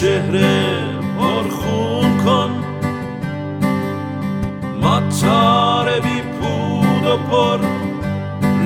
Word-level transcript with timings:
چهره 0.00 0.84
پرخون 1.18 2.18
کن. 2.24 2.50
ما 4.82 5.00
تار 5.00 6.00
بی 6.00 6.20
پود 6.20 7.06
و 7.06 7.16
پر 7.16 7.58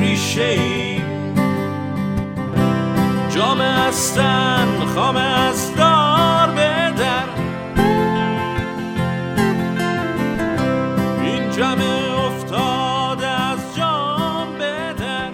ریشه 0.01 0.43
ای 0.43 1.01
جام 3.35 3.61
استن 3.61 4.67
خام 4.95 5.17
از 5.17 5.77
دار 5.77 6.49
بدر 6.51 7.25
این 11.23 11.51
جمع 11.51 11.85
افتاده 12.27 13.27
از 13.27 13.77
جام 13.77 14.49
بدر 14.59 15.31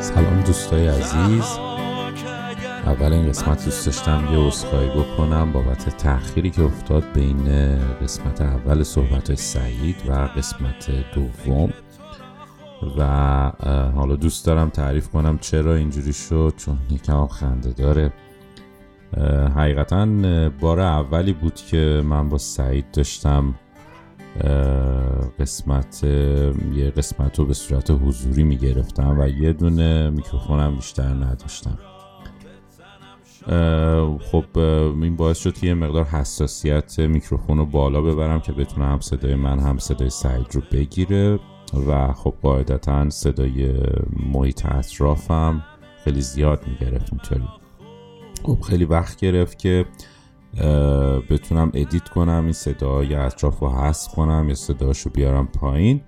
سلام 0.00 0.40
دوستای 0.46 0.88
عزیز. 0.88 1.61
اول 3.02 3.12
این 3.12 3.28
قسمت 3.28 3.64
دوست 3.64 3.86
داشتم 3.86 4.28
یه 4.32 4.38
عذرخواهی 4.38 4.88
بکنم 4.88 5.52
بابت 5.52 5.96
تأخیری 5.96 6.50
که 6.50 6.62
افتاد 6.62 7.04
بین 7.14 7.44
قسمت 8.02 8.40
اول 8.40 8.82
صحبت 8.82 9.34
سعید 9.34 9.96
و 10.08 10.12
قسمت 10.12 10.90
دوم. 11.14 11.72
و 12.98 13.02
حالا 13.94 14.16
دوست 14.16 14.46
دارم 14.46 14.68
تعریف 14.68 15.08
کنم 15.08 15.38
چرا 15.38 15.74
اینجوری 15.74 16.12
شد 16.12 16.54
چون 16.56 16.78
یکم 16.90 17.26
خنده 17.26 17.72
داره. 17.72 18.12
حقیقتا 19.56 20.06
بار 20.60 20.80
اولی 20.80 21.32
بود 21.32 21.54
که 21.54 22.02
من 22.04 22.28
با 22.28 22.38
سعید 22.38 22.90
داشتم 22.92 23.54
قسمت 25.40 26.04
یه 26.74 26.92
قسمت 26.96 27.38
رو 27.38 27.44
به 27.44 27.54
صورت 27.54 27.90
حضوری 27.90 28.42
می‌گرفتم 28.42 29.20
و 29.20 29.28
یه 29.28 29.52
دونه 29.52 30.10
میکروفونم 30.10 30.76
بیشتر 30.76 31.14
نداشتم. 31.14 31.78
خب 34.32 34.58
این 35.02 35.16
باعث 35.16 35.38
شد 35.38 35.54
که 35.54 35.66
یه 35.66 35.74
مقدار 35.74 36.04
حساسیت 36.04 37.00
میکروفون 37.00 37.58
رو 37.58 37.66
بالا 37.66 38.02
ببرم 38.02 38.40
که 38.40 38.52
بتونه 38.52 38.86
هم 38.86 39.00
صدای 39.00 39.34
من 39.34 39.58
هم 39.58 39.78
صدای 39.78 40.10
سعید 40.10 40.46
رو 40.52 40.62
بگیره. 40.72 41.38
و 41.88 42.12
خب 42.12 42.34
قاعدتا 42.42 43.10
صدای 43.10 43.74
محیط 44.32 44.66
اطرافم 44.66 45.64
خیلی 46.04 46.20
زیاد 46.20 46.64
می‌گرفت 46.66 47.12
اینطوری. 47.12 47.48
خب 48.42 48.60
خیلی 48.60 48.84
وقت 48.84 49.20
گرفت 49.20 49.58
که 49.58 49.86
بتونم 51.30 51.70
edit 51.74 52.08
کنم 52.08 52.40
این 52.44 52.52
صدای 52.52 53.14
اطراف 53.14 53.58
رو 53.58 53.68
حذف 53.68 54.14
کنم 54.14 54.48
یا 54.48 54.54
صداشو 54.54 55.10
بیارم 55.10 55.46
پایین. 55.46 56.00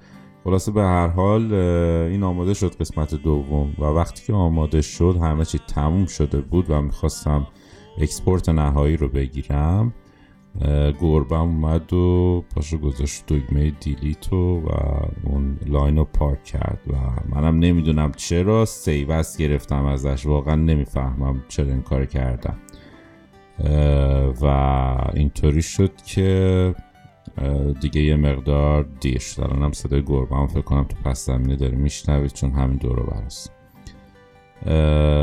خلاصه 0.45 0.73
به 0.73 0.83
هر 0.83 1.09
حال 1.09 1.55
این 1.55 2.23
آماده 2.23 2.55
شد 2.55 2.75
قسمت 2.75 3.15
دوم 3.15 3.75
و 3.79 3.85
وقتی 3.85 4.27
که 4.27 4.33
آماده 4.33 4.83
شد 4.83 5.17
همه 5.23 5.45
چی 5.45 5.59
تموم 5.59 6.07
شده 6.07 6.41
بود 6.41 6.71
و 6.71 6.83
می‌خواستم 6.83 7.47
export 7.99 8.49
نهایی 8.49 8.97
رو 8.97 9.09
بگیرم 9.09 9.95
گربم 11.01 11.41
اومد 11.41 11.93
و 11.93 12.45
پاشو 12.55 12.79
گذاشت 12.79 13.27
دگمه 13.27 13.71
delete 13.71 14.48
و 14.48 14.61
و 14.61 14.69
اون 15.25 15.59
line 15.67 15.97
رو 15.97 16.05
پاک 16.05 16.45
کرد 16.45 16.81
و 16.87 16.95
منم 17.35 17.59
نمی‌دونم 17.59 18.13
چرا 18.13 18.65
save 18.65 19.39
نگرفتم 19.39 19.85
ازش 19.85 20.27
واقعا 20.27 20.55
نمی‌فهمم 20.55 21.45
چرا 21.49 21.67
این 21.67 21.83
کار 21.83 22.07
کردم. 22.07 22.57
و 24.43 24.47
اینطوری 25.15 25.63
شد 25.63 25.97
که 25.97 26.75
دیگه 27.81 28.03
یه 28.03 28.17
مقدار 28.17 28.87
دیر 29.01 29.19
شد 29.19 29.43
الانم 29.43 29.73
صدای 29.73 30.03
گربه 30.03 30.37
هم 30.37 30.47
فکر 30.47 30.61
کنم 30.61 30.85
تو 30.85 30.97
پس 31.05 31.27
زمینه 31.27 31.57
داره 31.57 31.77
میشنوید 31.77 32.33
چون 32.33 32.51
همین 32.51 32.77
دور 32.77 33.03
براست 33.03 33.53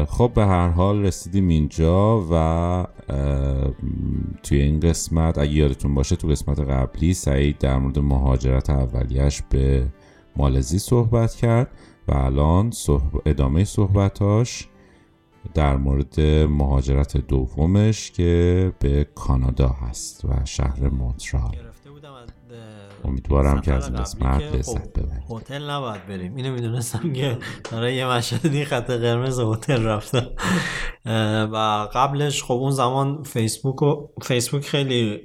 خب 0.06 0.32
به 0.36 0.46
هر 0.46 0.70
حال 0.70 1.02
رسیدیم 1.02 1.48
اینجا 1.48 2.26
و 2.32 2.86
توی 4.44 4.62
این 4.62 4.80
قسمت 4.80 5.38
اگه 5.38 5.52
یادتون 5.52 5.96
باشه 5.96 6.16
تو 6.16 6.28
قسمت 6.28 6.60
قبلی 6.60 7.14
سعید 7.14 7.58
در 7.58 7.78
مورد 7.78 8.00
مهاجرت 8.00 8.70
اولیش 8.70 9.42
به 9.50 9.88
مالزی 10.36 10.80
صحبت 10.80 11.36
کرد 11.36 11.72
و 12.08 12.14
الان 12.14 12.72
صحب... 12.72 13.22
ادامه 13.26 13.64
صحبتاش 13.64 14.68
در 15.54 15.78
مورد 15.78 16.22
مهاجرت 16.50 17.18
دومش 17.18 18.12
که 18.12 18.74
به 18.80 19.08
کانادا 19.16 19.70
هست 19.70 20.26
و 20.26 20.46
شهر 20.46 20.90
مونترال. 20.90 21.71
امیدوارم 23.06 23.62
که 23.62 23.74
از 23.74 23.88
این 23.88 23.98
قسمت 23.98 24.42
لذت 24.42 24.66
خب 24.66 25.00
ببرید. 25.00 25.24
هتل 25.32 25.70
نباید 25.70 26.08
بریم. 26.08 26.36
اینو 26.36 26.54
می‌دونستم 26.54 27.14
که 27.14 27.38
برای 27.72 27.96
یه 27.96 28.08
مشهدی 28.08 28.66
خط 28.66 28.90
قرمز 28.90 29.40
هتل 29.40 29.84
رفتم 29.84 30.28
و 31.54 31.88
قبلش 31.94 32.44
خب 32.44 32.54
اون 32.54 32.72
زمان 32.72 33.24
فیسبوک 33.24 33.82
و 33.82 34.08
فیسبوک 34.22 34.66
خیلی 34.66 35.22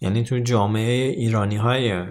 یعنی 0.00 0.24
تو 0.24 0.38
جامعه 0.38 1.10
ایرانی 1.10 1.56
های 1.56 2.04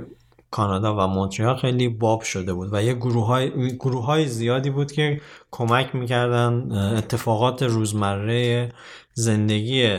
کانادا 0.51 0.95
و 0.95 1.07
مونترال 1.07 1.57
خیلی 1.57 1.87
باب 1.87 2.21
شده 2.21 2.53
بود 2.53 2.69
و 2.73 2.83
یه 2.83 2.93
گروه 2.93 3.25
های, 3.25 3.77
گروه 3.77 4.05
های 4.05 4.27
زیادی 4.27 4.69
بود 4.69 4.91
که 4.91 5.21
کمک 5.51 5.95
می‌کردن 5.95 6.71
اتفاقات 6.71 7.63
روزمره 7.63 8.69
زندگی 9.13 9.97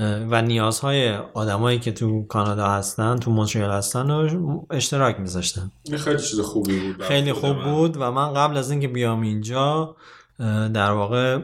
و 0.00 0.42
نیازهای 0.42 1.16
آدمایی 1.16 1.78
که 1.78 1.92
تو 1.92 2.26
کانادا 2.26 2.68
هستن 2.68 3.16
تو 3.16 3.30
مونترال 3.30 3.70
هستن 3.70 4.10
رو 4.10 4.66
اشتراک 4.70 5.20
میذاشتن. 5.20 5.70
خیلی 5.98 6.18
چیز 6.18 6.40
خوبی 6.40 6.80
بود 6.80 7.02
خیلی 7.02 7.32
خوب 7.32 7.62
بود 7.64 7.96
و 7.96 8.10
من 8.10 8.34
قبل 8.34 8.56
از 8.56 8.70
اینکه 8.70 8.88
بیام 8.88 9.20
اینجا 9.20 9.96
در 10.74 10.90
واقع 10.90 11.38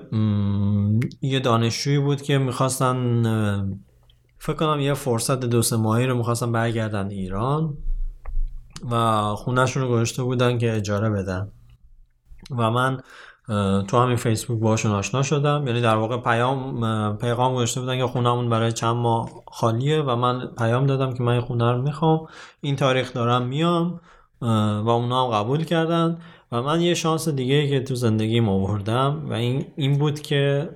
یه 1.23 1.41
دانشجویی 1.41 1.99
بود 1.99 2.23
که 2.23 2.39
می‌خواستن 2.39 3.23
فکر 4.39 4.57
کنم 4.57 4.81
یه 4.81 4.95
فرصت 4.95 5.41
دو 5.41 5.63
سه 5.63 5.77
ماهی 5.77 6.07
رو 6.07 6.17
می‌خواستن 6.17 6.53
برگردن 6.53 7.11
ایران 7.11 7.77
و 8.91 9.23
خونهشون 9.35 9.83
رو 9.83 9.89
گذاشته 9.89 10.23
بودن 10.23 10.59
که 10.59 10.77
اجاره 10.77 11.11
بدن. 11.11 11.51
و 12.51 12.71
من 12.71 13.01
تو 13.89 13.99
همین 13.99 14.17
فیسبوک 14.17 14.61
باشون 14.61 14.93
آشنا 14.93 15.23
شدم. 15.23 15.67
یعنی 15.67 15.81
در 15.81 15.97
واقع 15.97 16.17
پیام 16.17 17.17
پیغام 17.17 17.55
گذاشته 17.55 17.81
بودن 17.81 17.99
که 17.99 18.07
خونهمون 18.07 18.51
برای 18.51 18.73
چند 18.73 18.97
ماه 18.97 19.31
خالیه 19.53 20.03
و 20.03 20.17
من 20.17 20.47
پیام 20.59 20.87
دادم 20.87 21.15
که 21.15 21.23
من 21.23 21.33
این 21.33 21.41
خونه 21.41 21.73
رو 21.73 21.83
می‌خوام. 21.83 22.27
این 22.61 22.77
تاریخ 22.77 23.13
دارم 23.13 23.43
میام 23.43 24.01
و 24.83 24.89
اونا 24.89 25.27
هم 25.27 25.31
قبول 25.31 25.65
کردن. 25.65 26.19
و 26.53 26.63
من 26.63 26.81
یه 26.81 26.95
شانس 26.95 27.29
دیگه 27.29 27.69
که 27.69 27.81
تو 27.81 27.95
زندگیم 27.95 28.49
آوردم 28.49 29.27
و 29.31 29.33
این 29.33 29.67
این 29.77 29.99
بود 29.99 30.21
که 30.21 30.71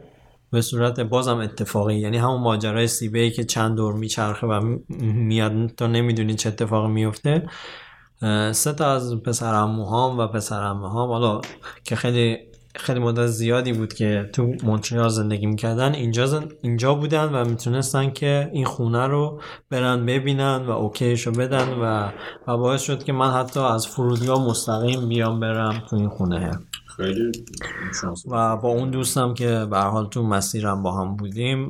به 0.52 0.61
صورت 0.61 1.00
بازم 1.00 1.38
اتفاقی 1.38 1.94
یعنی 1.94 2.16
همون 2.16 2.40
ماجرای 2.40 2.87
سیبی 2.87 3.31
که 3.31 3.44
چند 3.44 3.76
دور 3.76 3.94
میچرخه 3.94 4.46
و 4.46 4.61
می- 4.61 4.82
میاد 5.12 5.66
تو 5.66 5.87
نمی‌دونی 5.87 6.34
چه 6.34 6.49
اتفاقی 6.49 6.93
میفته. 6.93 7.49
سه 8.52 8.73
تا 8.73 8.87
از 8.93 9.23
پسرعموهام 9.23 10.19
و 10.19 10.26
پسرعمه‌هام 10.26 11.11
حالا 11.11 11.40
که 11.84 11.96
خیلی 11.96 12.38
خیلی 12.75 13.00
مدت 13.00 13.26
زیادی 13.26 13.72
بود 13.72 13.94
که 13.94 14.31
تو 14.32 14.55
مونتریال 14.62 15.08
زندگی 15.08 15.46
می‌کردن. 15.46 15.94
اینجا 15.94 16.26
زن... 16.26 16.49
اینجا 16.62 16.94
بودن 16.94 17.25
و 17.25 17.44
می‌تونستن 17.44 18.11
که 18.11 18.50
این 18.52 18.64
خونه 18.64 19.06
رو 19.06 19.40
برن 19.70 20.06
ببینن 20.06 20.56
و 20.67 20.70
اوکیش 20.70 21.26
رو 21.26 21.32
بدن 21.32 21.69
و, 21.69 22.12
و 22.46 22.56
باعث 22.56 22.82
شد 22.82 23.02
که 23.05 23.12
من 23.12 23.31
حتی 23.31 23.61
از 23.61 23.87
فرودگاه 23.87 24.46
مستقیم 24.46 25.08
بیام 25.08 25.40
برم 25.40 25.82
تو 25.90 25.96
این 25.96 26.08
خونه. 26.08 26.50
خیلی 26.96 27.32
و 28.31 28.56
با 28.56 28.69
اون 28.69 28.90
دوستم 28.90 29.34
که 29.34 29.66
به 29.70 29.78
حال 29.78 30.06
تو 30.06 30.23
مسیرم 30.23 30.82
با 30.82 30.93
هم 30.93 31.16
بودیم 31.16 31.69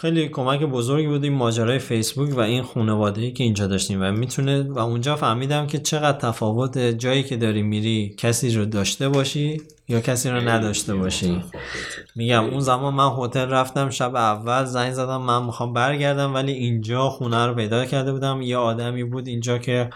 خیلی 0.00 0.28
کمک 0.28 0.62
بزرگی 0.62 1.06
بود 1.06 1.24
این 1.24 1.32
ماجرای 1.32 1.78
فیسبوک 1.78 2.36
و 2.36 2.40
این 2.40 2.62
خانواده 2.62 3.30
که 3.30 3.44
اینجا 3.44 3.66
داشتیم 3.66 4.02
و 4.02 4.12
می‌تونه 4.12 4.62
و 4.62 4.78
اونجا 4.78 5.16
فهمیدم 5.16 5.66
که 5.66 5.78
چقدر 5.78 6.18
تفاوت 6.18 6.78
جایی 6.78 7.22
که 7.22 7.36
داری 7.36 7.62
میری 7.62 8.14
کسی 8.18 8.54
رو 8.54 8.64
داشته 8.64 9.08
باشی 9.08 9.60
یا 9.88 10.00
کسی 10.00 10.30
رو 10.30 10.36
نداشته 10.36 10.94
باشی. 10.94 11.42
میگم 12.16 12.44
اون 12.44 12.60
زمان 12.60 12.94
من 12.94 13.08
هتل 13.18 13.48
رفتم 13.48 13.90
شب 13.90 14.14
اول 14.16 14.64
زنگ 14.64 14.92
زدم 14.92 15.22
من 15.22 15.44
می‌خوام 15.44 15.72
برگردم 15.72 16.34
ولی 16.34 16.52
اینجا 16.52 17.08
خونه 17.08 17.46
رو 17.46 17.54
پیدا 17.54 17.84
کرده 17.84 18.12
بودم. 18.12 18.42
یه 18.42 18.56
آدمی 18.56 19.04
بود 19.04 19.28
اینجا 19.28 19.58
که 19.58 19.90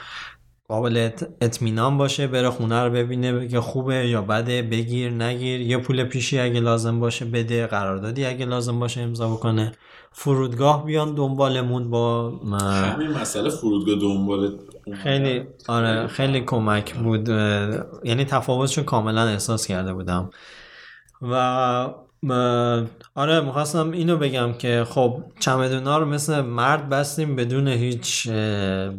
قابل 0.68 1.10
اطمینان 1.40 1.98
باشه 1.98 2.26
بره 2.26 2.50
خونه 2.50 2.84
رو 2.84 2.90
ببینه 2.90 3.48
که 3.48 3.60
خوبه 3.60 4.08
یا 4.08 4.22
بده 4.22 4.62
بگیر 4.62 5.10
نگیر. 5.10 5.60
یه 5.60 5.78
پول 5.78 6.04
پیشی 6.04 6.38
اگه 6.38 6.60
لازم 6.60 7.00
باشه 7.00 7.24
بده 7.24 7.66
قراردادی 7.66 8.24
اگه 8.24 8.44
لازم 8.44 8.80
باشه 8.80 9.00
امضا 9.00 9.28
بکنه. 9.28 9.72
فرودگاه 10.12 10.84
بیان 10.84 11.14
دنبالمون 11.14 11.90
با 11.90 12.30
همین 12.30 13.10
مسئله 13.10 13.50
فرودگاه 13.50 13.94
دنبال 13.94 14.58
خیلی 15.02 15.44
آره 15.68 16.06
خیلی 16.06 16.40
کمک 16.40 16.94
بود. 16.94 17.28
یعنی 18.04 18.24
تفاوتشو 18.24 18.82
کاملا 18.82 19.22
احساس 19.22 19.66
کرده 19.66 19.92
بودم. 19.92 20.30
و 21.22 21.34
آره 23.14 23.40
می‌خواستم 23.40 23.90
اینو 23.90 24.16
بگم 24.16 24.52
که 24.52 24.84
خب 24.88 25.22
چمدونا 25.40 25.98
رو 25.98 26.06
مثل 26.06 26.40
مرد 26.40 26.88
بستیم 26.88 27.36
بدون 27.36 27.68
هیچ 27.68 28.28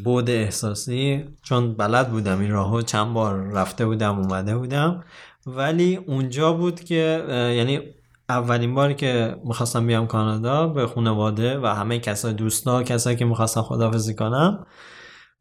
بود 0.03 0.29
احساسی 0.29 1.25
چون 1.43 1.73
بلد 1.73 2.09
بودم 2.09 2.39
این 2.39 2.51
راهو. 2.51 2.81
چند 2.81 3.13
بار 3.13 3.39
رفته 3.39 3.85
بودم 3.85 4.19
اومده 4.19 4.57
بودم. 4.57 5.03
ولی 5.45 5.95
اونجا 5.95 6.53
بود 6.53 6.79
که 6.79 7.25
یعنی 7.57 7.79
اولین 8.29 8.75
باری 8.75 8.95
که 8.95 9.35
می‌خواستم 9.45 9.87
بیام 9.87 10.07
کانادا 10.07 10.67
به 10.67 10.87
خانواده 10.87 11.59
و 11.59 11.65
همه 11.65 11.99
کسای 11.99 12.33
دوستا 12.33 12.83
کسایی 12.83 13.17
که 13.17 13.25
می‌خواستم 13.25 13.61
خدافزی 13.61 14.15
کنم 14.15 14.65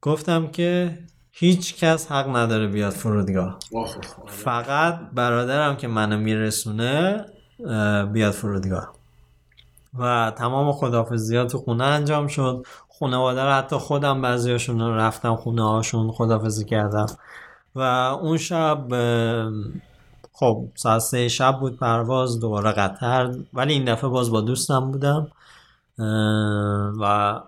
گفتم 0.00 0.46
که 0.46 0.98
هیچ 1.30 1.84
کس 1.84 2.12
حق 2.12 2.36
نداره 2.36 2.66
بیاد 2.66 2.92
فرودگاه. 2.92 3.58
فقط 4.26 5.00
برادرم 5.14 5.76
که 5.76 5.88
منو 5.88 6.18
میرسونه 6.18 7.24
بیاد 8.12 8.32
فرودگاه. 8.32 8.92
و 9.98 10.32
تمام 10.36 10.72
خدافزی 10.72 11.44
تو 11.44 11.58
خونه 11.58 11.84
انجام 11.84 12.26
شد. 12.26 12.66
خانواده 13.00 13.44
رو 13.44 13.50
حتی 13.50 13.76
خودم 13.76 14.22
بعضیاشون 14.22 14.80
رفتم 14.80 15.36
خونه 15.36 15.68
هاشون 15.68 16.12
خدافزی 16.12 16.64
کردم. 16.64 17.06
و 17.74 17.80
اون 17.80 18.36
شب 18.36 18.92
خب 20.32 20.68
ساعت 20.74 21.00
سه 21.00 21.28
شب 21.28 21.60
بود 21.60 21.78
پرواز 21.78 22.40
دوباره 22.40 22.72
قطر 22.72 23.34
ولی 23.54 23.72
این 23.72 23.84
دفعه 23.84 24.10
باز 24.10 24.30
با 24.30 24.40
دوستم 24.40 24.90
بودم 24.90 25.28
و 27.00 27.40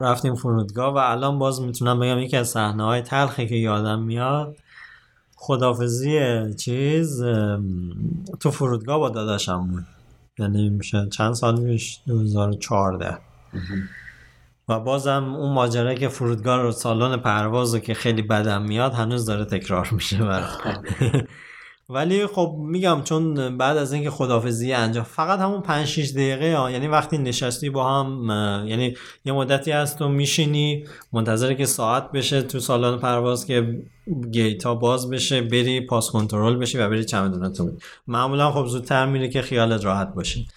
رفتیم 0.00 0.34
فرودگاه 0.34 0.94
و 0.94 0.96
الان 0.96 1.38
باز 1.38 1.60
می‌تونم 1.60 2.00
بگم 2.00 2.18
یکی 2.18 2.36
از 2.36 2.48
صحنه 2.48 2.84
های 2.84 3.02
تلخی 3.02 3.46
که 3.46 3.54
یادم 3.54 4.02
میاد 4.02 4.56
خدافزی 5.36 6.18
چیز 6.54 7.22
تو 8.40 8.50
فرودگاه 8.50 8.98
با 8.98 9.08
داداشم 9.08 9.66
بود. 9.66 9.84
یعنی 10.38 10.68
میشه 10.68 11.08
چند 11.08 11.34
سال 11.34 11.60
میش 11.60 12.00
2014 12.06 13.18
و 14.68 14.80
بازم 14.80 15.34
اون 15.34 15.52
ماجرا 15.52 15.94
که 15.94 16.08
فرودگاه 16.08 16.62
رو 16.62 16.72
سالن 16.72 17.16
پرواز 17.16 17.76
که 17.76 17.94
خیلی 17.94 18.22
بدم 18.22 18.62
میاد 18.62 18.92
هنوز 18.92 19.26
داره 19.26 19.44
تکرار 19.44 19.88
میشه 19.92 20.18
ولی 21.88 22.26
خب 22.26 22.56
میگم 22.58 23.02
چون 23.04 23.56
بعد 23.58 23.76
از 23.76 23.92
اینکه 23.92 24.10
خدافزی 24.10 24.72
انجام 24.72 25.04
فقط 25.04 25.38
همون 25.38 25.60
5 25.60 25.86
6 25.86 26.10
دقیقه 26.10 26.56
ها 26.56 26.70
یعنی 26.70 26.88
وقتی 26.88 27.18
نشستی 27.18 27.70
با 27.70 27.92
هم 27.92 28.30
یعنی 28.68 28.96
یه 29.24 29.32
مدتی 29.32 29.72
از 29.72 29.96
تو 29.96 30.08
میشینی 30.08 30.84
منتظره 31.12 31.54
که 31.54 31.66
ساعت 31.66 32.12
بشه 32.12 32.42
تو 32.42 32.60
سالن 32.60 32.98
پرواز 32.98 33.46
که 33.46 33.82
گیت 34.30 34.64
ها 34.64 34.74
باز 34.74 35.10
بشه 35.10 35.42
بری 35.42 35.80
پاس 35.80 36.10
کنترل 36.10 36.56
بشی 36.56 36.78
و 36.78 36.88
بری 36.88 37.04
چمدونتو 37.04 37.70
معمولا 38.06 38.52
خب 38.52 38.66
زودتر 38.66 39.06
میره 39.06 39.28
که 39.28 39.42
خیالت 39.42 39.84
راحت 39.84 40.14
باشی 40.14 40.48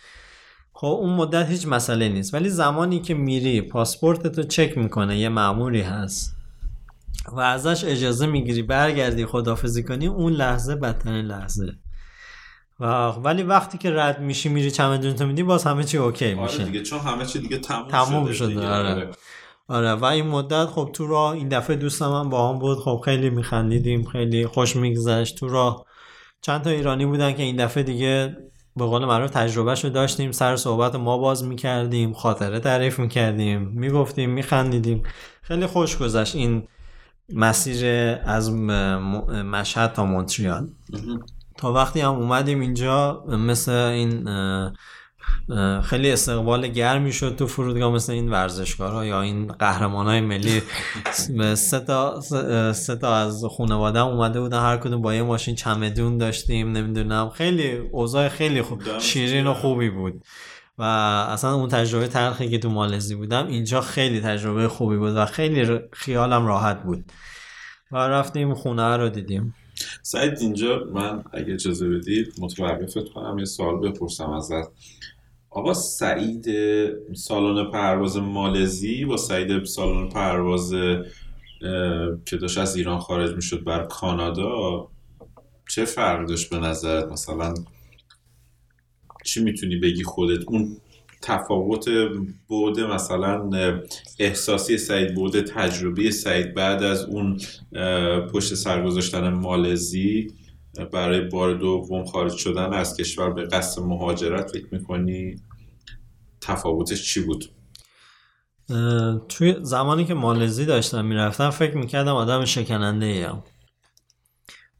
خب 0.74 0.88
اون 0.88 1.14
مدت 1.14 1.50
هیچ 1.50 1.68
مسئله 1.68 2.10
نیست. 2.10 2.34
ولی 2.34 2.50
زمانی 2.50 3.00
که 3.00 3.14
میری 3.14 3.62
پاسپورت 3.62 4.28
تو 4.28 4.44
چک 4.44 4.78
می‌کنه 4.78 5.18
یه 5.18 5.30
معموری 5.30 5.82
هست. 5.82 6.39
و 7.34 7.40
ازش 7.40 7.84
اجازه 7.84 8.26
می‌گیری 8.26 8.64
برگردی 8.64 9.26
خدافزی 9.26 9.84
کنی 9.84 10.08
اون 10.08 10.34
لحظه 10.34 10.76
بدترین 10.76 11.26
لحظه. 11.26 11.74
و 12.80 12.86
ولی 13.08 13.44
وقتی 13.44 13.78
که 13.78 13.92
رد 13.92 14.22
میشی 14.22 14.50
میری 14.50 14.72
چمدون 14.72 15.14
تو 15.14 15.26
میدی 15.26 15.44
باز 15.44 15.64
همه 15.64 15.84
چی 15.84 15.98
اوکی 15.98 16.34
آره 16.34 16.44
میشه. 16.44 16.64
دیگه 16.64 16.82
چون 16.82 17.00
همه 17.00 17.26
چی 17.26 17.40
دیگه 17.40 17.58
تموم, 17.58 17.88
تموم 17.88 18.32
شده, 18.32 18.54
شده 18.54 18.68
آره. 18.68 19.10
آره. 19.68 19.94
و 19.94 20.06
این 20.06 20.28
مدت 20.28 20.66
خب 20.66 20.90
تو 20.94 21.08
راه 21.08 21.32
این 21.32 21.48
دفعه 21.48 21.76
دوستم 21.76 22.12
هم 22.12 22.30
با 22.30 22.50
هم 22.50 22.60
بود 22.60 22.78
خب 22.78 23.02
خیلی 23.06 23.30
میخندیدیم 23.30 24.04
خیلی 24.04 24.48
خوش 24.48 24.76
میگذشت 24.76 25.38
تو 25.38 25.48
راه. 25.48 25.86
چند 26.42 26.62
تا 26.62 26.70
ایرانی 26.70 27.06
بودن 27.06 27.34
که 27.34 27.44
این 27.44 27.56
دفعه 27.56 27.84
دیگه 27.84 28.38
به 28.76 28.86
قول 28.86 29.06
معروف 29.06 29.32
تجربهش 29.32 29.84
رو 29.84 29.90
داشتیم 29.90 30.32
سر 30.32 30.56
صحبت 30.56 30.96
ما 30.96 31.18
باز 31.18 31.44
می‌کردیم 31.44 32.14
خاطره 32.14 32.60
تعریف 32.60 33.00
می‌کردیم 33.00 33.62
می‌گفتیم 33.62 34.30
میخندیدیم. 34.30 35.04
خیلی 35.42 35.66
خوش 35.66 35.98
گذشت 35.98 36.36
این 36.36 36.68
مسیر 37.34 37.86
از 38.26 38.52
مشهد 38.52 39.94
تا 39.94 40.06
مونتریال. 40.06 40.68
تا 41.58 41.74
وقتی 41.74 42.02
هم 42.02 42.14
اومدیم 42.14 42.60
اینجا 42.60 43.24
مثل 43.28 43.72
این 43.72 44.30
خیلی 45.84 46.12
استقبال 46.12 46.68
گرمی 46.68 47.14
شد 47.14 47.36
تو 47.36 47.48
فرودگاه 47.48 47.92
مثل 47.92 48.14
این 48.14 48.30
ورزشکارها 48.32 49.06
یا 49.06 49.22
این 49.22 49.48
قهرمان 49.48 50.06
های 50.06 50.22
ملی. 50.22 50.62
سه 51.56 51.80
تا, 51.80 52.22
سه 52.74 52.96
تا 52.96 53.16
از 53.16 53.46
خانواده 53.58 54.00
اومده 54.00 54.42
بودن 54.42 54.60
هر 54.60 54.78
کدوم 54.78 55.02
با 55.02 55.16
یه 55.16 55.22
ماشین 55.24 55.56
چمدون 55.56 56.18
داشتیم 56.18 56.72
نمی‌دونم. 56.72 57.30
خیلی 57.30 57.78
اوضاع 57.92 58.28
خیلی 58.28 58.62
خوب. 58.62 58.82
شیرین 59.00 59.48
و 59.48 59.54
خوبی 59.54 59.90
بود. 59.90 60.24
و 60.80 60.84
اصلا 60.84 61.54
اون 61.54 61.70
تجربه 61.70 62.08
تلخی 62.08 62.50
که 62.50 62.58
تو 62.58 62.70
مالزی 62.70 63.16
بودم 63.16 63.48
اینجا 63.48 63.82
خیلی 63.82 64.22
تجربه 64.22 64.68
خوبی 64.68 64.98
بود 64.98 65.14
و 65.16 65.26
خیلی 65.26 65.80
خیالم 65.94 66.48
راحت 66.48 66.84
بود. 66.84 67.06
و 67.92 67.98
رفتیم 67.98 68.54
خونه 68.54 68.98
رو 68.98 69.10
دیدیم. 69.10 69.56
سعید 70.02 70.38
اینجا 70.40 70.84
من 70.94 71.24
اگه 71.34 71.54
اجازه 71.54 71.90
بدید 71.90 72.34
متوقفت 72.40 73.10
کنم 73.14 73.40
یه 73.40 73.46
سوال 73.46 73.80
بپرسم 73.80 74.30
ازت. 74.30 74.68
آقا 75.50 75.74
سعید 75.74 76.46
سالن 77.14 77.72
پرواز 77.72 78.18
مالزی 78.18 79.06
با 79.06 79.18
سعید 79.18 79.64
سالن 79.64 80.10
پرواز 80.10 80.72
که 82.26 82.38
داشت 82.42 82.58
از 82.58 82.76
ایران 82.76 83.00
خارج 83.00 83.36
می‌شد 83.36 83.64
بر 83.64 83.84
کانادا 83.84 84.88
چه 85.70 85.86
فرق 85.86 86.28
داشت 86.28 86.50
به 86.50 86.58
نظرت؟ 86.58 87.12
مثلا 87.12 87.54
چی 89.30 89.44
می‌تونی 89.44 89.76
بگی 89.76 90.04
خودت 90.04 90.44
اون 90.48 90.78
تفاوت 91.22 91.86
بوده 92.48 92.88
مثلا 92.88 93.50
احساسی 94.20 94.78
سعید 94.78 95.16
بوده 95.16 95.42
تجربه 95.42 96.12
سعید 96.12 96.54
بعد 96.54 96.84
از 96.84 97.04
اون 97.06 97.38
پشت 98.34 98.56
سر 98.56 98.86
گذاشتن 98.86 99.30
مالزی 99.30 100.28
برای 100.92 101.22
بار 101.22 101.54
دوم 101.54 102.06
خارج 102.06 102.34
شدن 102.34 102.74
از 102.74 102.98
کشور 102.98 103.30
به 103.30 103.44
قصد 103.44 103.82
مهاجرت 103.82 104.52
فکر 104.52 104.68
می‌کنی 104.72 105.36
تفاوتش 106.42 107.14
چی 107.14 107.22
بود؟ 107.22 107.46
توی 109.30 109.56
زمانی 109.62 110.06
که 110.06 110.14
مالزی 110.14 110.66
داشتم 110.66 111.06
می‌رفتم 111.06 111.50
فکر 111.50 111.78
می‌کردم 111.78 112.16
آدم 112.16 112.46
شکننده 112.46 113.06
ایم 113.06 113.44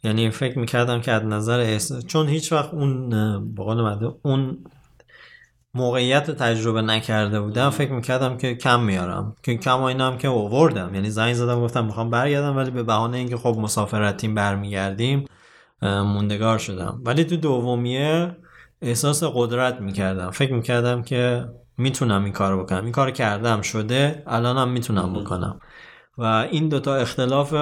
یعنی 0.04 0.30
فکر 0.30 0.60
می‌کردم 0.60 1.02
که 1.02 1.12
از 1.12 1.24
نظر 1.26 1.60
احساس 1.60 2.06
چون 2.06 2.28
هیچ 2.28 2.52
وقت 2.52 2.74
اون 2.74 3.10
بقول 3.56 4.12
اون 4.22 4.58
موقعیت 5.74 6.30
رو 6.30 6.36
تجربه 6.36 6.82
نکرده 6.82 7.42
بودم 7.42 7.70
فکر 7.70 7.92
می‌کردم 7.92 8.38
که 8.38 8.56
کم 8.56 8.84
میارم. 8.84 9.36
که 9.44 9.58
کم 9.58 9.84
هم 9.84 10.18
که 10.18 10.28
اووردم 10.28 10.96
یعنی 10.96 11.10
زنگ 11.10 11.34
زدم 11.34 11.62
گفتم 11.62 11.86
می‌خوام 11.86 12.10
برگردم 12.10 12.58
ولی 12.58 12.72
به 12.72 12.84
بهانه 12.84 13.18
اینکه 13.18 13.38
خب 13.38 13.56
مسافرتیم 13.60 14.36
برمیگردیم 14.36 15.26
موندگار 15.82 16.58
شدم. 16.58 17.02
ولی 17.06 17.24
تو 17.24 17.38
دومیه 17.38 18.36
احساس 18.82 19.24
قدرت 19.24 19.82
می‌کردم. 19.82 20.32
فکر 20.32 20.54
می‌کردم 20.54 21.02
که 21.02 21.46
می‌تونم 21.78 22.24
این 22.24 22.34
کار 22.34 22.64
بکنم. 22.64 22.84
این 22.84 22.92
کار 22.92 23.12
کردم 23.12 23.62
شده 23.62 24.24
الانم 24.28 24.72
می‌تونم 24.72 25.14
بکنم. 25.14 25.60
و 26.18 26.24
این 26.24 26.70
دوتا 26.70 26.96
اختلاف 26.96 27.56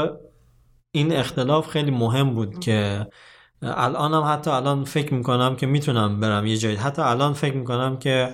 این 0.98 1.14
اختلاف 1.14 1.70
خیلی 1.70 1.92
مهم 1.92 2.34
بود 2.34 2.60
که 2.60 3.08
الانم 3.62 4.24
حتی 4.24 4.52
الان 4.52 4.84
فکر 4.84 5.14
می‌کنم 5.14 5.56
که 5.56 5.66
می‌تونم 5.66 6.20
برم 6.20 6.46
یه 6.46 6.58
جایی 6.58 6.76
حتی 6.76 7.02
الان 7.02 7.34
فکر 7.34 7.56
می‌کنم 7.56 7.98
که 7.98 8.34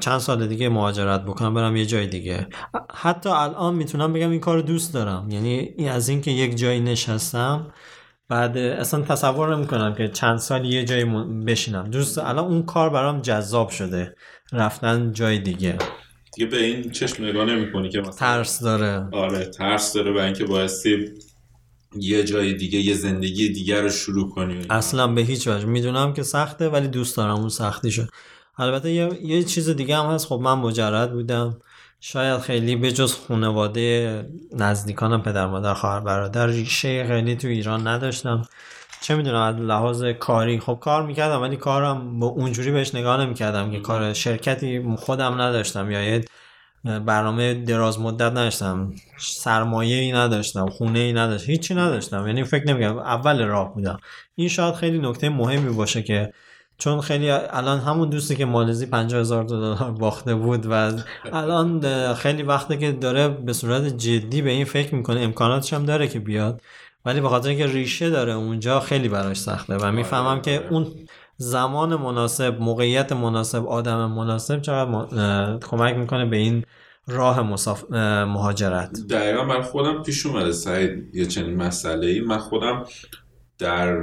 چند 0.00 0.18
سال 0.18 0.46
دیگه 0.46 0.68
مهاجرت 0.68 1.24
بکنم 1.24 1.54
برم 1.54 1.76
یه 1.76 1.86
جای 1.86 2.06
دیگه. 2.06 2.46
حتی 2.94 3.28
الان 3.28 3.74
می‌تونم 3.74 4.12
بگم 4.12 4.30
این 4.30 4.40
کار 4.40 4.60
دوست 4.60 4.94
دارم. 4.94 5.26
یعنی 5.30 5.88
از 5.88 6.08
اینکه 6.08 6.30
یک 6.30 6.56
جایی 6.56 6.80
نشستم 6.80 7.72
بعد 8.28 8.58
اصلا 8.58 9.02
تصور 9.02 9.56
نمی‌کنم 9.56 9.94
که 9.94 10.08
چند 10.08 10.38
سال 10.38 10.64
یه 10.64 10.84
جایی 10.84 11.04
بشینم. 11.46 11.90
دوست 11.90 12.18
الان 12.18 12.44
اون 12.44 12.62
کار 12.62 12.90
برام 12.90 13.20
جذاب 13.20 13.68
شده 13.68 14.14
رفتن 14.52 15.12
جای 15.12 15.38
دیگه. 15.38 15.78
دیگه 16.34 16.46
به 16.46 16.64
این 16.64 16.90
چشم 16.90 17.24
نگاه 17.24 17.44
نمی‌کنی 17.44 17.88
که 17.88 18.00
مثلا 18.00 18.12
ترس 18.12 18.62
داره. 18.62 19.08
آره 19.12 19.44
ترس 19.44 19.92
داره 19.92 20.12
و 20.12 20.18
اینکه 20.18 20.44
بایستی 20.44 21.10
یه 22.00 22.24
جای 22.24 22.54
دیگه 22.54 22.78
یه 22.78 22.94
زندگی 22.94 23.48
دیگر 23.48 23.80
رو 23.82 23.88
شروع 23.88 24.30
کنی. 24.30 24.66
اصلا 24.70 25.06
به 25.06 25.20
هیچ 25.20 25.48
وجه. 25.48 25.66
می‌دونم 25.66 26.12
که 26.12 26.22
سخته 26.22 26.68
ولی 26.68 26.88
دوست 26.88 27.16
دارم 27.16 27.34
اون 27.34 27.48
سختی 27.48 27.90
شد. 27.90 28.08
البته 28.58 28.92
یه, 28.92 29.08
یه 29.22 29.42
چیز 29.42 29.70
دیگه 29.70 29.96
هم 29.96 30.06
هست. 30.06 30.26
خب 30.26 30.40
من 30.42 30.54
مجرد 30.54 31.12
بودم. 31.12 31.56
شاید 32.00 32.40
خیلی 32.40 32.76
به 32.76 32.92
جز 32.92 33.14
خانواده 33.28 34.24
نزدیکانم 34.52 35.22
پدر 35.22 35.46
مادر 35.46 35.74
خواهر 35.74 36.00
برادر 36.00 36.46
ریشه 36.46 37.06
خیلی 37.08 37.36
تو 37.36 37.48
ایران 37.48 37.86
نداشتم. 37.86 38.42
چه 39.00 39.14
می‌دونم 39.14 39.42
از 39.42 39.56
لحاظ 39.56 40.04
کاری. 40.04 40.60
خب 40.60 40.78
کار 40.80 41.06
می‌کردم 41.06 41.42
ولی 41.42 41.56
کارم 41.56 42.20
با 42.20 42.26
اونجوری 42.26 42.70
بهش 42.70 42.94
نگاه 42.94 43.20
نمی‌کردم 43.20 43.70
که 43.70 43.80
کار 43.80 44.12
شرکتی 44.12 44.82
خودم 44.96 45.40
نداشتم 45.40 45.90
یا 45.90 46.02
یه 46.02 46.24
برنامه 46.84 47.54
دراز 47.54 48.00
مدت 48.00 48.30
نداشتم 48.30 48.92
سرمایه 49.18 49.96
ای 49.96 50.12
نداشتم 50.12 50.66
خونه 50.66 50.98
ای 50.98 51.12
نداشتم 51.12 51.50
هیچی 51.52 51.74
نداشتم. 51.74 52.26
یعنی 52.26 52.44
فکر 52.44 52.66
نمی‌کردم 52.66 52.98
اول 52.98 53.42
راه 53.42 53.74
بودم 53.74 53.98
این 54.34 54.48
شاید 54.48 54.74
خیلی 54.74 54.98
نکته 54.98 55.28
مهمی 55.28 55.74
باشه 55.74 56.02
که 56.02 56.32
چون 56.78 57.00
خیلی 57.00 57.30
الان 57.30 57.80
همون 57.80 58.08
دوستی 58.10 58.36
که 58.36 58.44
مالزی 58.44 58.86
50 58.86 59.20
هزار 59.20 59.44
دلار 59.44 59.90
باخته 59.90 60.34
بود 60.34 60.66
و 60.66 60.92
الان 61.32 62.14
خیلی 62.14 62.42
وقته 62.42 62.76
که 62.76 62.92
داره 62.92 63.28
به 63.28 63.52
صورت 63.52 63.82
جدی 63.82 64.42
به 64.42 64.50
این 64.50 64.64
فکر 64.64 64.94
می‌کنه 64.94 65.20
امکاناتش 65.20 65.72
هم 65.72 65.84
داره 65.84 66.08
که 66.08 66.18
بیاد. 66.18 66.60
ولی 67.04 67.20
به 67.20 67.28
خاطر 67.28 67.48
اینکه 67.48 67.66
ریشه 67.66 68.10
داره 68.10 68.32
اونجا 68.32 68.80
خیلی 68.80 69.08
براش 69.08 69.36
سخته 69.36 69.76
و 69.76 69.92
می‌فهمم 69.92 70.42
که 70.42 70.66
اون 70.70 70.86
زمان 71.36 71.96
مناسب 71.96 72.60
موقعیت 72.60 73.12
مناسب 73.12 73.66
آدم 73.66 74.10
مناسب 74.10 74.60
چقدر 74.60 75.58
کمک 75.58 75.96
می‌کنه 75.96 76.26
به 76.26 76.36
این 76.36 76.64
راه 77.06 77.42
مساف... 77.42 77.92
مهاجرت؟ 78.26 79.00
دقیقا 79.10 79.44
من 79.44 79.62
خودم 79.62 80.02
پیش 80.02 80.26
اومده 80.26 80.52
سعید 80.52 81.14
یه 81.14 81.26
چنین 81.26 81.56
مسئله 81.56 82.06
ای 82.06 82.20
من 82.20 82.38
خودم 82.38 82.84
در 83.58 83.98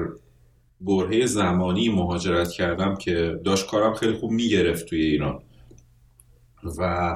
برهه 0.82 1.26
زمانی 1.26 1.90
مهاجرت 1.90 2.50
کردم 2.52 2.96
که 2.96 3.40
داشت 3.46 3.68
کارم 3.68 3.94
خیلی 3.94 4.14
خوب 4.14 4.32
می‌گرفت 4.32 4.86
توی 4.86 5.02
ایران. 5.02 5.40
و 6.78 7.16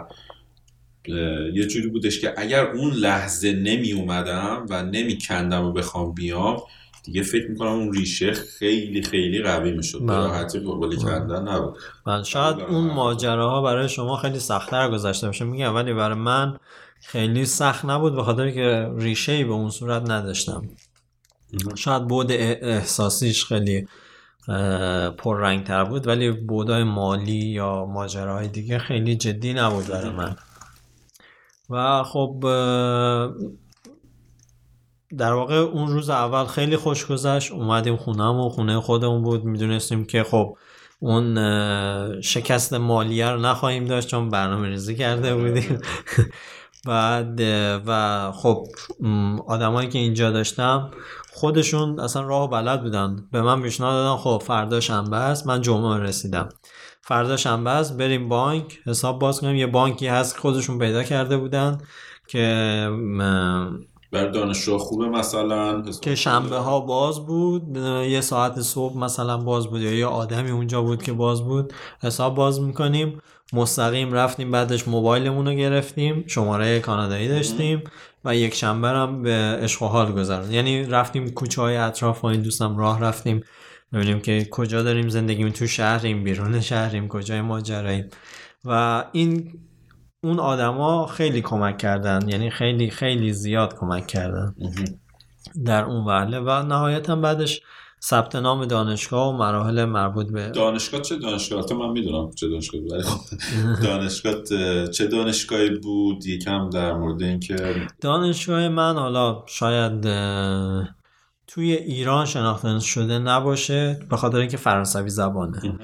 یه 1.53 1.67
جوری 1.67 1.88
بودش 1.88 2.22
که 2.22 2.34
اگر 2.38 2.65
اون 2.65 2.93
لحظه 2.93 3.53
نمی 3.53 3.91
اومدم 3.91 4.65
و 4.69 4.84
نمی 4.84 5.17
کندم 5.17 5.65
و 5.65 5.72
بخوام 5.72 6.13
بیام 6.13 6.62
دیگه 7.05 7.24
فکر 7.24 7.50
می‌کنم 7.50 7.69
اون 7.69 7.93
ریشه 7.93 8.33
خیلی 8.33 9.01
خیلی 9.01 9.43
قوی 9.43 9.71
می‌شد. 9.71 10.05
به 10.05 10.13
راحتی 10.13 10.59
قبولی 10.59 10.97
کردن 10.97 11.47
نبود. 11.47 11.77
من 12.07 12.24
شاید 12.24 12.59
اون 12.59 12.88
ماجراها 12.88 13.62
برای 13.62 13.89
شما 13.89 14.17
خیلی 14.17 14.39
سختتر 14.39 14.91
گذشته 14.91 15.27
باشه. 15.27 15.45
میگم 15.45 15.75
ولی 15.75 15.93
برای 15.93 16.17
من 16.17 16.57
خیلی 17.01 17.45
سخت 17.45 17.85
نبود 17.85 18.15
به 18.15 18.24
خاطر 18.24 18.51
که 18.51 18.91
ریشه 18.97 19.31
ای 19.31 19.43
به 19.43 19.53
اون 19.53 19.69
صورت 19.69 20.09
نداشتم. 20.09 20.69
شاید 21.75 22.07
بود 22.07 22.31
احساسیش 22.31 23.45
خیلی 23.45 23.88
پررنگ 25.17 25.63
تر 25.63 25.83
بود 25.83 26.07
ولی 26.07 26.31
بودای 26.31 26.83
مالی 26.83 27.45
یا 27.45 27.85
ماجراهای 27.85 28.47
دیگه 28.47 28.79
خیلی 28.79 29.15
جدی 29.15 29.53
نبود 29.53 29.88
برای 29.88 30.09
من. 30.09 30.35
و 31.69 32.03
خب 32.03 32.45
در 35.17 35.34
واقع 35.34 35.55
اون 35.55 35.88
روز 35.88 36.10
اول 36.10 36.45
خیلی 36.45 36.77
خوش 36.77 37.05
گذشت. 37.05 37.51
اومدیم 37.51 37.95
خونم 37.95 38.39
و 38.39 38.50
خونه 38.50 38.79
خودمون 38.79 39.24
بود. 39.24 39.45
می‌دونستیم 39.45 40.05
که 40.05 40.24
خب 40.24 40.57
اون 41.00 42.22
شکست 42.22 42.74
مالیه 42.74 43.29
رو 43.29 43.39
نخواهیم 43.39 43.86
داشت 43.86 44.07
چون 44.07 44.29
برنامه 44.29 44.67
ریزی 44.67 44.95
کرده 44.95 45.36
بودیم. 45.36 45.79
بعد 46.86 47.41
و 47.88 48.31
خب 48.31 48.63
آدمایی 49.48 49.89
که 49.89 50.00
اینجا 50.00 50.31
داشتم 50.31 50.91
خودشون 51.34 52.00
اصلا 52.00 52.22
راه 52.22 52.50
بلد 52.50 52.84
بودن. 52.84 53.27
به 53.31 53.41
من 53.41 53.62
پیشنهاد 53.62 53.93
دادن 53.93 54.22
خب 54.22 54.43
فردا 54.45 54.79
شنبه 54.79 55.17
است. 55.17 55.48
من 55.48 55.62
جمعه 55.62 55.98
رسیدم. 55.98 56.50
فردا 57.01 57.38
شنبه 57.38 57.69
است. 57.69 57.98
بریم 57.98 58.29
بانک. 58.29 58.79
حساب 58.86 59.19
باز 59.19 59.41
کنیم. 59.41 59.55
یه 59.55 59.67
بانکی 59.67 60.07
هست 60.07 60.38
خودشون 60.38 60.79
پیدا 60.79 61.03
کرده 61.03 61.38
بودن 61.38 61.77
که 62.27 62.89
بر 64.15 64.27
دانشجو 64.27 64.77
خوبه 64.77 65.10
مثلا؟ 65.10 65.84
که 66.01 66.15
شنبه 66.15 66.57
ها 66.57 66.79
باز 66.79 67.25
بود 67.25 67.77
یه 68.10 68.22
ساعت 68.22 68.62
صبح 68.62 68.98
مثلا 68.98 69.38
باز 69.38 69.67
بود 69.67 69.81
یا 69.81 69.91
یه 69.91 70.05
آدمی 70.05 70.51
اونجا 70.51 70.81
بود 70.81 71.03
که 71.03 71.13
باز 71.13 71.41
بود 71.41 71.74
حساب 72.01 72.36
باز 72.36 72.62
می‌کنیم. 72.62 73.22
مستقیم 73.53 74.13
رفتیم 74.13 74.51
بعدش 74.51 74.88
موبایلمون 74.88 75.48
رو 75.48 75.53
گرفتیم 75.53 76.24
شماره 76.27 76.79
کانادایی 76.79 77.27
داشتیم 77.27 77.84
و 78.25 78.36
یک 78.36 78.55
شنبه 78.55 78.88
هم 78.88 79.24
به 79.24 79.31
عشق 79.62 79.84
و 79.84 79.86
حال 79.86 80.12
گذرون 80.12 80.51
یعنی 80.51 80.84
رفتیم 80.84 81.29
کوچه 81.29 81.62
های 81.62 81.77
اطراف 81.77 82.22
با 82.22 82.29
این 82.29 82.41
دوستم 82.41 82.77
راه 82.77 83.01
رفتیم. 83.01 83.43
ببینیم 83.93 84.19
که 84.19 84.48
کجا 84.51 84.84
داریم 84.84 85.10
زندگیم 85.10 85.50
تو 85.50 85.67
شهریم 85.67 86.24
بیرون 86.24 86.62
شهریم 86.62 87.07
کجای 87.07 87.41
ماجراییم. 87.41 88.10
و 88.65 89.03
این 89.12 89.53
اون 90.25 90.39
آدما 90.39 91.05
خیلی 91.08 91.41
کمک 91.41 91.77
کردن 91.77 92.29
یعنی 92.29 92.50
خیلی 92.50 92.89
خیلی 92.89 93.34
زیاد 93.34 93.75
کمک 93.75 94.08
کردن 94.08 94.55
در 95.65 95.84
اون 95.84 96.05
وحله 96.05 96.39
و 96.39 96.63
نهایتا 96.63 97.15
بعدش 97.15 97.62
ثبت 98.01 98.36
نام 98.36 98.65
دانشگاه 98.65 99.29
و 99.29 99.38
مراحل 99.38 99.86
مربوط 99.86 100.32
به 100.32 100.50
دانشگاه 100.50 101.01
چه 101.01 101.15
دانشگاه؟ 101.15 101.74
من 101.74 101.89
می‌دونم 101.89 102.32
چه 102.32 102.50
دانشگاه 102.50 102.82
ولی 102.82 103.03
خب 103.03 103.20
دانشگاه 103.88 104.44
چه 104.88 105.08
دانشگاهی 105.08 105.70
بود؟ 105.70 106.25
یکم 106.25 106.70
در 106.70 106.94
مورد 106.94 107.24
اینکه 107.24 107.55
دانشگاه 108.01 108.67
من 108.67 108.96
حالا 108.96 109.44
شاید 109.48 110.01
توی 111.48 111.74
ایران 111.74 112.25
شناخته 112.25 112.79
شده 112.79 113.20
نباشه 113.20 114.00
به 114.10 114.17
خاطر 114.17 114.38
اینکه 114.38 114.58
فرانسوی 114.58 115.10
زبانه. 115.10 115.79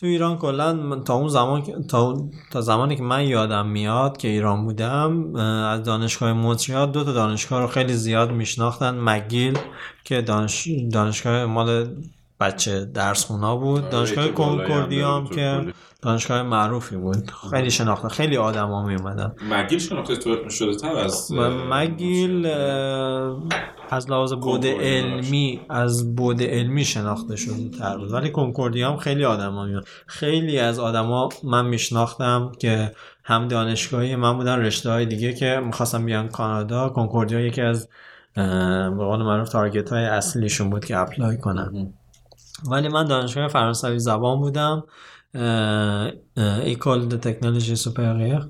تو 0.00 0.06
ایران 0.06 0.38
کلا 0.38 1.00
تا 1.00 1.14
اون 1.14 1.28
زمان 1.28 1.62
تا, 1.90 2.28
تا 2.52 2.60
زمانی 2.60 2.96
که 2.96 3.02
من 3.02 3.24
یادم 3.26 3.66
میاد 3.66 4.16
که 4.16 4.28
ایران 4.28 4.64
بودم 4.64 5.36
از 5.36 5.82
دانشگاه 5.82 6.32
مونتریال 6.32 6.90
دو 6.90 7.04
تا 7.04 7.12
دانشگاه 7.12 7.60
رو 7.60 7.66
خیلی 7.66 7.92
زیاد 7.92 8.30
میشناختن. 8.30 8.94
مگیل 8.98 9.58
که 10.04 10.22
دانش... 10.22 10.68
دانشگاه 10.92 11.46
مال 11.46 11.96
بچه 12.40 12.84
درس 12.84 13.24
خونا 13.24 13.56
بود. 13.56 13.80
آره، 13.80 13.90
دانشگاه 13.90 14.28
کنکوردیا 14.28 15.16
هم 15.16 15.26
که 15.26 15.72
دانشگاه 16.02 16.42
معروفی 16.42 16.96
بود. 16.96 17.30
خیلی 17.50 17.70
شناخته. 17.70 18.08
خیلی 18.08 18.36
آدم 18.36 18.68
ها 18.68 18.86
می 18.86 18.94
اومدن 18.94 19.32
مگیل 19.50 19.78
شناخته 19.78 20.16
تو 20.16 20.50
شده 20.50 20.76
تر 20.76 20.96
از 20.96 21.32
McGill 21.70 22.46
از 23.90 24.10
لحاظ 24.10 24.32
بعد 24.32 24.66
علمی 24.66 25.60
از 25.68 26.16
بعد 26.16 26.42
علمی 26.42 26.84
شناخته 26.84 27.36
شده 27.36 27.68
تر 27.68 27.98
بود. 27.98 28.12
ولی 28.12 28.30
کنکوردیا 28.30 28.90
هم 28.90 28.96
خیلی 28.96 29.24
آدم 29.24 29.52
ها 29.52 29.80
خیلی 30.06 30.58
از 30.58 30.78
آدما 30.78 31.28
من 31.44 31.66
میشناختم 31.66 32.52
که 32.58 32.92
هم 33.24 33.48
دانشگاهی 33.48 34.16
من 34.16 34.36
بودن 34.36 34.58
رشته 34.58 34.90
های 34.90 35.06
دیگه 35.06 35.34
که 35.34 35.60
می‌خواستم 35.66 36.06
بیان 36.06 36.28
کانادا. 36.28 36.88
کنکوردیا 36.88 37.40
یکی 37.40 37.60
از 37.60 37.88
به 38.34 39.04
قول 39.04 39.22
معروف 39.22 39.48
target 39.48 39.92
های 39.92 40.04
اصلیشون 40.04 40.70
بود 40.70 40.84
که 40.84 40.96
apply 40.96 41.38
کنم 41.38 41.92
ولی 42.70 42.88
من 42.88 43.04
دانشگاه 43.04 43.48
فرانسوی 43.48 43.98
زبان 43.98 44.38
بودم. 44.38 44.84
École 46.64 47.08
de 47.08 47.20
technologie 47.20 47.76
supérieure 47.76 48.40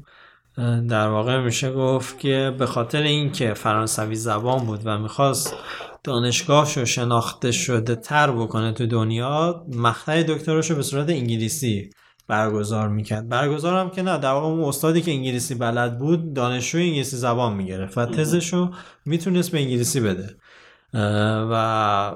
در 0.89 1.09
واقع 1.09 1.41
میشه 1.41 1.73
گفت 1.73 2.19
که 2.19 2.55
به 2.59 2.67
خاطر 2.67 3.03
اینکه 3.03 3.55
فرانسوی 3.55 4.15
زبان 4.15 4.67
بود 4.67 4.81
و 4.85 4.99
می‌خواست 4.99 5.55
دانشگاهش 6.05 6.77
رو 6.77 6.85
شناخته 6.85 7.53
شده 7.53 7.97
تر 7.97 8.31
بکنه 8.31 8.73
تو 8.73 8.87
دنیا 8.87 9.65
مقطع 9.75 10.23
دکترش 10.23 10.71
رو 10.71 10.77
به 10.77 10.83
صورت 10.83 11.11
انگلیسی 11.11 11.91
برگزار 12.29 12.89
می‌کرد. 12.89 13.29
برگزار 13.29 13.77
هم 13.77 13.91
که 13.91 14.03
نه 14.03 14.19
در 14.19 14.31
واقع 14.31 14.47
اون 14.47 14.65
استادی 14.65 15.03
که 15.03 15.11
انگلیسی 15.11 15.55
بلد 15.55 15.99
بود 15.99 16.35
دانشجوی 16.35 16.83
انگلیسی 16.83 17.17
زبان 17.17 17.53
می‌گرفت 17.53 17.99
و 17.99 18.07
تزش 18.07 18.53
رو 18.53 18.71
می‌تونست 19.05 19.51
به 19.51 19.59
انگلیسی 19.59 20.01
بده. 20.01 20.37
و 21.51 22.15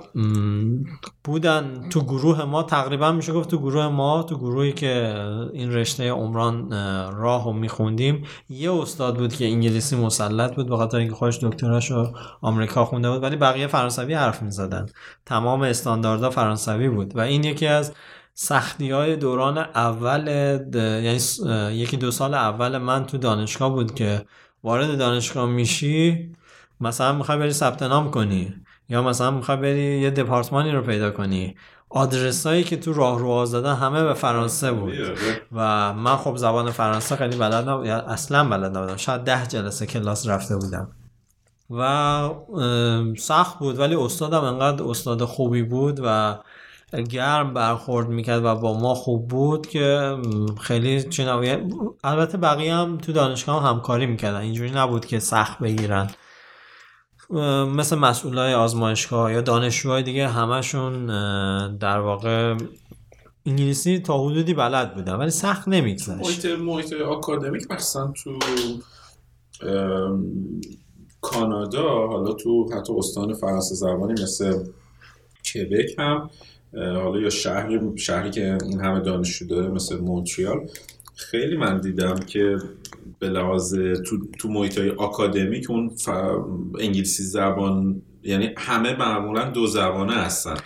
بودن 1.24 1.88
تو 1.90 2.00
گروه 2.00 2.44
ما 2.44 2.62
تقریبا 2.62 3.12
میشه 3.12 3.32
گفت 3.32 3.50
تو 3.50 3.58
گروه 3.58 3.88
ما 3.88 4.22
تو 4.22 4.38
گروهی 4.38 4.72
که 4.72 5.14
این 5.52 5.72
رشته 5.72 6.10
عمران 6.10 6.70
راه 7.12 7.44
رو 7.44 7.52
میخوندیم 7.52 8.24
یه 8.48 8.72
استاد 8.72 9.18
بود 9.18 9.32
که 9.32 9.46
انگلیسی 9.46 9.96
مسلط 9.96 10.54
بود 10.54 10.68
به 10.68 10.76
خاطر 10.76 10.98
اینکه 10.98 11.14
خودش 11.14 11.38
دکتراشو 11.44 12.12
آمریکا 12.40 12.84
خونده 12.84 13.10
بود 13.10 13.22
ولی 13.22 13.36
بقیه 13.36 13.66
فرانسوی 13.66 14.14
حرف 14.14 14.42
می‌زدن. 14.42 14.86
تمام 15.26 15.62
استانداردها 15.62 16.30
فرانسوی 16.30 16.88
بود. 16.88 17.16
و 17.16 17.20
این 17.20 17.44
یکی 17.44 17.66
از 17.66 17.92
سختی 18.34 18.90
های 18.90 19.16
دوران 19.16 19.58
اول 19.58 20.28
یعنی 21.02 21.18
یکی 21.78 21.96
دو 21.96 22.10
سال 22.10 22.34
اول 22.34 22.78
من 22.78 23.06
تو 23.06 23.18
دانشگاه 23.18 23.70
بود 23.70 23.94
که 23.94 24.24
وارد 24.64 24.98
دانشگاه 24.98 25.46
میشی 25.46 26.32
مثلا 26.80 27.12
می‌خوای 27.12 27.38
بری 27.38 27.52
ثبت 27.52 27.82
نام 27.82 28.10
کنی. 28.10 28.54
یا 28.88 29.02
مثلا 29.02 29.30
می‌خوای 29.30 29.56
بری 29.56 30.00
یه 30.00 30.10
دپارتمانی 30.10 30.72
رو 30.72 30.82
پیدا 30.82 31.10
کنی. 31.10 31.56
آدرس 31.90 32.46
هایی 32.46 32.64
که 32.64 32.76
تو 32.76 32.92
راه 32.92 33.18
رو 33.18 33.46
زدن 33.46 33.74
همه 33.74 34.04
به 34.04 34.14
فرانسه 34.14 34.72
بود. 34.72 34.94
و 35.52 35.92
من 35.94 36.16
خب 36.16 36.36
زبان 36.36 36.70
فرانسه 36.70 37.16
خیلی 37.16 37.36
بلد 37.36 37.68
نبودم 37.68 38.04
اصلا 38.08 38.48
بلد 38.48 38.76
نبودم. 38.76 38.96
شاید 38.96 39.20
ده 39.20 39.46
جلسه 39.46 39.86
کلاس 39.86 40.28
رفته 40.28 40.56
بودم. 40.56 40.88
و 41.70 42.30
سخت 43.18 43.58
بود 43.58 43.78
ولی 43.78 43.94
استادم 43.94 44.44
انقدر 44.44 44.84
استاد 44.84 45.24
خوبی 45.24 45.62
بود 45.62 46.00
و 46.04 46.38
گرم 47.10 47.54
برخورد 47.54 48.08
می‌کرد 48.08 48.44
و 48.44 48.54
با 48.54 48.78
ما 48.78 48.94
خوب 48.94 49.28
بود 49.28 49.66
که 49.66 50.16
خیلی 50.60 51.02
چناویه 51.02 51.64
البته 52.04 52.38
بقیه 52.38 52.74
هم 52.74 52.98
تو 52.98 53.12
دانشگاه 53.12 53.62
هم 53.62 53.68
همکاری 53.74 54.06
می‌کردن. 54.06 54.40
اینجوری 54.40 54.70
نبود 54.70 55.06
که 55.06 55.18
سخت 55.18 55.58
بگیرن. 55.58 56.10
مثل 57.30 57.98
مسئولای 57.98 58.54
آزمایشگاه 58.54 59.32
یا 59.32 59.40
دانشجوهای 59.40 60.02
دیگه 60.02 60.28
همشون 60.28 61.06
در 61.76 61.98
واقع 61.98 62.54
انگلیسی 63.46 63.98
تا 63.98 64.24
حدودی 64.24 64.54
بلد 64.54 64.94
بودن 64.94 65.12
ولی 65.14 65.30
سخت 65.30 65.68
نمیگذشت. 65.68 66.10
محیط 66.10 66.46
محیط 66.46 66.92
آکادمیک 66.92 67.70
مثلا 67.70 68.12
تو 68.12 68.38
کانادا 71.20 72.06
حالا 72.06 72.32
تو 72.32 72.68
حتی 72.72 72.92
استان 72.98 73.34
فرانسه 73.34 73.74
زبانی 73.74 74.22
مثل 74.22 74.64
کبک 75.54 75.98
هم 75.98 76.30
حالا 76.74 77.20
یا 77.20 77.30
شهری 77.30 77.80
شهری 77.96 78.30
که 78.30 78.58
این 78.64 78.80
همه 78.80 79.00
دانشجو 79.00 79.46
داره 79.46 79.68
مثل 79.68 80.00
مونتریال 80.00 80.68
خیلی 81.18 81.56
من 81.56 81.80
دیدم 81.80 82.14
که 82.14 82.56
به 83.18 83.28
لحاظ 83.28 83.74
تو, 83.74 84.18
تو 84.38 84.48
محیط 84.48 84.78
های 84.78 84.90
آکادمیک 84.90 85.70
اون 85.70 85.90
انگلیسی 86.80 87.22
زبان 87.22 88.02
یعنی 88.22 88.50
همه 88.56 88.96
معمولا 88.96 89.50
دو 89.50 89.66
زبانه 89.66 90.12
هستن. 90.12 90.56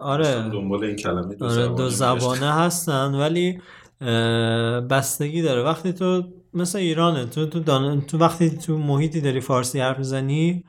آره. 0.00 0.48
دنبال 0.52 0.84
این 0.84 0.96
کلمه 0.96 1.34
دو 1.34 1.44
آره 1.44 1.54
زبانه, 1.54 1.76
دو 1.76 1.88
زبانه 1.88 2.52
هستن 2.52 3.14
ولی 3.14 3.60
بستگی 4.90 5.42
داره. 5.42 5.62
وقتی 5.62 5.92
تو 5.92 6.22
مثل 6.54 6.78
ایرانه 6.78 7.26
تو 7.26 7.46
تو, 7.46 7.60
دان... 7.60 8.00
تو 8.00 8.18
وقتی 8.18 8.50
تو 8.50 8.78
محیطی 8.78 9.20
داری 9.20 9.40
فارسی 9.40 9.80
حرف 9.80 9.98
می‌زنی 9.98 10.64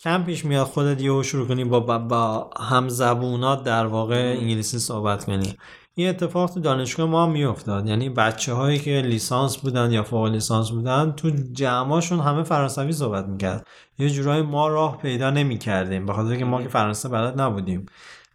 کم 0.00 0.24
پیش 0.24 0.44
میاد 0.44 0.66
خودت 0.66 1.02
یهو 1.02 1.22
شروع 1.22 1.48
کنی 1.48 1.64
با, 1.64 1.80
با, 1.80 1.98
با 1.98 2.50
هم 2.60 2.88
زبونات 2.88 3.64
در 3.64 3.86
واقع 3.86 4.34
انگلیسی 4.38 4.78
صحبت 4.78 5.24
کنی. 5.24 5.56
این 5.94 6.08
اتفاق 6.08 6.50
تو 6.50 6.60
دانشگاه 6.60 7.06
ما 7.06 7.26
هم 7.26 7.32
میافتاد. 7.32 7.86
یعنی 7.86 8.08
بچه 8.08 8.52
هایی 8.52 8.78
که 8.78 8.90
لیسانس 8.90 9.56
بودن 9.56 9.92
یا 9.92 10.02
فوق 10.02 10.26
لیسانس 10.26 10.70
بودن 10.70 11.12
تو 11.12 11.30
جمعاشون 11.52 12.20
همه 12.20 12.42
فرانسوی 12.42 12.92
صحبت 12.92 13.26
می‌کرد. 13.26 13.66
یه 13.98 14.10
جورایی 14.10 14.42
ما 14.42 14.68
راه 14.68 14.98
پیدا 14.98 15.30
نمی‌کردیم 15.30 16.06
به 16.06 16.12
خاطر 16.12 16.36
که 16.36 16.44
ما 16.44 16.62
که 16.62 16.68
فرانسه 16.68 17.08
بلد 17.08 17.40
نبودیم. 17.40 17.86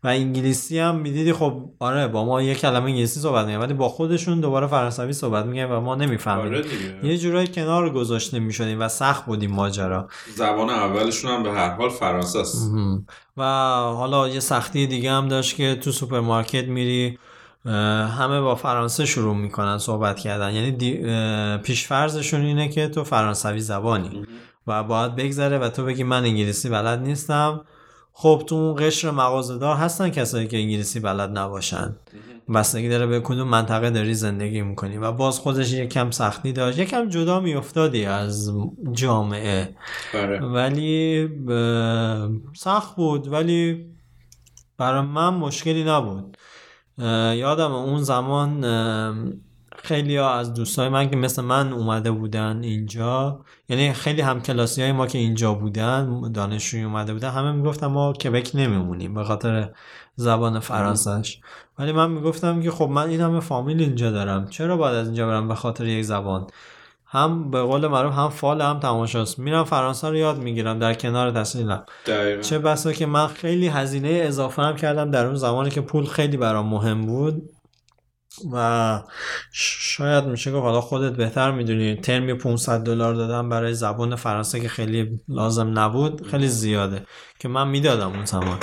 و 0.04 0.08
انگلیسی 0.08 0.80
هم 0.80 0.96
می‌دیدی 0.96 1.34
خب 1.34 1.70
آره 1.80 2.08
با 2.08 2.26
ما 2.26 2.42
یه 2.42 2.56
کلمه 2.56 2.86
انگلیسی 2.86 3.20
صحبت 3.20 3.46
میگن 3.46 3.60
ولی 3.60 3.74
با 3.74 3.90
خودشون 3.90 4.40
دوباره 4.40 4.68
فرانسوی 4.68 5.14
صحبت 5.14 5.46
میگن 5.46 5.66
و 5.66 5.82
ما 5.82 5.96
نمی‌فهمیم 5.96 6.46
آره 6.46 6.66
یه 7.04 7.18
جورایی 7.18 7.48
کنار 7.48 7.90
گذاشته 7.90 8.40
می‌شدیم 8.40 8.82
و 8.82 8.88
سخت 8.88 9.26
بودیم 9.26 9.52
ماجرا. 9.52 10.08
زبان 10.36 10.70
اولشون 10.70 11.32
هم 11.32 11.44
به 11.44 11.52
هر 11.52 11.76
حال 11.76 11.90
فرانسه 11.90 12.40
است. 12.40 12.72
و 13.38 13.44
حالا 13.98 14.28
یه 14.28 14.40
سختی 14.40 14.88
دیگه 14.88 15.12
هم 15.12 15.28
داشت 15.28 15.56
که 15.56 15.76
تو 15.76 15.92
سوپرمارکت 15.92 16.68
میری 16.68 17.20
همه 18.18 18.42
با 18.42 18.56
فرانسه 18.56 19.06
شروع 19.06 19.36
می‌کنن 19.36 19.78
صحبت 19.78 20.20
کردن. 20.20 20.54
یعنی 20.54 20.72
پیش‌فرضشون 21.58 22.42
اینه 22.42 22.70
که 22.70 22.88
تو 22.88 23.04
فرانسوی 23.04 23.60
زبانی 23.60 24.26
و 24.68 24.84
باید 24.84 25.16
بگذره 25.16 25.58
و 25.58 25.70
تو 25.70 25.86
بگی 25.86 26.04
من 26.04 26.24
انگلیسی 26.24 26.70
بلد 26.70 27.00
نیستم. 27.00 27.62
خب 28.14 28.44
تو 28.48 28.56
اون 28.56 28.76
قشر 28.80 29.12
مغازه‌دار 29.12 29.76
هستن 29.76 30.10
کسایی 30.10 30.48
که 30.48 30.58
انگلیسی 30.58 31.00
بلد 31.00 31.38
نباشن. 31.38 31.96
بستگی 32.54 32.90
داره 32.90 33.06
به 33.06 33.20
کدوم 33.20 33.48
منطقه 33.48 33.90
داری 33.90 34.14
زندگی 34.14 34.62
می‌کنی 34.62 34.98
و 34.98 35.12
باز 35.12 35.40
خودش 35.40 35.74
یکم 35.74 36.12
سختی 36.12 36.54
داشت. 36.54 36.80
یکم 36.80 37.10
جدا 37.10 37.40
میافتادی 37.40 38.06
از 38.06 38.52
جامعه. 38.92 39.76
بره. 40.14 40.40
ولی 40.40 41.30
سخت 42.56 42.96
بود. 42.96 43.28
ولی 43.28 43.86
برای 44.78 45.02
من 45.02 45.34
مشکلی 45.34 45.84
نبود. 45.84 46.38
یادم 47.34 47.72
اون 47.72 48.02
زمان 48.02 48.64
خیلی 49.84 50.18
ها 50.18 50.34
از 50.34 50.54
دوستای 50.54 50.90
من 50.90 51.10
که 51.10 51.16
مثل 51.16 51.42
من 51.42 51.74
اومده 51.74 52.12
بودن 52.12 52.64
اینجا 52.64 53.40
یعنی 53.70 53.94
خیلی 53.94 54.22
هم 54.22 54.42
کلاسی 54.42 54.82
های 54.82 54.92
ما 54.92 55.08
که 55.08 55.18
اینجا 55.18 55.54
بودن 55.54 56.32
دانشجوی 56.32 56.84
اومده 56.84 57.14
بودن 57.14 57.30
همه 57.30 57.52
می‌گفتن 57.52 57.88
ما 57.88 58.14
کبک 58.14 58.52
نمیمونیم 58.54 59.14
به 59.14 59.24
خاطر 59.24 59.70
زبان 60.16 60.60
فرانسهش 60.60 61.40
ولی 61.80 61.92
من 61.92 62.12
می‌گفتم 62.12 62.62
که 62.62 62.72
خب 62.72 62.90
من 62.90 63.10
این 63.10 63.22
همه 63.22 63.40
فامیل 63.40 63.82
اینجا 63.82 64.12
دارم 64.12 64.48
چرا 64.48 64.78
باید 64.78 64.96
از 64.96 65.08
اینجا 65.08 65.28
برم 65.28 65.48
به 65.48 65.56
خاطر 65.56 65.86
یک 65.86 66.04
زبان؟ 66.04 66.48
هم 67.10 67.52
به 67.52 67.62
قول 67.62 67.88
معروف 67.88 68.14
هم 68.14 68.30
فال 68.30 68.62
هم 68.62 68.80
تماشاست. 68.80 69.40
میرم 69.40 69.64
فرانسه 69.64 70.10
رو 70.10 70.16
یاد 70.16 70.38
می‌گیرم 70.38 70.80
در 70.80 70.94
کنار 70.94 71.32
تحصیلم. 71.32 71.86
چه 72.42 72.60
بسا 72.60 72.94
که 72.94 73.06
من 73.06 73.28
خیلی 73.28 73.68
هزینه 73.68 74.10
اضافه 74.10 74.62
هم 74.62 74.76
کردم 74.76 75.12
در 75.12 75.26
اون 75.26 75.36
زمانی 75.36 75.70
که 75.70 75.82
پول 75.82 76.06
خیلی 76.06 76.38
برام 76.38 76.68
مهم 76.68 77.06
بود 77.06 77.50
و 78.54 79.04
شاید 79.52 80.24
میشه 80.24 80.52
گفت 80.52 80.64
حالا 80.64 80.82
خودت 80.82 81.16
بهتر 81.16 81.52
می‌دونی. 81.52 81.96
ترمی 81.96 82.34
500 82.34 82.80
دلار 82.80 83.14
دادم 83.14 83.50
برای 83.50 83.74
زبان 83.74 84.16
فرانسه 84.16 84.60
که 84.60 84.70
خیلی 84.70 85.20
لازم 85.28 85.80
نبود. 85.80 86.28
خیلی 86.28 86.48
زیاده 86.48 87.06
که 87.40 87.48
من 87.48 87.68
می‌دادم 87.68 88.08
اون 88.08 88.26
زمان. 88.26 88.58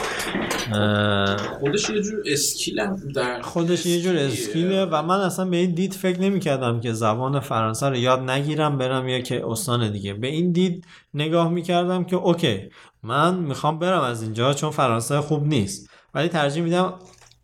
خودش 1.60 1.90
یه 1.90 2.02
جور 2.02 2.22
اسکیل 2.26 2.80
در 3.14 3.42
خودش 3.42 3.86
یه 3.86 4.00
جور 4.00 4.16
اسکیله 4.16 4.84
و 4.84 5.02
من 5.02 5.20
اصلا 5.20 5.44
به 5.44 5.56
این 5.56 5.74
دید 5.74 5.94
فکر 5.94 6.20
نمی 6.20 6.40
کردم 6.40 6.80
که 6.80 6.92
زبان 6.92 7.40
فرانسه 7.40 7.88
رو 7.88 7.96
یاد 7.96 8.30
نگیرم 8.30 8.78
برم 8.78 9.08
یا 9.08 9.20
که 9.20 9.42
استان 9.46 9.92
دیگه. 9.92 10.14
به 10.14 10.26
این 10.26 10.52
دید 10.52 10.84
نگاه 11.14 11.48
می 11.48 11.62
کردم 11.62 12.04
که 12.04 12.16
اوکی 12.16 12.70
من 13.02 13.34
می‌خوام 13.34 13.78
برم 13.78 14.00
از 14.00 14.22
اینجا 14.22 14.54
چون 14.54 14.70
فرانسه 14.70 15.20
خوب 15.20 15.46
نیست. 15.46 15.90
ولی 16.14 16.28
ترجیح 16.28 16.62
میدم 16.62 16.94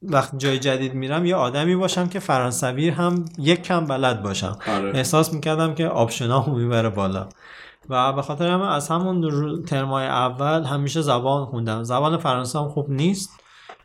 وقت 0.03 0.39
جای 0.39 0.59
جدید 0.59 0.95
میرم 0.95 1.27
یه 1.27 1.35
آدمی 1.35 1.77
باشم 1.77 2.09
که 2.09 2.19
فرانسوی 2.19 2.89
هم 2.89 3.25
یک 3.39 3.63
کم 3.63 3.87
بلد 3.87 4.23
باشم. 4.23 4.59
آره. 4.69 4.97
احساس 4.97 5.33
می‌کردم 5.33 5.75
که 5.75 5.87
آپشنامو 5.87 6.59
می‌بره 6.59 6.89
بالا. 6.89 7.29
و 7.89 8.13
به 8.13 8.23
خاطر 8.23 8.49
همه 8.49 8.75
از 8.75 8.89
همون 8.89 9.63
ترمای 9.63 10.07
اول 10.07 10.65
همیشه 10.65 11.01
زبان 11.01 11.47
خوندم. 11.47 11.83
زبان 11.83 12.17
فرانسه 12.17 12.59
هم 12.59 12.69
خوب 12.69 12.91
نیست 12.91 13.31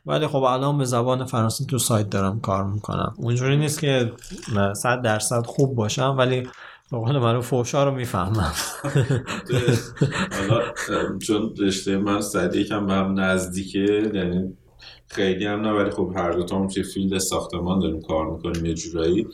ولی 0.05 0.27
خب 0.27 0.43
الان 0.43 0.77
به 0.77 0.85
زبان 0.85 1.25
فرانسه 1.25 1.65
تو 1.65 1.77
سایت 1.77 2.09
دارم 2.09 2.39
کار 2.39 2.63
می‌کنم. 2.63 3.13
اونجوری 3.17 3.57
نیست 3.57 3.79
که 3.79 4.11
صد 4.75 5.01
درصد 5.01 5.45
خوب 5.45 5.75
باشم 5.75 6.15
ولی 6.17 6.41
به 6.91 6.97
قول 6.97 7.19
من 7.19 7.41
فوشا 7.41 7.83
رو 7.83 7.91
می‌فهمم. 7.91 8.53
چون 11.27 11.53
رشته 11.59 11.97
من 11.97 12.21
سعی 12.21 12.59
یکم 12.59 12.85
به 12.85 12.93
هم 12.93 13.19
نزدیکه 13.19 14.11
یعنی 14.13 14.53
خیلی 15.07 15.45
هم 15.45 15.61
نه 15.61 15.71
ولی 15.71 15.91
خب 15.91 16.13
هر 16.15 16.31
دو 16.31 16.43
تا 16.43 16.67
توی 16.67 16.83
فیلد 16.83 17.17
ساختمان 17.17 17.79
داریم 17.79 18.01
کار 18.01 18.31
می‌کنیم 18.31 18.65
یه 18.65 18.73
جورایی. 18.73 19.27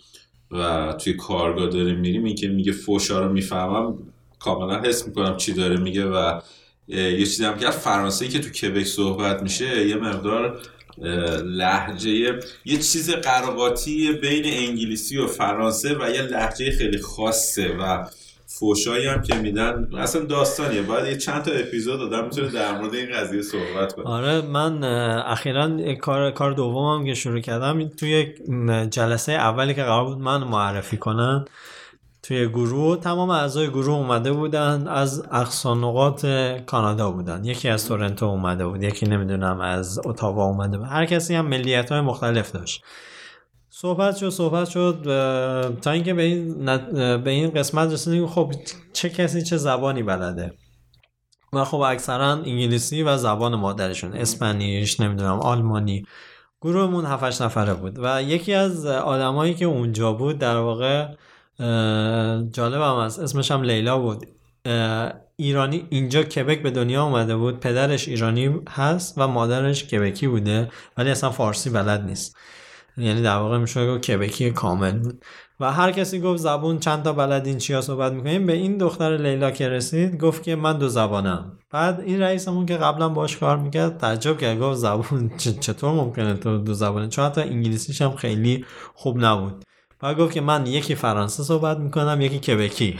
و 0.51 0.93
توی 0.93 1.13
کارگاه 1.13 1.67
داریم 1.67 1.99
میریم 1.99 2.23
این 2.23 2.35
که 2.35 2.47
میگه 2.47 2.71
فوشا 2.71 3.25
رو 3.25 3.33
می‌فهمم 3.33 3.97
کاملا 4.43 4.81
حس 4.81 5.07
می‌کنم 5.07 5.37
چی 5.37 5.53
داره 5.53 5.77
میگه 5.77 6.05
و 6.05 6.41
یه 6.87 7.17
چیزی 7.17 7.45
هم 7.45 7.57
که 7.57 7.69
فرانسه 7.69 8.27
که 8.27 8.39
تو 8.39 8.49
کبک 8.49 8.83
صحبت 8.83 9.43
میشه 9.43 9.87
یه 9.87 9.95
مقدار 9.95 10.59
لحجه 11.45 12.39
یه 12.65 12.77
چیز 12.77 13.09
قرقاتی 13.09 14.11
بین 14.11 14.43
انگلیسی 14.45 15.17
و 15.17 15.27
فرانسه 15.27 15.95
و 15.95 16.09
یه 16.09 16.21
لحجه 16.21 16.71
خیلی 16.71 16.97
خاصه 17.01 17.77
و 17.79 18.05
فوشایی 18.45 19.07
هم 19.07 19.21
که 19.21 19.35
میدن 19.35 19.89
اصلا 19.97 20.21
داستانیه. 20.21 20.81
باید 20.81 21.05
یه 21.05 21.17
چند 21.17 21.43
تا 21.43 21.51
اپیزود 21.51 21.99
دادم 21.99 22.25
می‌تونه 22.25 22.51
در 22.51 22.77
مورد 22.77 22.95
این 22.95 23.11
قضیه 23.13 23.41
صحبت 23.41 23.93
کنه. 23.93 24.05
آره 24.05 24.41
من 24.41 24.83
اخیرا 25.23 25.95
کار 25.95 26.31
کار 26.31 26.53
دومم 26.53 27.05
که 27.05 27.13
شروع 27.13 27.39
کردم 27.39 27.87
توی 27.87 28.33
جلسه 28.89 29.31
اولی 29.31 29.73
که 29.73 29.83
قرار 29.83 30.05
بود 30.05 30.17
من 30.17 30.43
معرفی 30.43 30.97
کنن. 30.97 31.45
توی 32.23 32.47
گروه 32.47 32.97
تمام 32.97 33.29
اعضای 33.29 33.69
گروه 33.69 33.95
اومده 33.95 34.31
بودن 34.31 34.87
از 34.87 35.23
اقصانقات 35.31 36.25
کانادا 36.65 37.11
بودن. 37.11 37.45
یکی 37.45 37.69
از 37.69 37.87
تورنتو 37.87 38.25
اومده 38.25 38.67
بود 38.67 38.83
یکی 38.83 39.05
نمی‌دونم 39.05 39.61
از 39.61 39.99
اتاوا 40.05 40.45
اومده 40.45 40.77
بود. 40.77 40.87
هر 40.87 41.05
کسی 41.05 41.35
هم 41.35 41.45
ملیت 41.45 41.91
های 41.91 42.01
مختلف 42.01 42.51
داشت. 42.51 42.83
صحبت 43.69 44.15
شد 44.15 44.29
صحبت 44.29 44.69
شد 44.69 45.01
تا 45.81 45.91
اینکه 45.91 46.13
به 46.13 46.21
این, 46.21 46.65
به 47.17 47.29
این 47.29 47.49
قسمت 47.49 47.91
رسیدیم 47.91 48.27
خب 48.27 48.51
چه 48.93 49.09
کسی 49.09 49.41
چه 49.41 49.57
زبانی 49.57 50.03
بلده. 50.03 50.53
و 51.53 51.63
خب 51.63 51.79
اکثرا 51.79 52.31
انگلیسی 52.31 53.03
و 53.03 53.17
زبان 53.17 53.55
مادرشون. 53.55 54.13
اسپانیش 54.13 54.99
نمی‌دونم 54.99 55.39
آلمانی. 55.39 56.05
گروهمون 56.61 57.05
7 57.05 57.41
نفره 57.41 57.73
بود. 57.73 57.99
و 58.03 58.23
یکی 58.23 58.53
از 58.53 58.85
آدمایی 58.85 59.53
که 59.53 59.65
اونجا 59.65 60.13
بود 60.13 60.37
در 60.37 60.57
واقع 60.57 61.07
جالب 62.51 62.81
هم 62.81 62.95
است 62.95 63.19
اسمش 63.19 63.51
هم 63.51 63.61
لیلا 63.61 63.99
بود. 63.99 64.25
ایرانی 65.35 65.85
اینجا 65.89 66.23
کبک 66.23 66.61
به 66.63 66.71
دنیا 66.71 67.03
اومده 67.03 67.35
بود. 67.35 67.59
پدرش 67.59 68.07
ایرانی 68.07 68.59
هست 68.69 69.17
و 69.17 69.27
مادرش 69.27 69.83
کبکی 69.83 70.27
بوده 70.27 70.69
ولی 70.97 71.09
اصلا 71.09 71.29
فارسی 71.29 71.69
بلد 71.69 72.05
نیست. 72.05 72.37
یعنی 72.97 73.21
در 73.21 73.37
واقع 73.37 73.57
میشه 73.57 73.97
کبکی 73.97 74.51
کامل 74.51 74.99
بود. 74.99 75.23
و 75.59 75.71
هر 75.71 75.91
کسی 75.91 76.19
گفت 76.19 76.39
زبون 76.39 76.79
چند 76.79 77.03
تا 77.03 77.13
بلدین 77.13 77.57
چیا 77.57 77.81
صحبت 77.81 78.11
می‌کنیم. 78.11 78.45
به 78.45 78.53
این 78.53 78.77
دختر 78.77 79.17
لیلا 79.17 79.51
که 79.51 79.69
رسید 79.69 80.19
گفت 80.19 80.43
که 80.43 80.55
من 80.55 80.77
دو 80.77 80.87
زبانم. 80.87 81.57
بعد 81.71 81.99
این 81.99 82.21
رئیسمون 82.21 82.65
که 82.65 82.77
قبلا 82.77 83.09
باش 83.09 83.37
کار 83.37 83.57
می‌کرد 83.57 83.97
تعجب 83.97 84.37
کرد. 84.37 84.59
گفت 84.59 84.77
زبون 84.77 85.31
چطور 85.37 85.93
ممکنه 85.93 86.33
تو 86.33 86.57
دو 86.57 86.73
زبانه؟ 86.73 87.07
چون 87.07 87.25
حتی 87.25 87.41
انگلیسیش 87.41 88.01
هم 88.01 88.15
خیلی 88.15 88.65
خوب 88.93 89.25
نبود. 89.25 89.63
و 90.03 90.13
گفت 90.13 90.33
که 90.33 90.41
من 90.41 90.65
یکی 90.67 90.95
فرانسه 90.95 91.43
صحبت 91.43 91.77
می‌کنم 91.77 92.21
یکی 92.21 92.39
کبکی 92.39 92.97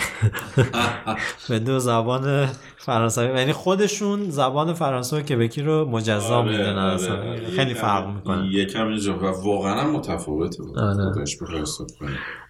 به 1.49 1.59
دو 1.59 1.79
زبان 1.79 2.49
فرانسوی. 2.77 3.39
یعنی 3.39 3.53
خودشون 3.53 4.29
زبان 4.29 4.73
فرانسه 4.73 5.17
و 5.17 5.21
کبکی 5.21 5.61
رو 5.61 5.85
مجزا 5.89 6.37
آره، 6.37 6.51
می‌دونن 6.51 6.77
آره، 6.77 7.11
آره. 7.11 7.47
خیلی 7.55 7.73
فرق 7.73 8.07
می‌کنه. 8.07 8.47
یکم 8.47 8.87
اینجا. 8.87 9.19
و 9.19 9.25
واقعا 9.25 9.91
متفاوته. 9.91 10.63
آره. 10.77 11.13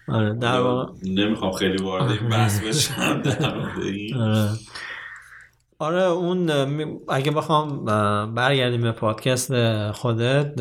آره 0.08 0.34
در 0.34 0.60
واقع 0.60 0.92
نمی‌خوام 1.06 1.52
خیلی 1.52 1.82
وارد 1.82 2.10
این 2.10 2.28
بحث 2.28 2.60
بشم 2.60 3.22
آره. 4.20 4.48
آره 5.78 6.02
اون 6.02 6.50
اگه 7.08 7.30
بخوام 7.30 7.84
برگردیم 8.34 8.82
به 8.82 8.92
پادکست 8.92 9.52
خودت 9.90 10.54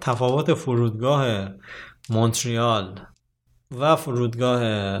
تفاوت 0.00 0.54
فرودگاه 0.54 1.48
مونتریال 2.10 3.00
و 3.78 3.96
فرودگاه 3.96 5.00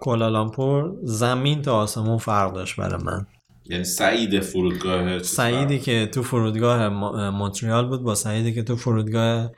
کولالامپور 0.00 0.96
زمین 1.02 1.62
تا 1.62 1.76
آسمون 1.76 2.18
فرق 2.18 2.52
داشت 2.52 2.76
برای 2.76 3.02
من. 3.04 3.26
یعنی 3.64 3.84
سعید 3.84 4.40
فرودگاه 4.40 5.18
سعیدی 5.18 5.78
که 5.78 6.06
تو 6.06 6.22
فرودگاه 6.22 6.88
مونتریال 7.30 7.88
بود 7.88 8.02
با 8.02 8.14
سعیدی 8.14 8.54
که 8.54 8.62
تو 8.62 8.76
فرودگاه 8.76 9.50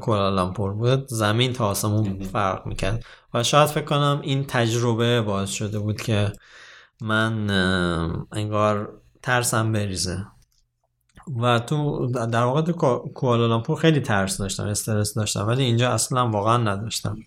کولالامپور 0.00 0.72
بود 0.72 1.06
زمین 1.08 1.52
تا 1.52 1.66
آسمون 1.66 2.22
فرق 2.22 2.66
می‌کرد. 2.66 3.04
و 3.34 3.42
شاید 3.42 3.68
فکر 3.68 3.84
کنم 3.84 4.20
این 4.22 4.44
تجربه 4.44 5.22
باعث 5.22 5.50
شده 5.50 5.78
بود 5.78 6.00
که 6.00 6.32
من 7.00 7.50
انگار 8.32 9.00
ترسم 9.22 9.72
بریزه. 9.72 10.26
و 11.40 11.58
تو 11.58 12.06
در 12.06 12.44
واقع 12.44 12.62
تو 12.62 12.72
کوالالامپور 13.14 13.76
خیلی 13.76 14.00
ترس 14.00 14.38
داشتم 14.38 14.64
استرس 14.64 15.14
داشتم 15.14 15.46
ولی 15.46 15.62
اینجا 15.62 15.90
اصلا 15.90 16.30
واقعا 16.30 16.56
نداشتم. 16.56 17.18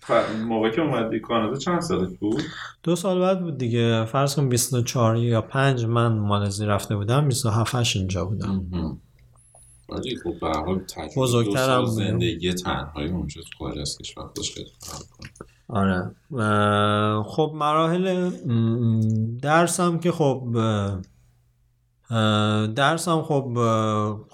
موقع 0.48 0.70
که 0.70 0.80
اومدی 0.80 1.20
کانادا 1.20 1.56
چند 1.56 1.80
سالت 1.80 2.18
بود؟ 2.18 2.42
دو 2.82 2.96
سال 2.96 3.20
بعد 3.20 3.40
بود 3.40 3.58
دیگه. 3.58 4.04
فرض 4.04 4.36
کن 4.36 4.48
24 4.48 5.16
یا 5.16 5.40
5 5.42 5.84
من 5.84 6.18
مالزی 6.18 6.66
رفته 6.66 6.96
بودم 6.96 7.28
27 7.28 7.74
8 7.74 7.96
اینجا 7.96 8.24
بودم. 8.24 8.66
ولی 9.88 10.16
خب 10.16 10.40
به 10.40 10.48
حال 10.48 10.80
بزرگترم 11.16 11.84
زندگی 11.84 12.52
تنهایی 12.52 13.10
اونجا 13.10 13.42
تو 13.42 13.48
خارج 13.58 13.78
از 13.78 13.98
کشور 13.98 14.30
خیلی 14.54 14.70
آره. 15.68 16.10
خب 17.22 17.52
مراحل 17.54 18.30
درسم 19.42 19.98
که 19.98 20.12
خب 20.12 20.44
درس 22.74 23.08
هم 23.08 23.22
خب 23.22 23.58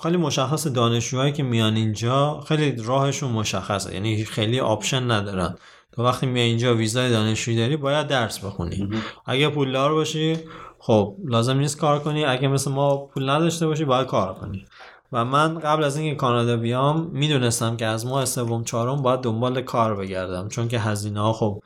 خیلی 0.03 0.17
مشخص 0.17 0.67
دانشجوهایی 0.67 1.33
که 1.33 1.43
میان 1.43 1.77
اینجا 1.77 2.41
خیلی 2.49 2.83
راهشون 2.83 3.31
مشخصه 3.31 3.95
یعنی 3.95 4.25
خیلی 4.25 4.61
آپشن 4.61 5.11
ندارن. 5.11 5.55
تو 5.93 6.03
وقتی 6.03 6.27
میای 6.27 6.47
اینجا 6.47 6.75
ویزای 6.75 7.11
دانشجویی 7.11 7.57
داری 7.57 7.77
باید 7.77 8.07
درس 8.07 8.39
بخونی. 8.39 8.89
اگه 9.27 9.49
پولدار 9.49 9.95
باشی 9.95 10.37
خب 10.79 11.17
لازم 11.25 11.59
نیست 11.59 11.79
کار 11.79 11.99
کنی. 11.99 12.25
اگه 12.25 12.49
مثل 12.49 12.71
ما 12.71 12.97
پول 12.97 13.31
نداشته 13.31 13.67
باشی 13.67 13.85
باید 13.85 14.07
کار 14.07 14.35
کنی. 14.35 14.67
و 15.13 15.25
من 15.25 15.59
قبل 15.59 15.85
از 15.85 15.97
اینکه 15.97 16.17
کانادا 16.17 16.57
بیام 16.57 17.11
می‌دونستم 17.13 17.77
که 17.77 17.87
از 17.87 18.07
ماه 18.07 18.25
سوم 18.25 18.65
چهارم 18.65 19.03
باید 19.03 19.21
دنبال 19.21 19.63
کار 19.63 19.97
بگردم. 19.97 20.49
چون 20.49 20.69
که 20.69 20.79
هزینه 20.79 21.21
ها 21.21 21.33
خب 21.33 21.63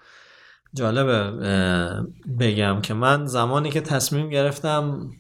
جالبه 0.75 1.31
بگم 2.41 2.81
که 2.81 2.95
من 2.95 3.27
زمانی 3.27 3.71
که 3.71 3.81
تصمیم 3.81 4.29
گرفتم 4.29 5.11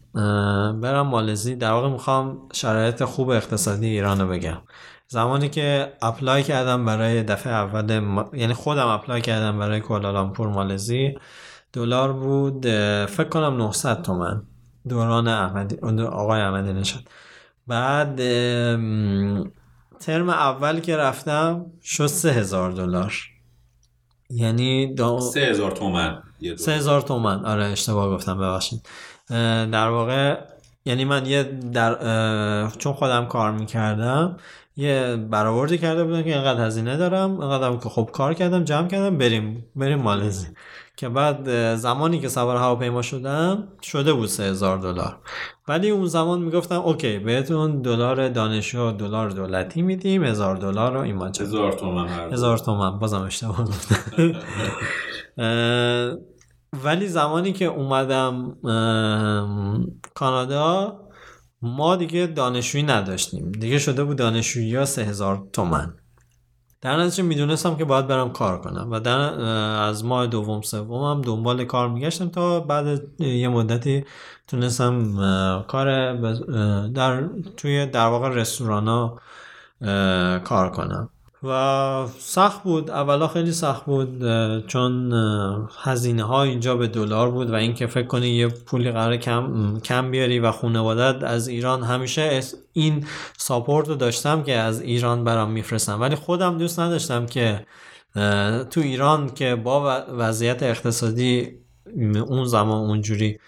برم 0.80 1.06
مالزی 1.06 1.56
در 1.56 1.70
واقع 1.70 1.88
می‌خوام 1.88 2.48
شرایط 2.52 3.04
خوب 3.04 3.30
اقتصادی 3.30 3.86
ایران 3.86 4.20
رو 4.20 4.28
بگم. 4.28 4.58
زمانی 5.08 5.48
که 5.48 5.92
apply 6.02 6.42
کردم 6.42 6.84
برای 6.84 7.22
دفعه 7.22 7.52
اول 7.52 7.90
یعنی 8.32 8.54
خودم 8.54 8.86
apply 8.86 9.20
کردم 9.20 9.58
برای 9.58 9.80
کوالالامپور 9.80 10.48
مالزی 10.48 11.18
دلار 11.72 12.12
بود 12.12 12.66
فکر 13.06 13.28
کنم 13.28 13.56
900 13.56 14.02
تومن. 14.02 14.42
دوران 14.88 15.28
احمدی 15.28 15.76
آقای 16.02 16.40
احمدی 16.40 16.72
نشد 16.72 17.00
بعد 17.66 18.16
ترم 20.00 20.28
اول 20.28 20.80
که 20.80 20.96
رفتم 20.96 21.66
شد 21.82 22.06
3000 22.06 22.72
دلار. 22.72 23.14
یعنی 24.30 24.94
دا... 24.94 25.20
3000 25.20 25.70
تومن 25.70 26.22
3000 26.56 27.00
تومن. 27.00 27.44
آره 27.44 27.64
اشتباه 27.64 28.10
گفتم 28.10 28.38
ببخشید. 28.38 28.86
در 29.72 29.88
واقع 29.88 30.38
یعنی 30.84 31.04
من 31.04 31.26
یه 31.26 31.42
در 31.72 32.68
چون 32.78 32.92
خودم 32.92 33.26
کار 33.26 33.52
می‌کردم 33.52 34.36
یه 34.76 35.16
برآوردی 35.30 35.78
کرده 35.78 36.04
بودم 36.04 36.22
که 36.22 36.34
اینقدر 36.34 36.66
هزینه 36.66 36.96
دارم 36.96 37.40
اینقدر 37.40 37.76
که 37.76 37.88
خب 37.88 38.10
کار 38.12 38.34
کردم 38.34 38.64
جمع 38.64 38.88
کردم 38.88 39.18
بریم 39.18 39.66
بریم 39.76 39.98
مالزی. 39.98 40.46
که 40.98 41.08
بعد 41.08 41.74
زمانی 41.74 42.20
که 42.20 42.28
سوار 42.28 42.56
هواپیما 42.56 43.02
شدم 43.02 43.68
شده 43.82 44.12
بود 44.12 44.28
3000 44.28 44.78
دلار. 44.78 45.18
ولی 45.68 45.90
اون 45.90 46.06
زمان 46.06 46.42
می‌گفتم 46.42 46.80
اوکی 46.80 47.18
بهتون 47.18 47.82
دلار 47.82 48.28
دانشجو 48.28 48.92
دلار 48.92 49.30
دولتی 49.30 49.82
میدیم 49.82 50.24
هزار 50.24 50.56
دلار 50.56 50.92
رو 50.92 51.00
این 51.00 51.22
هزار 51.22 51.72
تومن 51.72 52.32
هزار 52.32 52.58
تومن 52.58 52.98
بازم 52.98 53.22
اشتباه 53.22 53.68
ولی 56.84 57.08
زمانی 57.08 57.52
که 57.52 57.64
اومدم 57.64 58.56
کانادا 60.14 60.98
ما 61.62 61.96
دیگه 61.96 62.26
دانشجویی 62.26 62.84
نداشتیم. 62.84 63.52
دیگه 63.52 63.78
شده 63.78 64.04
بود 64.04 64.16
دانشجویی 64.16 64.76
ها 64.76 64.84
سه 64.84 65.02
هزار 65.04 65.48
تومن. 65.52 65.94
در 66.80 66.96
نتیجه 66.96 67.22
می‌دونستم 67.22 67.76
که 67.76 67.84
باید 67.84 68.06
برم 68.06 68.32
کار 68.32 68.60
کنم 68.60 68.88
و 68.90 69.00
در 69.00 69.18
از 69.80 70.04
ماه 70.04 70.26
دوم 70.26 70.62
سوم 70.62 71.04
هم 71.04 71.22
دنبال 71.22 71.64
کار 71.64 71.88
میگشتم 71.88 72.28
تا 72.28 72.60
بعد 72.60 73.20
یه 73.20 73.48
مدتی 73.48 74.04
تونستم 74.46 75.14
کار 75.68 76.14
در 76.88 77.28
توی 77.56 77.86
در 77.86 78.06
واقع 78.06 78.28
رستوران 78.28 78.88
ها 78.88 79.20
کار 80.44 80.70
کنم. 80.70 81.10
و 81.42 82.06
سخت 82.18 82.62
بود 82.62 82.90
اولا 82.90 83.28
خیلی 83.28 83.52
سخت 83.52 83.84
بود 83.84 84.18
چون 84.66 85.12
هزینه 85.82 86.22
ها 86.22 86.42
اینجا 86.42 86.76
به 86.76 86.86
دلار 86.86 87.30
بود 87.30 87.50
و 87.50 87.54
اینکه 87.54 87.86
فکر 87.86 88.06
کنی 88.06 88.28
یه 88.28 88.48
پولی 88.48 88.90
قرار 88.90 89.16
کم 89.16 89.78
کم 89.80 90.10
بیاری 90.10 90.38
و 90.38 90.50
خانوادت 90.50 91.24
از 91.24 91.48
ایران 91.48 91.82
همیشه 91.82 92.40
این 92.72 93.06
ساپورت 93.36 93.88
رو 93.88 93.94
داشتم 93.94 94.42
که 94.42 94.54
از 94.54 94.82
ایران 94.82 95.24
برام 95.24 95.50
میفرستم 95.50 96.00
ولی 96.00 96.14
خودم 96.14 96.58
دوست 96.58 96.80
نداشتم 96.80 97.26
که 97.26 97.66
تو 98.70 98.80
ایران 98.80 99.30
که 99.34 99.54
با 99.54 100.04
وضعیت 100.08 100.62
اقتصادی 100.62 101.58
اون 102.28 102.44
زمان 102.44 102.88
اونجوری 102.88 103.38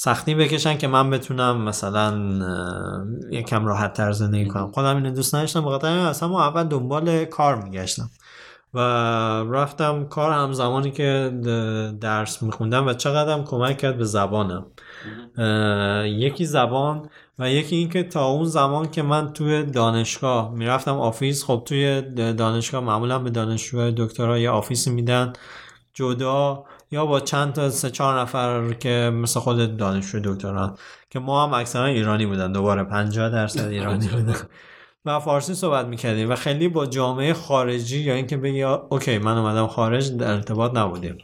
سختی 0.00 0.34
بکشن 0.34 0.78
که 0.78 0.88
من 0.88 1.10
بتونم 1.10 1.62
مثلا 1.62 2.12
یکم 3.30 3.66
راحت 3.66 3.92
تر 3.92 4.12
زندگی 4.12 4.46
کنم. 4.46 4.72
خودم 4.72 4.96
اینو 4.96 5.10
دوست 5.10 5.34
نداشتم. 5.34 5.64
بخاطر 5.64 5.88
از 5.88 6.20
همون 6.20 6.40
اول 6.40 6.64
دنبال 6.64 7.24
کار 7.24 7.62
میگشتم 7.62 8.10
و 8.74 8.78
رفتم 9.50 10.04
کار 10.04 10.32
همزمانی 10.32 10.90
که 10.90 11.32
درس 12.00 12.42
میخوندم 12.42 12.86
و 12.86 12.92
چقدرم 12.92 13.44
کمک 13.44 13.78
کرد 13.78 13.98
به 13.98 14.04
زبانم. 14.04 14.66
یکی 16.04 16.44
زبان 16.44 17.08
و 17.38 17.50
یکی 17.50 17.76
اینکه 17.76 18.02
تا 18.02 18.26
اون 18.26 18.44
زمان 18.44 18.90
که 18.90 19.02
من 19.02 19.32
توی 19.32 19.62
دانشگاه 19.62 20.50
می‌رفتم 20.54 20.98
office 20.98 21.44
خب 21.44 21.62
توی 21.66 22.02
دانشگاه 22.32 22.84
معمولا 22.84 23.18
به 23.18 23.30
دانشجوهای 23.30 23.94
دکترا 23.96 24.38
یه 24.38 24.50
office 24.50 24.84
ی 24.84 24.90
میدن. 24.90 25.32
جدا 25.94 26.64
یا 26.90 27.06
با 27.06 27.20
چند 27.20 27.52
تا 27.52 27.70
سه 27.70 27.90
چهار 27.90 28.20
نفر 28.20 28.72
که 28.72 29.10
مثل 29.14 29.40
خود 29.40 29.76
دانشجو 29.76 30.20
دکتران 30.24 30.74
که 31.10 31.18
ما 31.18 31.44
هم 31.46 31.54
اکثرا 31.54 31.84
ایرانی 31.84 32.26
بودن 32.26 32.52
دوباره 32.52 32.84
50 32.84 33.30
درصد 33.30 33.68
ایرانی 33.68 34.08
بودن. 34.08 34.36
و 35.04 35.20
فارسی 35.20 35.54
صحبت 35.54 35.86
می‌کردیم 35.86 36.30
و 36.30 36.34
خیلی 36.34 36.68
با 36.68 36.86
جامعه 36.86 37.32
خارجی 37.32 37.98
یا 37.98 38.14
اینکه 38.14 38.36
بگی 38.36 38.62
اوکی 38.62 39.18
من 39.18 39.38
اومدم 39.38 39.66
خارج 39.66 40.16
در 40.16 40.32
ارتباط 40.32 40.76
نبودیم. 40.76 41.18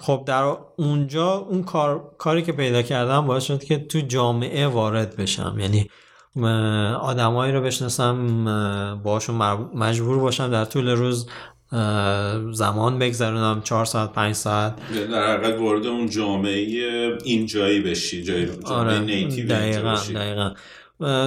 خب 0.00 0.24
در 0.26 0.56
اونجا 0.76 1.32
اون 1.32 1.62
کار، 1.62 2.14
کاری 2.18 2.42
که 2.42 2.52
پیدا 2.52 2.82
کردم 2.82 3.26
باعث 3.26 3.44
شد 3.44 3.64
که 3.64 3.78
تو 3.78 4.00
جامعه 4.00 4.66
وارد 4.66 5.16
بشم. 5.16 5.56
یعنی 5.58 5.90
آدمایی 7.00 7.52
رو 7.52 7.60
بشناسم 7.60 9.00
باشون 9.04 9.36
مجبور 9.74 10.18
باشم 10.18 10.48
در 10.48 10.64
طول 10.64 10.88
روز 10.88 11.28
زمان 12.52 12.98
بگذرونم 12.98 13.60
چهار 13.64 13.84
ساعت 13.84 14.12
پنج 14.12 14.34
ساعت. 14.34 14.74
در 15.12 15.36
حقیقت 15.36 15.60
وارد 15.60 15.86
اون 15.86 16.08
جامعه 16.10 17.18
اینجایی 17.24 17.80
بشی 17.80 18.22
جای 18.22 18.46
جامعه 18.46 18.96
آره. 18.96 19.44
دقیقا, 19.44 19.94
دقیقا. 20.14 20.50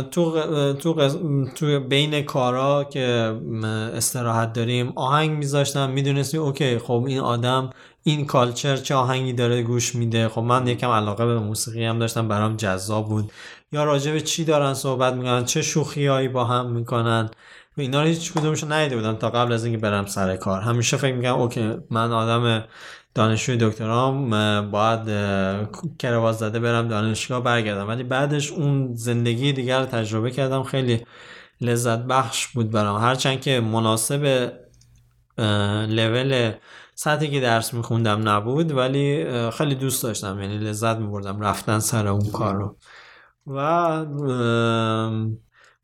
تو 0.02 0.74
تو 0.74 1.10
تو 1.56 1.80
بین 1.80 2.22
کارا 2.22 2.84
که 2.84 3.36
استراحت 3.96 4.54
داریم 4.54 4.94
آهنگ 4.96 5.32
میذاشتم 5.38 5.90
می‌دونستی 5.90 6.38
OK 6.38 6.78
خب 6.78 7.04
این 7.08 7.20
آدم 7.20 7.70
این 8.04 8.26
culture 8.26 8.76
چه 8.78 8.96
آهنگی 8.96 9.34
داره 9.34 9.64
گوش 9.64 9.96
میده؟ 9.96 10.30
خب 10.30 10.42
من 10.42 10.68
یکم 10.68 10.90
علاقه 10.90 11.26
به 11.26 11.40
موسیقی 11.40 11.86
هم 11.86 12.00
داشتم 12.00 12.28
برام 12.28 12.56
جذاب 12.56 13.10
بود. 13.10 13.32
یا 13.72 13.84
راجع 13.84 14.12
به 14.12 14.22
چی 14.22 14.46
دارن 14.46 14.74
صحبت 14.74 15.14
می‌کنن؟ 15.14 15.46
چه 15.46 15.62
شوخیایی 15.62 16.28
با 16.28 16.46
هم 16.46 16.72
می‌کنن؟ 16.72 17.30
اینا 17.78 18.02
رو 18.02 18.08
هیچ 18.08 18.34
کدومشو 18.34 18.74
ندیده 18.74 18.96
بودم 18.96 19.16
تا 19.16 19.30
قبل 19.30 19.52
از 19.54 19.66
اینکه 19.66 19.80
برم 19.82 20.06
سر 20.06 20.36
کار. 20.36 20.62
همیشه 20.62 20.98
فکر 20.98 21.16
می‌کنم 21.16 21.36
OK 21.36 21.74
من 21.90 22.12
آدم 22.12 22.64
دانشجوی 23.16 23.58
دکترام 23.58 24.30
باید 24.72 25.08
کرواز 26.00 26.38
زده 26.38 26.60
برم 26.60 26.88
دانشگاه 26.88 27.44
برگردم. 27.44 27.88
ولی 27.88 28.04
بعدش 28.04 28.52
اون 28.52 28.94
زندگی 28.94 29.54
دیگر 29.54 29.80
رو 29.80 29.86
تجربه 29.86 30.32
کردم 30.32 30.64
خیلی 30.64 31.06
لذت 31.62 32.00
بخش 32.00 32.48
بود 32.48 32.72
برام. 32.72 33.02
هرچند 33.02 33.42
که 33.42 33.60
مناسب 33.60 34.52
لول 35.90 36.52
سطحی 36.96 37.28
که 37.28 37.40
درس 37.40 37.74
میخوندم 37.74 38.30
نبود 38.30 38.72
ولی 38.72 39.26
خیلی 39.52 39.76
دوست 39.76 40.04
داشتم. 40.04 40.40
یعنی 40.42 40.58
لذت 40.58 40.98
میبردم 40.98 41.42
رفتن 41.42 41.80
سر 41.80 42.08
اون 42.08 42.32
کار 42.32 42.56
رو. 42.56 42.76
و 43.48 44.06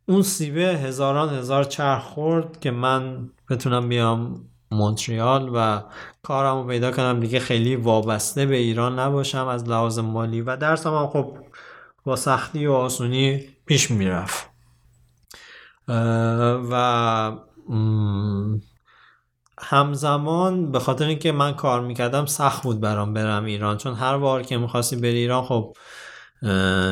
اون 0.09 0.21
سیبه 0.21 0.61
هزاران 0.61 1.29
هزار 1.29 1.63
چرخ 1.63 2.03
خورد 2.03 2.59
که 2.59 2.71
من 2.71 3.29
بتونم 3.49 3.89
بیام 3.89 4.45
مونتریال 4.71 5.51
و 5.55 5.81
کارم 6.23 6.57
رو 6.57 6.67
پیدا 6.67 6.91
کنم. 6.91 7.19
دیگه 7.19 7.39
خیلی 7.39 7.75
وابسته 7.75 8.45
به 8.45 8.55
ایران 8.55 8.99
نباشم 8.99 9.47
از 9.47 9.69
لحاظ 9.69 9.99
مالی 9.99 10.41
و 10.41 10.57
درسم 10.57 10.95
هم 10.95 11.07
خب 11.07 11.37
با 12.05 12.15
سختی 12.15 12.65
و 12.65 12.73
آسونی 12.73 13.39
پیش 13.65 13.91
می‌رفت 13.91 14.49
و 16.71 17.31
همزمان 19.61 20.71
به 20.71 20.79
خاطر 20.79 21.05
اینکه 21.05 21.31
من 21.31 21.53
کار 21.53 21.81
می‌کردم 21.81 22.25
سخت 22.25 22.63
بود 22.63 22.79
برام 22.81 23.13
برم 23.13 23.45
ایران. 23.45 23.77
چون 23.77 23.93
هر 23.93 24.17
بار 24.17 24.43
که 24.43 24.57
می‌خواستی 24.57 24.95
بری 24.95 25.17
ایران 25.17 25.43
خب 25.43 25.75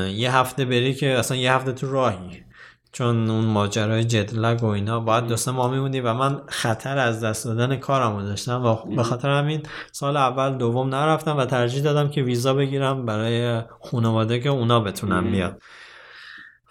یه 0.09 0.35
هفته 0.35 0.65
بری 0.65 0.93
که 0.93 1.09
اصلا 1.09 1.37
یه 1.37 1.53
هفته 1.53 1.71
تو 1.71 1.91
راهی. 1.91 2.46
چون 2.91 3.29
اون 3.29 3.45
ماجرای 3.45 4.03
جدلگ 4.03 4.63
و 4.63 4.65
اینا 4.65 4.99
باید 4.99 5.27
دو 5.27 5.35
سه 5.35 5.51
ماه 5.51 5.71
میمونی 5.71 5.99
و 5.99 6.13
من 6.13 6.41
خطر 6.47 6.97
از 6.97 7.23
دست 7.23 7.45
دادن 7.45 7.75
کارم 7.75 8.15
رو 8.15 8.21
داشتم 8.21 8.65
و 8.65 8.95
به 8.95 9.03
خاطر 9.03 9.29
همین 9.29 9.63
سال 9.91 10.17
اول 10.17 10.57
دوم 10.57 10.89
نرفتم 10.89 11.37
و 11.37 11.45
ترجیح 11.45 11.83
دادم 11.83 12.09
که 12.09 12.21
ویزا 12.21 12.53
بگیرم 12.53 13.05
برای 13.05 13.61
خانواده 13.91 14.39
که 14.39 14.49
اونا 14.49 14.79
بتونم 14.79 15.31
بیاد 15.31 15.61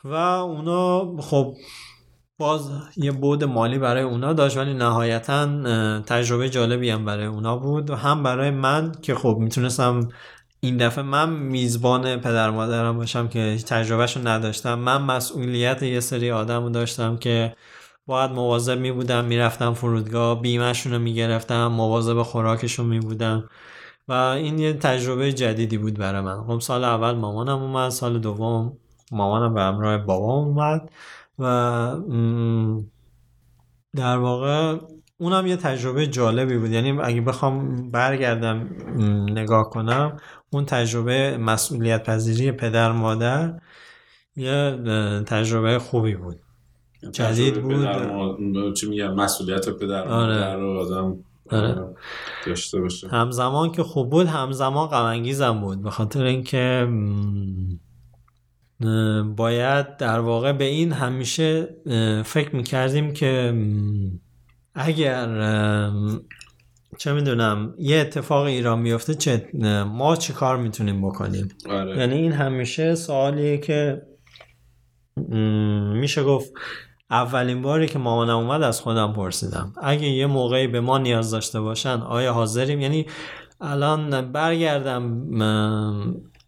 و 0.05 0.15
اونا 0.15 1.17
خب 1.23 1.55
باز 2.39 2.71
یه 2.97 3.13
بود 3.13 3.45
مالی 3.45 3.79
برای 3.79 4.03
اونا 4.03 4.33
داشت 4.33 4.57
ولی 4.57 4.75
نهایتا 4.75 5.47
تجربه 6.01 6.49
جالبی 6.49 6.91
هم 6.91 7.05
برای 7.05 7.27
اونا 7.27 7.57
بود. 7.57 7.91
و 7.91 7.95
هم 7.95 8.23
برای 8.23 8.51
من 8.51 8.93
که 9.03 9.15
خب 9.15 9.37
می‌تونستم 9.41 10.09
این 10.67 10.77
دفعه 10.77 11.05
من 11.05 11.31
میزبان 11.31 12.17
پدر 12.17 12.51
مادرم 12.51 12.97
باشم 12.97 13.29
که 13.29 13.57
تجربهشو 13.67 14.29
نداشتم. 14.29 14.79
من 14.79 15.03
مسئولیت 15.03 15.83
یه 15.83 16.01
سری 16.01 16.31
آدم 16.31 16.63
رو 16.63 16.71
داشتم 16.71 17.17
که 17.17 17.57
باید 18.07 18.31
مواظب 18.31 18.79
می 18.79 18.93
بودم 18.93 19.25
می‌رفتم 19.25 19.75
فرودگاه 19.75 20.43
بیمهشون 20.43 20.93
رو 20.93 20.99
می‌گرفتم 20.99 21.67
مواظب 21.67 22.23
خوراکشون 22.23 22.87
می 22.87 23.01
بودم 23.01 23.49
و 24.09 24.13
این 24.13 24.59
یه 24.59 24.73
تجربه 24.73 25.33
جدیدی 25.33 25.79
بود 25.79 25.99
برای 25.99 26.21
من. 26.21 26.45
خب 26.45 26.61
سال 26.61 26.85
اول 26.85 27.13
مامانم 27.13 27.63
اومد 27.63 27.89
سال 27.89 28.19
دوم 28.19 28.77
مامانم 29.13 29.55
به 29.55 29.61
همراه 29.61 29.99
بابام 29.99 30.45
اومد 30.49 30.91
و 31.39 31.97
در 33.97 34.17
واقع 34.17 34.77
اونم 35.19 35.47
یه 35.47 35.57
تجربه 35.57 36.07
جالبی 36.07 36.59
بود. 36.59 36.71
یعنی 36.71 37.01
اگه 37.01 37.21
بخوام 37.21 37.77
برگردم 37.91 38.69
نگاه 39.31 39.71
کنم 39.71 40.17
اون 40.57 40.65
تجربه 40.65 41.37
مسئولیت 41.39 42.03
پذیری 42.11 42.53
پدر 42.53 42.93
مادر 42.93 43.61
یه 44.37 44.79
تجربه 45.27 45.79
خوبی 45.79 46.15
بود 46.15 46.37
جدید 47.13 47.63
بود 47.63 48.75
چی 48.75 48.89
میگم 48.89 49.15
مسئولیت 49.15 49.69
پدر 49.69 50.09
آره. 50.09 50.35
مادر 50.35 50.57
رو 50.57 50.79
آدم 50.79 51.19
آره. 51.51 51.95
داشته 52.47 52.81
باشه 52.81 53.09
همزمان 53.09 53.73
که 53.73 53.83
خوب 53.83 54.11
بود 54.11 54.27
همزمان 54.27 54.87
غم 54.87 55.61
بود 55.61 55.83
به 55.83 55.91
خاطر 55.91 56.25
اینکه 56.25 56.89
باید 59.37 59.97
در 59.97 60.21
واقع 60.21 60.53
به 60.53 60.65
این 60.65 60.93
همیشه 60.93 61.69
فکر 62.25 62.57
می‌کردیم 62.57 63.13
که 63.13 63.55
اگر 64.75 65.29
چه 66.99 67.13
می‌دونم 67.13 67.75
یه 67.79 67.97
اتفاق 67.97 68.45
ایران 68.45 68.79
میفته 68.79 69.15
چه 69.15 69.49
ما 69.89 70.17
چی 70.17 70.33
کار 70.33 70.57
می‌تونیم 70.57 71.09
بکنیم؟ 71.09 71.49
آره. 71.71 71.99
یعنی 71.99 72.15
این 72.15 72.33
همیشه 72.33 72.95
سوالیه 72.95 73.59
که 73.59 74.03
میشه 75.93 76.25
گفت 76.25 76.53
اولین 77.11 77.63
باری 77.63 77.87
که 77.87 77.99
مامانم 77.99 78.37
اومد 78.37 78.63
از 78.63 78.81
خودم 78.81 79.13
پرسیدم. 79.13 79.73
اگه 79.83 80.09
یه 80.09 80.27
موقعی 80.27 80.67
به 80.67 80.81
ما 80.81 80.99
نیاز 80.99 81.31
داشته 81.31 81.61
باشن 81.61 82.01
آیا 82.01 82.33
حاضریم؟ 82.33 82.81
یعنی 82.81 83.07
الان 83.61 84.33
برگردم 84.33 85.03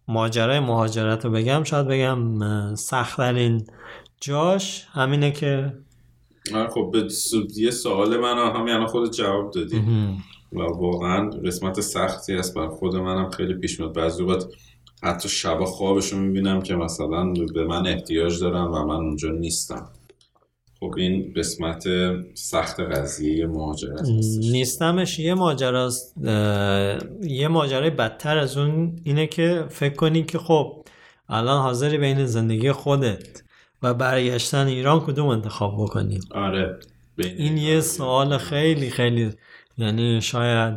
ماجرای 0.08 0.60
مهاجرت 0.60 1.24
رو 1.24 1.30
بگم. 1.30 1.64
شاید 1.64 1.86
بگم 1.86 2.74
سختترین 2.74 3.66
جاش 4.20 4.86
همینه 4.92 5.30
که 5.30 5.72
خب 6.74 6.90
به 6.92 7.08
یه 7.56 7.70
سوال 7.70 8.16
من 8.16 8.52
هم 8.56 8.68
یعنی 8.68 8.86
خود 8.86 9.10
جواب 9.10 9.50
دادی. 9.50 9.82
و 10.52 10.60
واقعا 10.60 11.30
قسمت 11.30 11.80
سختی 11.80 12.34
است 12.34 12.54
بر 12.54 12.68
خود 12.68 12.96
منم 12.96 13.30
خیلی 13.30 13.54
پیش 13.54 13.80
میاد. 13.80 13.94
بعضی 13.94 14.22
وقت 14.22 14.46
حتی 15.02 15.28
شب 15.28 15.64
خوابش 15.64 16.12
رو 16.12 16.18
می‌بینم 16.18 16.62
که 16.62 16.74
مثلا 16.74 17.32
به 17.54 17.64
من 17.64 17.86
احتیاج 17.86 18.40
دارم 18.40 18.72
و 18.72 18.84
من 18.86 18.94
اونجا 18.94 19.30
نیستم. 19.30 19.88
خب 20.80 20.94
این 20.96 21.32
قسمت 21.36 21.84
سخت 22.34 22.80
قضیه 22.80 23.46
مهاجرت 23.46 24.08
نیستمش. 24.38 25.18
یه 25.18 25.34
ماجراست. 25.34 26.14
یه 27.22 27.48
ماجرای 27.48 27.90
بدتر 27.90 28.38
از 28.38 28.56
اون 28.56 28.96
اینه 29.04 29.26
که 29.26 29.64
فکر 29.68 29.94
کنی 29.94 30.22
که 30.22 30.38
خب 30.38 30.84
الان 31.28 31.62
حاضری 31.62 31.98
بین 31.98 32.26
زندگی 32.26 32.72
خودت 32.72 33.42
و 33.82 33.94
برگشتن 33.94 34.66
ایران 34.66 35.00
کدوم 35.00 35.26
انتخاب 35.26 35.74
بکنیم 35.82 36.20
آره 36.30 36.78
این 37.18 37.56
یه 37.56 37.80
سوال 37.80 38.38
خیلی 38.38 38.90
خیلی 38.90 39.30
یعنی 39.78 40.20
شاید 40.20 40.74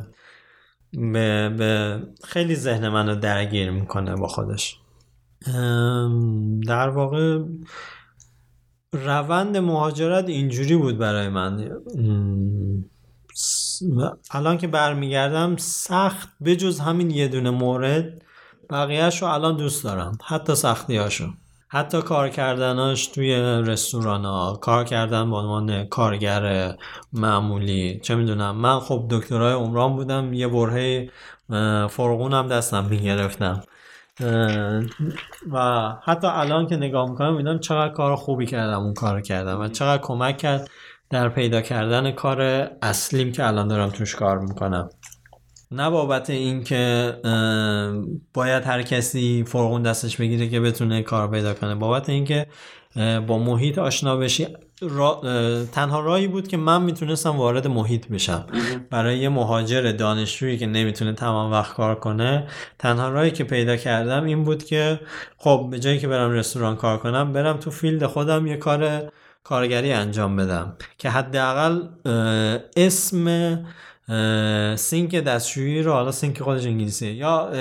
به, 0.94 1.50
به 1.50 2.02
خیلی 2.24 2.56
ذهن 2.56 2.90
منو 2.90 3.16
درگیر 3.16 3.72
می‌کنه 3.72 4.16
با 4.16 4.28
خودش. 4.28 4.78
در 6.68 6.90
واقع 6.90 7.40
روند 8.94 9.58
مهاجرت 9.58 10.30
اینجوری 10.30 10.76
بود 10.76 10.98
برای 10.98 11.30
من. 11.30 11.70
الان 14.32 14.58
که 14.58 14.68
برمیگردم 14.68 15.58
سخت 15.58 16.30
بجز 16.46 16.80
همین 16.80 17.12
یه 17.12 17.28
دونه 17.28 17.50
مورد 17.50 18.22
بقیهش 18.70 19.22
رو 19.22 19.28
الان 19.28 19.58
دوست 19.58 19.84
دارم. 19.84 20.18
حتی 20.26 20.56
سختی 20.56 20.98
هاشو 20.98 21.34
حتی 21.74 22.02
کار 22.02 22.30
کردناش 22.30 23.08
توی 23.08 23.36
رستوران 23.66 24.26
ها 24.26 24.60
کار 24.62 24.84
کردن 24.84 25.30
به 25.30 25.36
عنوان 25.36 25.86
کارگر 25.86 26.76
معمولی. 27.14 28.00
چه 28.04 28.16
می‌دونم 28.16 28.56
من 28.56 28.80
خب 28.80 29.06
دکترای 29.10 29.54
عمران 29.54 29.96
بودم 29.96 30.34
یه 30.34 30.48
برهه 30.48 31.10
هم 32.32 32.48
دستم 32.48 32.86
می‌گرفتم. 32.86 33.64
و 35.52 35.90
حتی 36.04 36.28
الان 36.28 36.68
که 36.68 36.76
نگاه 36.76 37.10
می‌کنم 37.10 37.36
می‌دونم 37.36 37.60
چقدر 37.60 37.94
کار 37.94 38.16
خوبی 38.16 38.46
کردم 38.46 38.80
اون 38.80 38.94
کار 38.94 39.22
کردم 39.22 39.60
و 39.60 39.68
چقدر 39.68 40.02
کمک 40.02 40.38
کرد 40.38 40.70
در 41.10 41.30
پیدا 41.30 41.62
کردن 41.62 42.12
کار 42.12 42.42
اصلیم 42.82 43.32
که 43.32 43.48
الان 43.48 43.68
دارم 43.68 43.90
توش 43.90 44.16
کار 44.16 44.40
می‌کنم. 44.40 44.90
نه 45.72 45.90
بابت 45.90 46.30
اینکه 46.30 47.14
باید 48.34 48.64
هر 48.64 48.82
کسی 48.82 49.44
فرغون 49.48 49.82
دستش 49.82 50.18
بگیره 50.18 50.50
که 50.50 50.60
بتونه 50.60 51.02
کار 51.02 51.32
پیدا 51.32 51.54
کنه. 51.54 51.76
بابت 51.76 52.10
اینکه 52.10 52.46
با 53.28 53.38
محیط 53.38 53.78
آشنا 53.78 54.18
بشی 54.18 54.48
را- 54.82 55.22
تنها 55.72 56.00
راهی 56.00 56.28
بود 56.28 56.48
که 56.48 56.58
من 56.58 56.82
می‌تونستم 56.82 57.30
وارد 57.30 57.68
محیط 57.68 58.08
بشم. 58.08 58.46
برای 58.90 59.18
یه 59.18 59.30
مهاجر 59.30 59.92
دانشجویی 59.92 60.58
که 60.58 60.66
نمی‌تونه 60.66 61.14
تمام 61.14 61.52
وقت 61.52 61.74
کار 61.74 61.96
کنه 61.96 62.48
تنها 62.80 63.10
راهی 63.10 63.32
که 63.32 63.44
پیدا 63.44 63.76
کردم 63.76 64.24
این 64.24 64.44
بود 64.44 64.64
که 64.64 65.00
خب 65.38 65.68
به 65.72 65.80
جای 65.80 66.00
اینکه 66.00 66.08
برم 66.08 66.32
رستوران 66.32 66.76
کار 66.76 66.98
کنم 66.98 67.34
برم 67.34 67.58
تو 67.58 67.72
field 67.72 68.06
خودم 68.06 68.48
یه 68.48 68.58
کار 68.58 69.12
کارگری 69.44 69.94
انجام 69.94 70.36
بدم. 70.36 70.76
که 70.98 71.10
حداقل 71.10 71.82
اسم 72.78 73.60
سینک 74.76 75.16
دستشویی 75.16 75.82
رو 75.84 75.92
حالا 75.92 76.12
سینک 76.12 76.42
خودش 76.42 76.66
انگلیسیه. 76.66 77.14
یا 77.14 77.52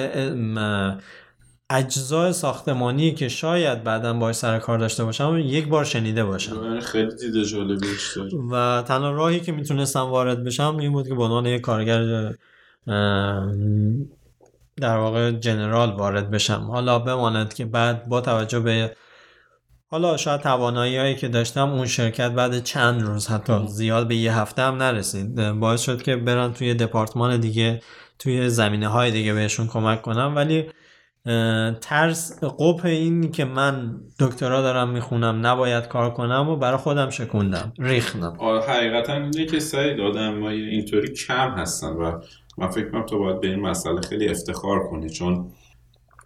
اجزای 1.70 2.32
ساختمانی 2.32 3.14
که 3.14 3.28
شاید 3.28 3.84
بعدا 3.84 4.12
باش 4.12 4.34
سر 4.36 4.58
کار 4.58 4.78
داشته 4.78 5.04
باشم 5.04 5.38
یک 5.38 5.68
بار 5.68 5.84
شنیده 5.84 6.24
باشم. 6.24 6.64
یعنی 6.64 6.80
خیلی 6.80 7.14
دیده 7.16 7.44
جالبیش 7.44 8.18
و 8.50 8.82
تنها 8.88 9.10
راهی 9.10 9.40
که 9.40 9.52
می‌تونستم 9.52 10.00
وارد 10.00 10.44
بشم 10.44 10.76
این 10.76 10.92
بود 10.92 11.08
که 11.08 11.14
به 11.14 11.22
عنوان 11.22 11.46
یک 11.46 11.60
کارگر 11.60 12.32
در 14.76 14.96
واقع 14.96 15.30
جنرال 15.30 15.90
وارد 15.90 16.30
بشم. 16.30 16.68
حالا 16.70 16.98
بماند 16.98 17.54
که 17.54 17.64
بعد 17.64 18.08
با 18.08 18.20
توجه 18.20 18.60
به 18.60 18.96
حالا 19.92 20.16
شاید 20.16 20.40
توانایی 20.40 20.96
هایی 20.96 21.14
که 21.14 21.28
داشتم 21.28 21.70
اون 21.70 21.86
شرکت 21.86 22.30
بعد 22.30 22.62
چند 22.62 23.02
روز 23.02 23.26
حتی 23.26 23.66
زیاد 23.66 24.08
به 24.08 24.16
یه 24.16 24.38
هفته 24.38 24.62
هم 24.62 24.74
نرسید. 24.74 25.52
باعث 25.52 25.80
شد 25.80 26.02
که 26.02 26.16
برن 26.16 26.52
توی 26.52 26.74
دپارتمان 26.74 27.40
دیگه 27.40 27.80
توی 28.18 28.48
زمینه 28.48 28.88
های 28.88 29.10
دیگه 29.10 29.34
بهشون 29.34 29.66
کمک 29.66 30.02
کنم. 30.02 30.32
ولی 30.36 30.66
ترس 31.80 32.44
قبح 32.44 32.86
این 32.86 33.32
که 33.32 33.44
من 33.44 34.00
دکترا 34.20 34.62
دارم 34.62 34.90
می‌خونم 34.90 35.46
نباید 35.46 35.88
کار 35.88 36.14
کنم 36.14 36.48
و 36.48 36.56
برای 36.56 36.78
خودم 36.78 37.10
شکوندم 37.10 37.72
ریختم. 37.78 38.36
حقیقتا 38.68 39.12
اینه 39.12 39.46
که 39.46 39.60
سعید 39.60 40.00
آدم 40.00 40.42
اینطوری 40.42 41.14
کم 41.14 41.50
هستن 41.50 41.88
و 41.88 42.20
من 42.58 42.68
فکر 42.68 42.90
کنم 42.90 43.06
تو 43.06 43.18
باید 43.18 43.40
به 43.40 43.48
این 43.48 43.60
مسئله 43.60 44.00
خیلی 44.00 44.28
افتخار 44.28 44.88
کنی 44.90 45.10
چون 45.10 45.52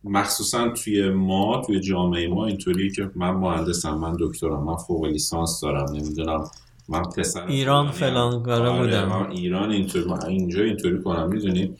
مخصوصا 0.05 0.69
توی 0.69 1.11
ما 1.11 1.63
توی 1.67 1.81
جامعه 1.81 2.29
ما 2.29 2.47
اینطوری 2.47 2.91
که 2.91 3.11
من 3.15 3.31
مهندسم 3.31 3.95
من 3.95 4.17
دکترم 4.21 4.65
من 4.65 4.77
فوق 4.77 5.05
لیسانس 5.05 5.61
دارم 5.63 5.93
نمی‌دونم 5.93 6.51
من 6.89 7.03
پسر 7.03 7.47
ایران. 7.47 7.91
فلان 7.91 8.43
کاره 8.43 8.81
بودم. 8.81 9.09
من 9.09 9.31
ایران 9.31 9.71
اینطوری 9.71 10.05
من 10.05 10.27
اینجا 10.27 10.63
اینطوری 10.63 11.03
کنم 11.03 11.29
می‌دونی 11.29 11.75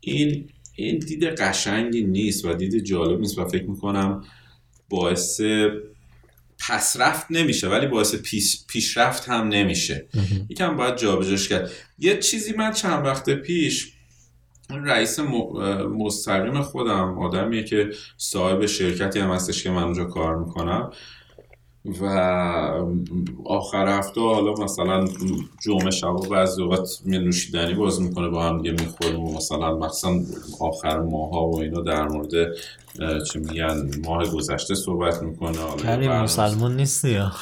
این 0.00 0.48
این 0.76 0.98
دید 0.98 1.24
قشنگی 1.24 2.04
نیست 2.04 2.44
و 2.44 2.52
دید 2.52 2.84
جالب 2.84 3.20
نیست 3.20 3.38
و 3.38 3.44
فکر 3.44 3.64
می‌کنم 3.64 4.24
باعث 4.90 5.40
پسرفت 6.68 7.26
نمیشه 7.30 7.68
ولی 7.68 7.86
باعث 7.86 8.14
پیش 8.14 8.66
پیشرفت 8.66 9.28
هم 9.28 9.48
نمیشه 9.48 10.08
یکم 10.48 10.76
باید 10.76 10.96
جابجاش 10.96 11.48
کرد 11.48 11.70
یه 11.98 12.18
چیزی 12.18 12.52
من 12.52 12.72
چند 12.72 13.06
وقت 13.06 13.30
پیش 13.30 13.92
رئیس 14.70 15.18
مستقیم 15.98 16.62
خودم 16.62 17.18
آدمیه 17.18 17.64
که 17.64 17.90
صاحب 18.16 18.66
شرکتی 18.66 19.18
هم 19.18 19.30
هستش 19.30 19.62
که 19.62 19.70
من 19.70 19.82
اونجا 19.82 20.04
کار 20.04 20.36
می‌کنم. 20.36 20.90
و 22.00 22.04
آخر 23.44 23.98
هفته 23.98 24.20
حالا 24.20 24.52
مثلا 24.52 25.04
جمعه 25.64 25.90
شب 25.90 26.14
و 26.14 26.28
بعضی 26.28 26.62
اوقات 26.62 26.88
یه 27.06 27.18
نوشیدنی 27.18 27.74
باز 27.74 28.02
می‌کنه 28.02 28.28
با 28.28 28.42
هم 28.42 28.62
دیگه 28.62 28.70
می‌خوریم 28.70 29.20
و 29.20 29.36
مثلا 29.36 29.76
مثلا 29.76 30.20
آخر 30.60 30.98
ماه 31.00 31.30
ها 31.30 31.46
و 31.46 31.60
اینا 31.60 31.80
در 31.80 32.08
مورد 32.08 32.30
چی 33.32 33.38
میگن 33.38 33.90
ماه 34.04 34.28
گذشته 34.28 34.74
صحبت 34.74 35.22
می‌کنه. 35.22 35.58
کریم 35.82 36.12
مسلمون 36.12 36.76
نیستی 36.76 37.10
یا؟ 37.10 37.32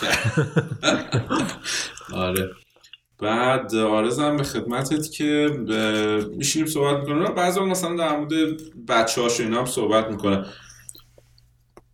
آره. 2.14 2.50
بعد 3.18 3.74
آرزم 3.74 4.36
به 4.36 4.42
خدمتت 4.42 5.10
که 5.10 5.48
میشینیم 6.36 6.68
صحبت 6.68 7.00
می‌کنیم. 7.00 7.34
بعضی 7.34 7.60
مثلا 7.60 7.96
در 7.96 8.16
مورد 8.16 8.30
بچه 8.88 9.22
هاش 9.22 9.40
اینا 9.40 9.58
هم 9.58 9.66
صحبت 9.66 10.10
می‌کنه 10.10 10.46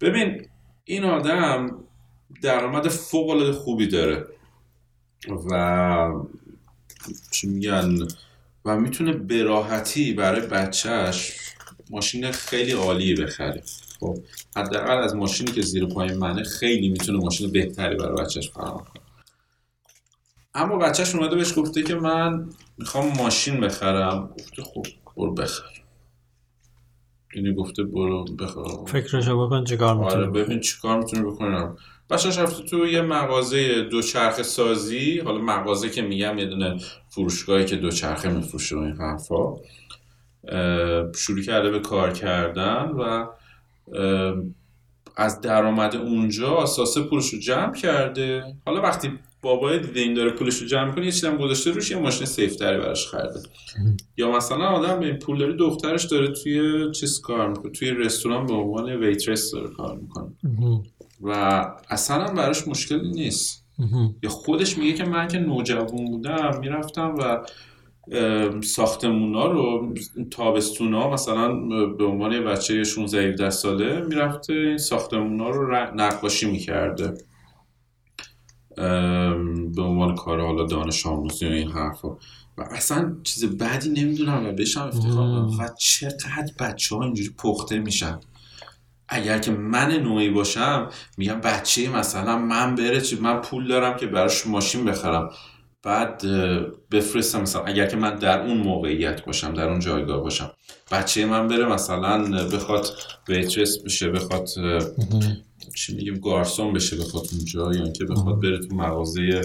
ببین 0.00 0.46
این 0.84 1.04
آدم 1.04 1.84
درآمد 2.42 2.88
فوق 2.88 3.30
العاده 3.30 3.52
خوبی 3.52 3.86
داره. 3.86 4.26
و 5.50 6.12
چی 7.30 7.48
میگن؟ 7.48 7.98
و 8.64 8.76
می‌تونه 8.76 9.12
به 9.12 9.42
راحتی 9.42 10.12
برای 10.12 10.40
بچهش 10.46 11.32
ماشین 11.90 12.30
خیلی 12.32 12.72
عالی 12.72 13.14
بخره. 13.14 13.62
خب 14.00 14.18
حداقل 14.56 14.98
از 14.98 15.14
ماشینی 15.16 15.52
که 15.52 15.62
زیر 15.62 15.86
پای 15.86 16.14
منه 16.14 16.42
خیلی 16.42 16.88
می‌تونه 16.88 17.18
ماشین 17.18 17.52
بهتری 17.52 17.96
برای 17.96 18.24
بچهش 18.24 18.50
فراهم 18.50 18.78
کنه. 18.78 19.01
اما 20.54 20.76
بچهش 20.76 21.14
اومده 21.14 21.36
بهش 21.36 21.58
گفته 21.58 21.82
که 21.82 21.94
من 21.94 22.50
می‌خوام 22.78 23.12
ماشین 23.18 23.60
بخرم. 23.60 24.30
گفته 24.38 24.62
خب 24.62 24.86
برو 25.16 25.34
بخر. 25.34 25.82
یعنی 27.34 27.54
گفته 27.54 27.82
برو 27.82 28.24
بخر. 28.24 28.84
فکرشو 28.86 29.46
بکن 29.46 29.64
چیکار 29.64 30.04
آره 30.04 30.26
می‌تونی 30.26 30.44
ببین 30.44 30.60
چیکار 30.60 30.98
می‌تونی 30.98 31.22
بکنم 31.22 31.76
بچه‌ش 32.10 32.38
رفته 32.38 32.64
تو 32.64 32.86
یه 32.86 33.02
مغازه 33.02 33.82
دوچرخه 33.82 34.42
سازی. 34.42 35.18
حالا 35.18 35.38
مغازه 35.38 35.90
که 35.90 36.02
میگم 36.02 36.38
یه 36.38 36.46
دونه 36.46 36.76
فروشگاهی 37.08 37.64
که 37.64 37.76
دوچرخه 37.76 38.28
میفروشه 38.28 38.76
و 38.76 38.78
این 38.78 38.96
حرفا. 38.96 39.56
شروع 41.14 41.42
کرده 41.42 41.70
به 41.70 41.80
کار 41.80 42.12
کردن 42.12 42.88
و 42.88 43.26
از 45.16 45.40
درآمد 45.40 45.96
اونجا 45.96 46.56
اساسه 46.62 47.02
پولش 47.02 47.28
رو 47.28 47.38
جمع 47.38 47.74
کرده. 47.74 48.56
حالا 48.66 48.80
وقتی 48.80 49.18
بابای 49.42 49.78
دیده 49.78 50.00
این 50.00 50.14
داره 50.14 50.30
پولش 50.30 50.58
رو 50.58 50.66
جمع 50.66 50.84
می‌کنه 50.84 51.06
یه 51.06 51.30
هم 51.30 51.36
گذاشته 51.36 51.70
روش 51.70 51.90
یه 51.90 51.96
ماشین 51.98 52.26
سیفتری 52.26 52.78
براش 52.78 53.06
خریده. 53.06 53.40
یا 54.16 54.30
مثلا 54.30 54.64
آدم 54.64 55.00
به 55.00 55.06
این 55.06 55.18
پول 55.18 55.38
داره 55.38 55.52
دخترش 55.52 56.04
داره 56.04 56.28
توی 56.28 56.90
چیز 56.92 57.20
کار 57.20 57.48
می‌کنه 57.48 57.72
توی 57.72 57.90
رستوران 57.90 58.46
به 58.46 58.54
عنوان 58.54 58.90
ویترس 58.90 59.50
داره 59.52 59.68
کار 59.68 59.96
می‌کنه. 59.96 60.32
و 61.20 61.30
اصلا 61.88 62.34
براش 62.34 62.68
مشکلی 62.68 63.10
نیست. 63.10 63.64
یا 64.22 64.30
خودش 64.30 64.78
میگه 64.78 64.92
که 64.92 65.04
من 65.04 65.28
که 65.28 65.38
نوجوان 65.38 66.04
بودم 66.04 66.58
می‌رفتم 66.60 67.14
و 67.18 67.44
ساختمونا 68.62 69.46
رو 69.46 69.94
تابستونا 70.30 71.10
مثلا 71.10 71.54
به 71.86 72.04
عنوان 72.04 72.44
بچه 72.44 72.84
16 72.84 73.28
17 73.28 73.50
ساله 73.50 74.00
می‌رفته 74.00 74.52
این 74.52 74.78
ساختمونا 74.78 75.50
رو 75.50 75.76
نقاشی 75.94 76.50
می‌کرده. 76.50 77.14
به 79.74 79.82
عنوان 79.82 80.14
کار 80.14 80.40
حالا 80.40 80.66
دانش 80.66 81.06
آموزی 81.06 81.46
و 81.46 81.52
این 81.52 81.70
حرفا. 81.70 82.08
و 82.58 82.62
اصلا 82.70 83.16
چیز 83.22 83.44
بدی 83.44 83.88
نمی‌دونم 83.88 84.46
و 84.46 84.52
بهشم 84.52 84.80
افتخار. 84.80 85.28
و 85.28 85.68
چقدر 85.78 86.52
بچه 86.58 86.96
ها 86.96 87.02
اینجوری 87.02 87.30
پخته 87.38 87.78
میشن. 87.78 88.20
اگر 89.08 89.38
که 89.38 89.50
من 89.50 89.92
نوعی 89.92 90.30
باشم 90.30 90.88
میگم 91.18 91.40
بچه 91.40 91.90
مثلا 91.90 92.38
من 92.38 92.74
بره 92.74 93.00
چی 93.00 93.20
من 93.20 93.40
پول 93.40 93.68
دارم 93.68 93.96
که 93.96 94.06
براش 94.06 94.46
ماشین 94.46 94.84
بخرم. 94.84 95.30
بعد 95.82 96.22
بفرستم 96.90 97.40
مثلا. 97.40 97.62
اگر 97.62 97.86
که 97.86 97.96
من 97.96 98.14
در 98.14 98.40
اون 98.40 98.56
موقعیت 98.56 99.24
باشم 99.24 99.54
در 99.54 99.68
اون 99.68 99.80
جایگاه 99.80 100.20
باشم. 100.20 100.50
بچه 100.90 101.26
من 101.26 101.48
بره 101.48 101.66
مثلا 101.66 102.48
بخواد 102.48 102.86
ویترس 103.28 103.78
بشه 103.84 104.10
بخواد 104.10 104.48
چی 105.74 105.94
میگیم 105.94 106.14
گارسون 106.14 106.72
بشه 106.72 106.96
بخواد 106.96 107.24
اونجا 107.32 107.72
یا 107.74 107.84
اینکه 107.84 108.04
بخواد 108.04 108.42
بره 108.42 108.58
تو 108.58 108.74
مغازه 108.74 109.42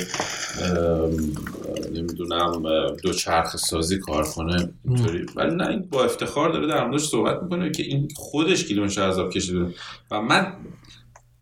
نمی‌دونم 1.93 2.61
دو 3.03 3.13
چرخ 3.13 3.57
سازی 3.57 3.97
کار 3.97 4.23
کنه. 4.23 4.69
اینطوری. 4.85 5.25
ولی 5.35 5.55
نه 5.55 5.67
این 5.67 5.87
با 5.91 6.03
افتخار 6.03 6.49
داره 6.49 6.67
در 6.67 6.87
موردش 6.87 7.05
صحبت 7.05 7.43
می‌کنه 7.43 7.71
که 7.71 7.83
این 7.83 8.07
خودش 8.15 8.65
کیلومتر 8.65 9.01
عذاب 9.01 9.33
کشیده. 9.33 9.73
و 10.11 10.21
من 10.21 10.53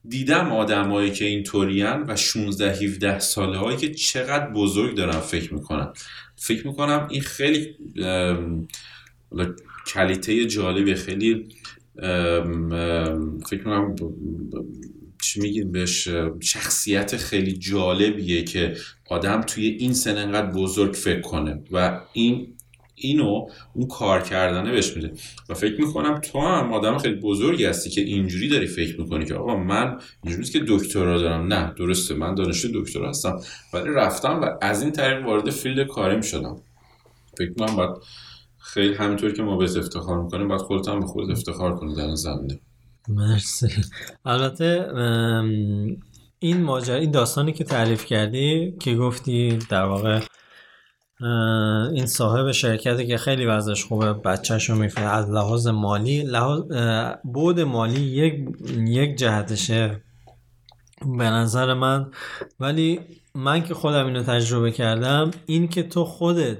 دیدم 0.09 0.51
آدمایی 0.51 1.11
که 1.11 1.25
اینطورین 1.25 2.03
و 2.07 2.15
16 2.15 2.71
17 2.71 3.19
ساله 3.19 3.57
هایی 3.57 3.77
که 3.77 3.93
چقدر 3.93 4.49
بزرگ 4.49 4.95
دارن 4.95 5.19
فکر 5.19 5.53
می‌کنن. 5.53 5.93
فکر 6.35 6.67
می‌کنم 6.67 7.07
این 7.11 7.21
خیلی 7.21 7.75
کلیته 9.87 10.45
جالبی 10.45 10.95
خیلی 10.95 11.47
فکر 13.49 13.63
کنم 13.63 13.95
چی 15.21 15.41
میگیم 15.41 15.71
بهش 15.71 16.07
شخصیت 16.39 17.17
خیلی 17.17 17.53
جالبیه 17.53 18.43
که 18.43 18.75
آدم 19.09 19.41
توی 19.41 19.65
این 19.65 19.93
سن 19.93 20.17
انقدر 20.17 20.51
بزرگ 20.51 20.93
فکر 20.93 21.21
کنه 21.21 21.63
و 21.71 21.99
این 22.13 22.47
اینو 22.95 23.47
اون 23.73 23.87
کار 23.87 24.21
کردنه 24.21 24.71
بهش 24.71 24.95
میده. 24.95 25.13
و 25.49 25.53
فکر 25.53 25.81
می‌کنم 25.81 26.19
تو 26.19 26.39
هم 26.39 26.73
آدم 26.73 26.97
خیلی 26.97 27.15
بزرگی 27.15 27.65
هستی 27.65 27.89
که 27.89 28.01
اینجوری 28.01 28.49
داری 28.49 28.67
فکر 28.67 29.01
می‌کنی 29.01 29.25
که 29.25 29.33
آقا 29.33 29.55
من 29.55 29.99
اینجوری 30.23 30.47
که 30.47 30.59
دکترا 30.67 31.21
دارم. 31.21 31.53
نه 31.53 31.73
درسته 31.77 32.15
من 32.15 32.35
دانشجو 32.35 32.81
دکترا 32.81 33.09
هستم. 33.09 33.39
ولی 33.73 33.89
رفتم 33.89 34.41
و 34.41 34.49
از 34.61 34.81
این 34.81 34.91
طریق 34.91 35.25
وارد 35.25 35.49
فیلد 35.49 35.87
کاریم 35.87 36.21
شدم. 36.21 36.61
فکر 37.37 37.49
می‌کنم 37.49 37.75
باید 37.75 37.91
خیلی 38.65 38.93
همینطور 38.93 39.33
که 39.33 39.43
ما 39.43 39.57
بهت 39.57 39.77
افتخار 39.77 40.23
می‌کنیم 40.23 40.47
باید 40.47 40.61
خودت 40.61 40.87
هم 40.87 40.99
به 40.99 41.05
خودت 41.05 41.29
افتخار 41.29 41.75
کنی 41.75 41.95
در 41.95 42.05
این 42.05 42.15
زمینه. 42.15 42.59
مرسی. 43.09 43.67
البته 44.25 44.87
این 46.39 46.61
ماجرا 46.61 46.95
این 46.95 47.11
داستانی 47.11 47.53
که 47.53 47.63
تعریف 47.63 48.05
کردی 48.05 48.75
که 48.79 48.95
گفتی 48.95 49.59
در 49.69 49.83
واقع 49.83 50.19
این 51.93 52.05
صاحب 52.05 52.51
شرکتی 52.51 53.07
که 53.07 53.17
خیلی 53.17 53.45
وضعش 53.45 53.85
خوبه 53.85 54.13
بچهش 54.13 54.69
رو 54.69 54.75
می‌فهمه 54.75 55.07
از 55.07 55.29
لحاظ 55.29 55.67
مالی 55.67 56.23
لحاظ 56.23 56.61
بود 57.23 57.59
مالی 57.59 58.01
یک 58.01 58.45
یک 58.87 59.15
جهتشه 59.15 60.01
به 61.17 61.23
نظر 61.23 61.73
من. 61.73 62.11
ولی 62.59 62.99
من 63.35 63.63
که 63.63 63.73
خودم 63.73 64.05
اینو 64.05 64.23
تجربه 64.23 64.71
کردم 64.71 65.31
این 65.45 65.67
که 65.67 65.83
تو 65.83 66.05
خودت 66.05 66.57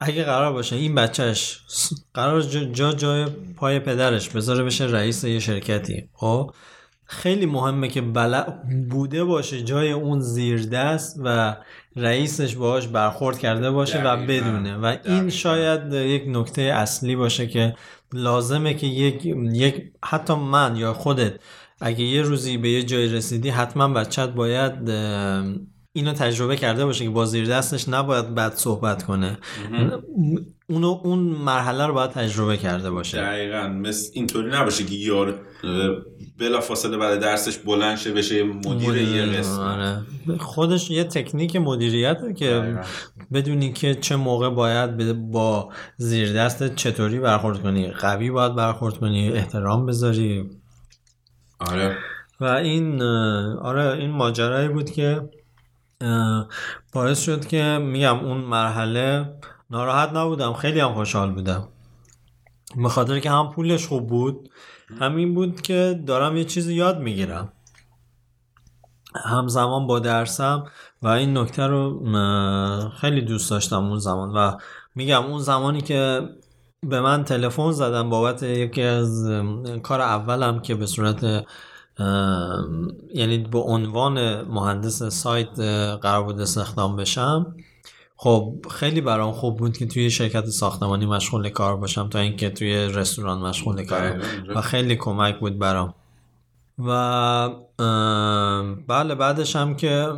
اگه 0.00 0.24
قرار 0.24 0.52
باشه 0.52 0.76
این 0.76 0.94
بچهش 0.94 1.60
قرار 2.14 2.42
جا 2.42 2.92
جای 2.92 3.26
پای 3.56 3.78
پدرش 3.78 4.28
بذاره 4.28 4.64
بشه 4.64 4.84
رئیس 4.84 5.24
یه 5.24 5.38
شرکتی 5.38 6.08
خب؟ 6.12 6.50
خیلی 7.04 7.46
مهمه 7.46 7.88
که 7.88 8.00
بلا 8.00 8.46
بوده 8.90 9.24
باشه 9.24 9.62
جای 9.62 9.92
اون 9.92 10.20
زیر 10.20 10.66
دست 10.66 11.20
و 11.24 11.56
رئیسش 11.96 12.56
باهاش 12.56 12.86
برخورد 12.86 13.38
کرده 13.38 13.70
باشه 13.70 14.02
و 14.02 14.26
بدونه. 14.26 14.76
و 14.76 14.96
این 15.04 15.30
شاید 15.30 15.92
یک 15.92 16.24
نکته 16.26 16.62
اصلی 16.62 17.16
باشه 17.16 17.46
که 17.46 17.74
لازمه 18.12 18.74
که 18.74 18.86
یک, 18.86 19.26
یک 19.52 19.92
حتی 20.04 20.34
من 20.34 20.76
یا 20.76 20.92
خودت 20.92 21.32
اگه 21.80 22.04
یه 22.04 22.22
روزی 22.22 22.58
به 22.58 22.70
یه 22.70 22.82
جای 22.82 23.08
رسیدی 23.08 23.50
حتما 23.50 23.88
بچت 23.88 24.28
باید 24.28 24.90
اینو 25.98 26.12
تجربه 26.12 26.56
کرده 26.56 26.84
باشه 26.84 27.04
که 27.04 27.10
با 27.10 27.24
زیر 27.24 27.46
دستش 27.46 27.88
نباید 27.88 28.34
بد 28.34 28.54
صحبت 28.54 29.02
کنه. 29.02 29.38
اونو 30.68 31.00
اون 31.04 31.18
مرحله 31.18 31.86
رو 31.86 31.94
باید 31.94 32.10
تجربه 32.10 32.56
کرده 32.56 32.90
باشه. 32.90 33.18
دقیقا. 33.18 33.68
مثل 33.68 34.10
اینطوری 34.14 34.50
نباشه 34.50 34.84
که 34.84 34.94
یار 34.94 35.40
بلا 36.38 36.60
فاصله 36.60 36.96
بعد 36.96 37.20
درسش 37.20 37.58
بلند 37.58 37.96
شه 37.96 38.12
بشه 38.12 38.42
مدیر 38.42 38.96
یه 38.96 39.26
قسم 39.26 39.60
آره. 39.60 40.02
خودش 40.38 40.90
یه 40.90 41.04
تکنیک 41.04 41.56
مدیریت 41.56 42.36
که 42.36 42.78
بدونی 43.32 43.72
که 43.72 43.94
چه 43.94 44.16
موقع 44.16 44.48
باید 44.48 45.12
با 45.30 45.72
زیر 45.96 46.32
دست 46.32 46.74
چطوری 46.74 47.18
برخورد 47.18 47.62
کنی. 47.62 47.90
قوی 47.90 48.30
باید 48.30 48.54
برخورد 48.54 48.94
کنی 48.94 49.32
احترام 49.32 49.86
بذاری. 49.86 50.50
آره. 51.60 51.96
و 52.40 52.44
این 52.44 53.02
آره 53.62 53.92
این 53.92 54.10
ماجرایی 54.10 54.68
بود 54.68 54.90
که 54.90 55.20
باعث 56.92 57.20
شد 57.22 57.46
که 57.46 57.78
میگم 57.82 58.18
اون 58.18 58.36
مرحله 58.36 59.34
ناراحت 59.70 60.12
نبودم. 60.12 60.52
خیلی 60.52 60.80
هم 60.80 60.94
خوشحال 60.94 61.32
بودم. 61.32 61.68
به 62.76 62.88
خاطر 62.88 63.20
که 63.20 63.30
هم 63.30 63.50
پولش 63.50 63.86
خوب 63.86 64.06
بود 64.06 64.50
همین 65.00 65.34
بود 65.34 65.60
که 65.60 66.02
دارم 66.06 66.36
یه 66.36 66.44
چیزی 66.44 66.74
یاد 66.74 66.98
می‌گیرم. 66.98 67.52
همزمان 69.24 69.86
با 69.86 69.98
درسم 69.98 70.64
و 71.02 71.08
این 71.08 71.38
نکته 71.38 71.66
رو 71.66 72.00
خیلی 73.00 73.20
دوست 73.20 73.50
داشتم 73.50 73.84
اون 73.84 73.98
زمان. 73.98 74.30
و 74.30 74.56
میگم 74.94 75.24
اون 75.24 75.38
زمانی 75.38 75.80
که 75.80 76.28
به 76.82 77.00
من 77.00 77.24
تلفن 77.24 77.70
زدم 77.70 78.10
بابت 78.10 78.42
یکی 78.42 78.82
از 78.82 79.30
کار 79.82 80.00
اولم 80.00 80.60
که 80.60 80.74
به 80.74 80.86
صورت 80.86 81.44
یعنی 83.14 83.38
به 83.38 83.58
عنوان 83.58 84.42
مهندس 84.42 85.02
سایت 85.02 85.60
قرار 86.02 86.22
بود 86.22 86.40
استخدام 86.40 86.96
بشم. 86.96 87.56
خب 88.16 88.54
خیلی 88.70 89.00
برام 89.00 89.32
خوب 89.32 89.56
بود 89.56 89.76
که 89.76 89.86
توی 89.86 90.10
شرکت 90.10 90.46
ساختمانی 90.46 91.06
مشغول 91.06 91.48
کار 91.48 91.76
باشم 91.76 92.08
تا 92.08 92.18
اینکه 92.18 92.50
توی 92.50 92.74
رستوران 92.74 93.38
مشغول 93.38 93.84
کار 93.84 94.22
و 94.54 94.60
خیلی 94.60 94.96
کمک 94.96 95.38
بود 95.40 95.58
برام. 95.58 95.94
و 96.78 97.48
بله 98.88 99.14
بعدش 99.14 99.56
هم 99.56 99.76
که 99.76 100.08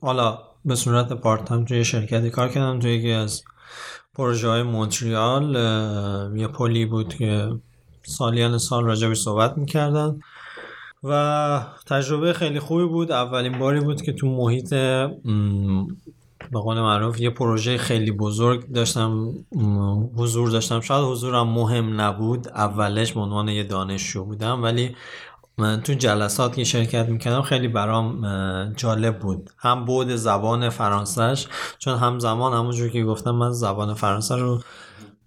حالا 0.00 0.38
به 0.64 0.74
صورت 0.74 1.12
پارت 1.12 1.52
هم 1.52 1.64
توی 1.64 1.84
شرکتی 1.84 2.30
کار 2.30 2.48
کردم. 2.48 2.78
توی 2.78 2.94
یکی 2.94 3.12
از 3.12 3.42
پروژه 4.14 4.48
های 4.48 4.62
مونتریال 4.62 5.54
یه 6.36 6.48
پلی 6.48 6.86
بود 6.86 7.14
که 7.14 7.48
سالیان 8.06 8.58
سال 8.58 8.84
راجبش 8.84 9.18
صحبت 9.18 9.58
می‌کردن. 9.58 10.20
و 11.02 11.62
تجربه 11.86 12.32
خیلی 12.32 12.60
خوبی 12.60 12.84
بود. 12.84 13.12
اولین 13.12 13.58
باری 13.58 13.80
بود 13.80 14.02
که 14.02 14.12
تو 14.12 14.26
محیط 14.28 14.70
به 16.52 16.58
قول 16.62 16.80
معروف 16.80 17.20
یه 17.20 17.30
پروژه 17.30 17.78
خیلی 17.78 18.10
بزرگ 18.10 18.72
داشتم 18.72 19.32
حضور 20.16 20.50
داشتم. 20.50 20.80
شاید 20.80 21.04
حضورم 21.04 21.48
مهم 21.48 22.00
نبود. 22.00 22.48
اولش 22.48 23.12
به 23.12 23.20
عنوان 23.20 23.48
یه 23.48 23.64
دانشجو 23.64 24.24
بودم 24.24 24.62
ولی 24.62 24.96
من 25.58 25.80
تو 25.80 25.94
جلسات 25.94 26.56
که 26.56 26.64
شرکت 26.64 27.08
می‌کردم 27.08 27.42
خیلی 27.42 27.68
برام 27.68 28.22
جالب 28.76 29.18
بود. 29.18 29.50
هم 29.58 29.84
بود 29.84 30.08
زبان 30.08 30.68
فرانسهش 30.68 31.46
چون 31.78 31.98
همزمان 31.98 32.52
همونجور 32.52 32.88
که 32.88 33.04
گفتم 33.04 33.30
من 33.30 33.52
زبان 33.52 33.94
فرانسه 33.94 34.36
رو 34.36 34.60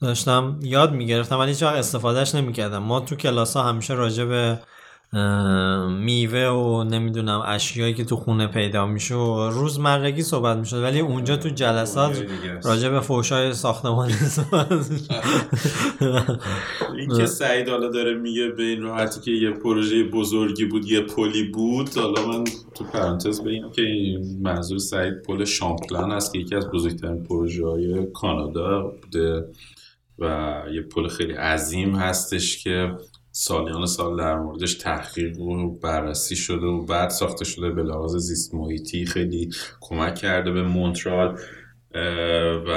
داشتم 0.02 0.60
یاد 0.62 0.94
می‌گرفتم 0.94 1.40
ولی 1.40 1.50
هیچ 1.52 1.64
استفادهش 1.64 2.36
نمی‌کردم. 2.36 2.84
ما 2.84 3.00
تو 3.00 3.16
کلاس 3.16 3.58
ها 3.58 3.64
همیشه 3.64 3.94
راجع 3.94 4.26
به 4.26 4.60
میوه 5.90 6.48
و 6.48 6.84
نمی‌دونم 6.84 7.44
اشیایی 7.46 7.94
که 7.94 8.06
تو 8.06 8.16
خونه 8.16 8.48
پیدا 8.48 8.86
میشه 8.86 9.16
و 9.16 9.50
روزمرگی 9.50 10.22
صحبت 10.22 10.58
می‌شد. 10.58 10.84
ولی 10.84 11.00
اونجا 11.00 11.38
تو 11.38 11.50
جلسات 11.50 12.26
راجع 12.64 12.90
به 12.90 13.00
فوشای 13.00 13.54
ساختمانی 13.54 14.14
این 16.98 17.18
که 17.18 17.26
سعید 17.26 17.70
حالا 17.70 17.90
داره 17.90 18.14
میگه 18.14 18.48
به 18.48 18.64
این 18.64 18.82
راحتی 18.82 19.22
که 19.22 19.32
یه 19.32 19.52
پروژه 19.52 20.04
بزرگی 20.04 20.66
بود 20.66 20.92
یه 20.92 21.02
پلی 21.02 21.44
بود. 21.44 21.98
حالا 21.98 22.28
من 22.28 22.44
تو 22.76 22.84
پرانتز 22.84 23.42
بگم 23.42 23.72
که 23.72 23.84
منظور 24.42 24.78
سعید 24.78 25.22
پل 25.22 25.46
شامپلن 25.46 26.12
است 26.12 26.34
که 26.34 26.40
یکی 26.40 26.56
از 26.56 26.70
بزرگترین 26.70 27.24
پروژه 27.24 27.68
های 27.68 28.06
کانادا 28.14 28.82
بوده 28.82 29.46
و 30.20 30.54
یه 30.74 30.82
پل 30.82 31.08
خیلی 31.08 31.34
عظیم 31.34 31.96
هستش 31.96 32.64
که 32.64 32.92
سالیان 33.36 33.86
سال 33.86 34.18
در 34.18 34.40
موردش 34.40 34.74
تحقیق 34.74 35.40
و 35.40 35.72
بررسی 35.80 36.36
شده 36.36 36.66
و 36.66 36.86
بعد 36.86 37.10
ساخته 37.10 37.46
شده 37.46 37.70
به 37.70 37.84
لحاظ 37.84 38.16
زیست 38.16 38.56
محیطی 38.56 39.06
خیلی 39.06 39.50
کمک 39.82 40.16
کرده 40.16 40.52
به 40.52 40.64
مونترال 40.64 41.40
و 42.68 42.72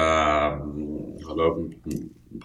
حالا 1.25 1.57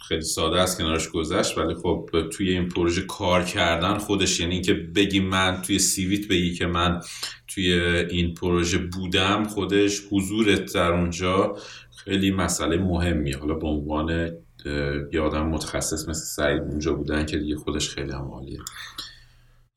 خیلی 0.08 0.22
ساده 0.22 0.60
است 0.60 0.78
کنارش 0.78 1.10
گذشت 1.10 1.58
ولی 1.58 1.76
خب 1.76 2.10
توی 2.32 2.50
این 2.50 2.70
پروژه 2.70 3.02
کار 3.02 3.44
کردن 3.44 3.98
خودش 3.98 4.40
یعنی 4.40 4.54
اینکه 4.54 4.74
بگی 4.74 5.20
من 5.20 5.62
توی 5.62 5.80
سیویت 5.80 6.28
بگی 6.28 6.54
که 6.54 6.66
من 6.66 7.02
توی 7.48 7.74
این 8.10 8.34
پروژه 8.34 8.78
بودم 8.78 9.44
خودش 9.44 10.02
حضورت 10.12 10.74
در 10.74 10.92
اونجا 10.92 11.56
خیلی 11.98 12.32
مسئله 12.32 12.78
مهمیه. 12.78 13.38
حالا 13.38 13.54
به 13.54 13.68
عنوان 13.68 14.32
یه 15.14 15.22
آدم 15.22 15.48
متخصص 15.48 16.10
مثل 16.10 16.26
سعید 16.26 16.62
اونجا 16.62 16.94
بودن 16.94 17.26
که 17.26 17.38
دیگه 17.38 17.56
خودش 17.56 17.90
خیلی 17.90 18.12
هم 18.12 18.32
عالیه. 18.32 18.60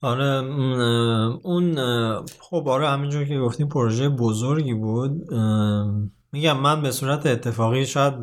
آره 0.03 0.25
اون 1.43 1.77
خب 2.41 2.69
آره 2.69 2.89
همینجور 2.89 3.25
که 3.25 3.39
گفتیم 3.39 3.69
پروژه 3.69 4.09
بزرگی 4.09 4.75
بود. 4.75 5.33
میگم 6.33 6.57
من 6.57 6.83
به 6.83 6.91
صورت 6.91 7.27
اتفاقی 7.27 7.87
شاید 7.87 8.15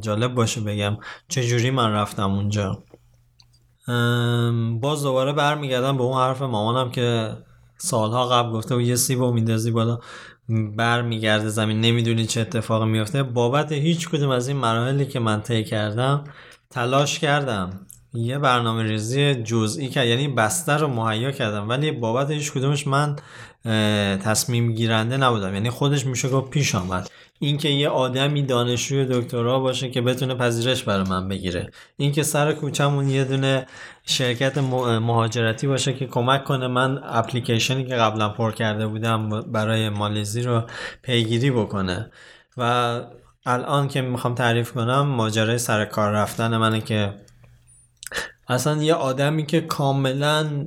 جالب 0.00 0.34
باشه 0.34 0.60
بگم 0.60 0.96
چجوری 1.28 1.70
من 1.70 1.92
رفتم 1.92 2.30
اونجا. 2.30 2.84
باز 4.80 5.02
دوباره 5.02 5.32
برمیگردم 5.32 5.96
به 5.96 6.02
اون 6.02 6.18
حرف 6.18 6.42
مامانم 6.42 6.90
که 6.90 7.36
سالها 7.76 8.28
قبل 8.28 8.50
گفته 8.50 8.74
و 8.74 8.80
یه 8.80 8.96
سیب 8.96 9.20
و 9.20 9.32
میندازی 9.32 9.70
بالا. 9.70 9.98
برمیگرده 10.48 11.48
زمین 11.48 11.80
نمی‌دونی 11.80 12.26
چه 12.26 12.40
اتفاقی 12.40 12.86
میفته 12.86 13.22
بابت 13.22 13.72
هیچ 13.72 14.08
کدوم 14.08 14.30
از 14.30 14.48
این 14.48 14.56
مراحلی 14.56 15.06
که 15.06 15.20
من 15.20 15.40
طی 15.40 15.64
کردم 15.64 16.24
تلاش 16.70 17.18
کردم. 17.18 17.86
یه 18.14 18.38
برنامه 18.38 18.82
ریزی 18.82 19.34
جزئی 19.34 19.88
که 19.88 20.04
یعنی 20.04 20.28
بستر 20.28 20.78
رو 20.78 20.88
مهیا 20.88 21.30
کردم 21.30 21.68
ولی 21.68 21.90
بابت 21.90 22.30
هیچ 22.30 22.52
کدومش 22.52 22.86
من 22.86 23.16
تصمیم 24.18 24.72
گیرنده 24.72 25.16
نبودم. 25.16 25.54
یعنی 25.54 25.70
خودش 25.70 26.06
میشه 26.06 26.28
گفت 26.28 26.50
پیش 26.50 26.74
آمد. 26.74 27.10
اینکه 27.38 27.68
یه 27.68 27.88
آدمی 27.88 28.42
دانشجوی 28.42 29.06
دکترا 29.10 29.60
باشه 29.60 29.90
که 29.90 30.00
بتونه 30.00 30.34
پذیرش 30.34 30.82
برای 30.82 31.08
من 31.08 31.28
بگیره. 31.28 31.70
اینکه 31.96 32.22
سر 32.22 32.52
کوچمون 32.52 33.08
یه 33.08 33.24
دونه 33.24 33.66
شرکت 34.04 34.58
مهاجرتی 34.58 35.66
باشه 35.66 35.92
که 35.92 36.06
کمک 36.06 36.44
کنه 36.44 36.68
من 36.68 37.00
اپلیکیشنی 37.04 37.84
که 37.84 37.94
قبلا 37.94 38.28
پر 38.28 38.52
کرده 38.52 38.86
بودم 38.86 39.40
برای 39.42 39.88
مالزی 39.88 40.42
رو 40.42 40.62
پیگیری 41.02 41.50
بکنه. 41.50 42.10
و 42.56 43.00
الان 43.46 43.88
که 43.88 44.00
می‌خوام 44.00 44.34
تعریف 44.34 44.72
کنم 44.72 45.00
ماجرای 45.00 45.58
سر 45.58 45.84
کار 45.84 46.12
رفتن 46.12 46.56
منه 46.56 46.80
که 46.80 47.14
اصلا 48.48 48.82
یه 48.82 48.94
آدمی 48.94 49.46
که 49.46 49.60
کاملا 49.60 50.66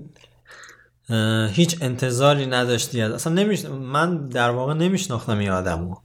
هیچ 1.52 1.78
انتظاری 1.82 2.46
نداشتی 2.46 3.02
اصلا 3.02 3.34
نمیش... 3.34 3.66
من 3.66 4.28
در 4.28 4.50
واقع 4.50 4.74
نمیشناختم 4.74 5.38
این 5.38 5.50
آدمو. 5.50 5.96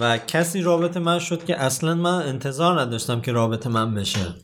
و 0.00 0.18
کسی 0.26 0.62
رابطه 0.62 1.00
من 1.00 1.18
شد 1.18 1.44
که 1.44 1.60
اصلا 1.60 1.94
من 1.94 2.22
انتظار 2.22 2.80
نداشتم 2.80 3.20
که 3.20 3.32
رابطه 3.32 3.68
من 3.68 3.94
بشه. 3.94 4.34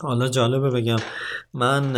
حالا 0.00 0.28
جالبه 0.28 0.70
بگم 0.70 0.96
من 1.54 1.96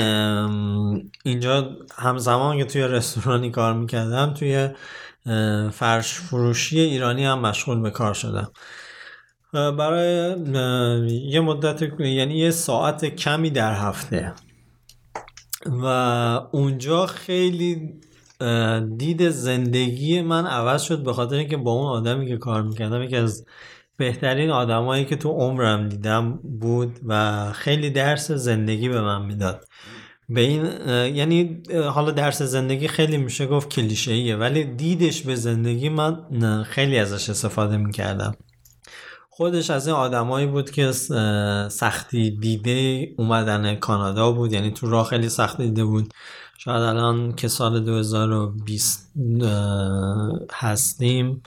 اینجا 1.25 1.77
همزمان 1.97 2.59
که 2.59 2.65
توی 2.65 2.83
رستورانی 2.83 3.51
کار 3.51 3.75
می‌کردم 3.75 4.35
توی 4.35 4.69
فرش 5.73 6.15
فروشی 6.15 6.81
ایرانی 6.81 7.25
هم 7.25 7.39
مشغول 7.39 7.81
به 7.81 7.91
کار 7.91 8.15
شدم. 8.15 8.51
برای 9.53 10.37
یه 11.09 11.41
مدت 11.41 12.01
یعنی 12.01 12.39
یه 12.39 12.51
ساعت 12.51 13.05
کمی 13.05 13.51
در 13.51 13.75
هفته. 13.75 14.33
و 15.67 15.87
اونجا 16.53 17.07
خیلی 17.07 17.95
دید 18.97 19.29
زندگی 19.31 20.23
من 20.23 20.47
عوض 20.47 20.83
شد 20.83 21.05
به 21.05 21.13
خاطر 21.13 21.37
اینکه 21.37 21.57
با 21.57 21.73
اون 21.73 21.87
آدمی 21.87 22.27
که 22.27 22.37
کار 22.37 22.63
می‌کردم 22.63 23.03
یکی 23.03 23.17
از 23.17 23.47
بهترین 23.97 24.51
آدمایی 24.51 25.05
که 25.05 25.17
تو 25.17 25.29
عمرم 25.29 25.89
دیدم 25.89 26.33
بود 26.61 27.01
و 27.07 27.53
خیلی 27.53 27.91
درس 27.91 28.31
زندگی 28.31 28.89
به 28.89 29.01
من 29.01 29.27
می‌داد. 29.27 29.65
به 30.29 30.41
این 30.41 30.65
یعنی 31.15 31.63
حالا 31.93 32.11
درس 32.11 32.43
زندگی 32.43 32.89
خیلی 32.89 33.17
میشه 33.17 33.47
گفت 33.47 33.69
کلیشه 33.69 34.37
ولی 34.37 34.65
دیدش 34.65 35.23
به 35.23 35.35
زندگی 35.35 35.89
من 35.89 36.17
خیلی 36.63 36.99
ازش 36.99 37.31
استفاده 37.31 37.77
می‌کردم. 37.77 38.35
خودش 39.31 39.71
از 39.71 39.87
این 39.87 39.97
آدمایی 39.97 40.47
بود 40.47 40.71
که 40.71 40.93
سختی 41.71 42.31
دیده 42.31 43.09
اومدن 43.19 43.75
کانادا 43.75 44.33
بود 44.33 44.53
یعنی 44.53 44.71
تو 44.71 44.91
راه 44.91 45.07
خیلی 45.07 45.29
سختی 45.29 45.63
دیده 45.63 45.85
بود. 45.85 46.13
شاید 46.59 46.83
الان 46.83 47.35
که 47.35 47.49
سال 47.49 47.85
2020 47.85 49.13
هستیم 50.53 51.43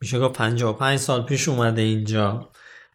میشه 0.00 0.20
گفت 0.20 0.38
55 0.38 0.98
سال 0.98 1.22
پیش 1.22 1.48
اومده 1.48 1.82
اینجا. 1.82 2.48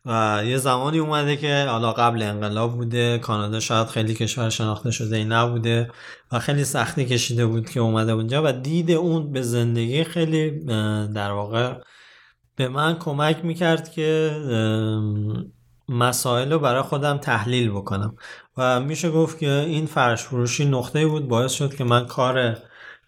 و 0.06 0.44
یه 0.46 0.58
زمانی 0.58 1.00
اومده 1.00 1.38
که 1.38 1.66
حالا 1.70 1.94
قبل 1.94 2.22
انقلاب 2.22 2.76
بوده 2.76 3.20
کانادا 3.20 3.60
شاید 3.60 3.88
خیلی 3.88 4.14
کشور 4.14 4.50
شناخته 4.50 4.92
شده 4.92 5.16
ای 5.16 5.26
نبوده 5.26 5.92
و 6.32 6.40
خیلی 6.40 6.64
سختی 6.64 7.06
کشیده 7.06 7.46
بود 7.46 7.70
که 7.70 7.80
اومده 7.80 8.12
اونجا 8.12 8.42
و 8.46 8.52
دید 8.52 8.92
اون 8.92 9.32
به 9.32 9.42
زندگی 9.42 10.04
خیلی 10.04 10.66
در 11.14 11.32
واقع 11.32 11.74
به 12.56 12.68
من 12.68 12.96
کمک 13.00 13.46
می‌کرد 13.46 13.92
که 13.92 14.32
مسائل 15.90 16.52
رو 16.52 16.60
برای 16.60 16.82
خودم 16.82 17.18
تحلیل 17.18 17.72
بکنم. 17.72 18.16
و 18.58 18.80
میشه 18.80 19.12
گفت 19.12 19.40
که 19.40 19.50
این 19.50 19.86
فرش 19.86 20.24
فروشی 20.24 20.66
نقطه 20.66 21.08
بود 21.08 21.28
باعث 21.28 21.52
شد 21.52 21.76
که 21.76 21.84
من 21.84 22.06
کار 22.06 22.58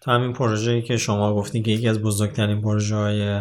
تو 0.00 0.10
همین 0.10 0.32
پروژه‌ای 0.32 0.82
که 0.82 0.96
شما 0.96 1.34
گفتی 1.34 1.62
که 1.62 1.70
یکی 1.70 1.88
از 1.88 2.02
بزرگترین 2.02 2.60
پروژه 2.60 2.96
های 2.96 3.40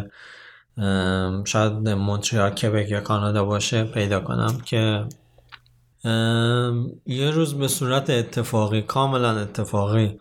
شاید 1.46 1.90
مونتریال 1.90 2.50
کبک 2.50 2.92
یا 2.92 3.02
کانادا 3.02 3.46
باشه 3.46 3.84
پیدا 3.84 4.20
کنم 4.20 4.58
که 4.66 5.06
یه 7.06 7.32
روز 7.32 7.54
به 7.54 7.68
صورت 7.68 8.10
اتفاقی 8.10 8.82
کاملا 8.82 9.40
اتفاقی 9.40 10.20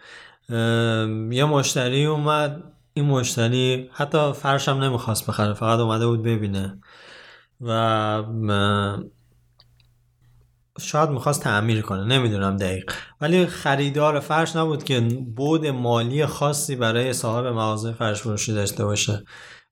یه 1.30 1.44
مشتری 1.44 2.04
اومد 2.06 2.62
این 2.94 3.04
مشتری 3.04 3.90
حتی 3.92 4.32
فرشم 4.32 4.72
نمی‌خواست 4.72 5.26
بخره 5.26 5.54
فقط 5.54 5.78
اومده 5.78 6.06
بود 6.06 6.22
ببینه 6.22 6.78
و 7.60 8.22
شاید 10.80 11.10
می‌خواست 11.10 11.42
تعمیر 11.42 11.82
کنه 11.82 12.04
نمی‌دونم 12.04 12.56
دقیق. 12.56 12.92
ولی 13.20 13.46
خریدار 13.46 14.20
فرش 14.20 14.56
نبود 14.56 14.84
که 14.84 15.00
بود 15.36 15.66
مالی 15.66 16.26
خاصی 16.26 16.76
برای 16.76 17.12
صاحب 17.12 17.46
مغازه 17.46 17.92
فرش 17.92 18.20
فروشی 18.20 18.54
داشته 18.54 18.84
باشه. 18.84 19.24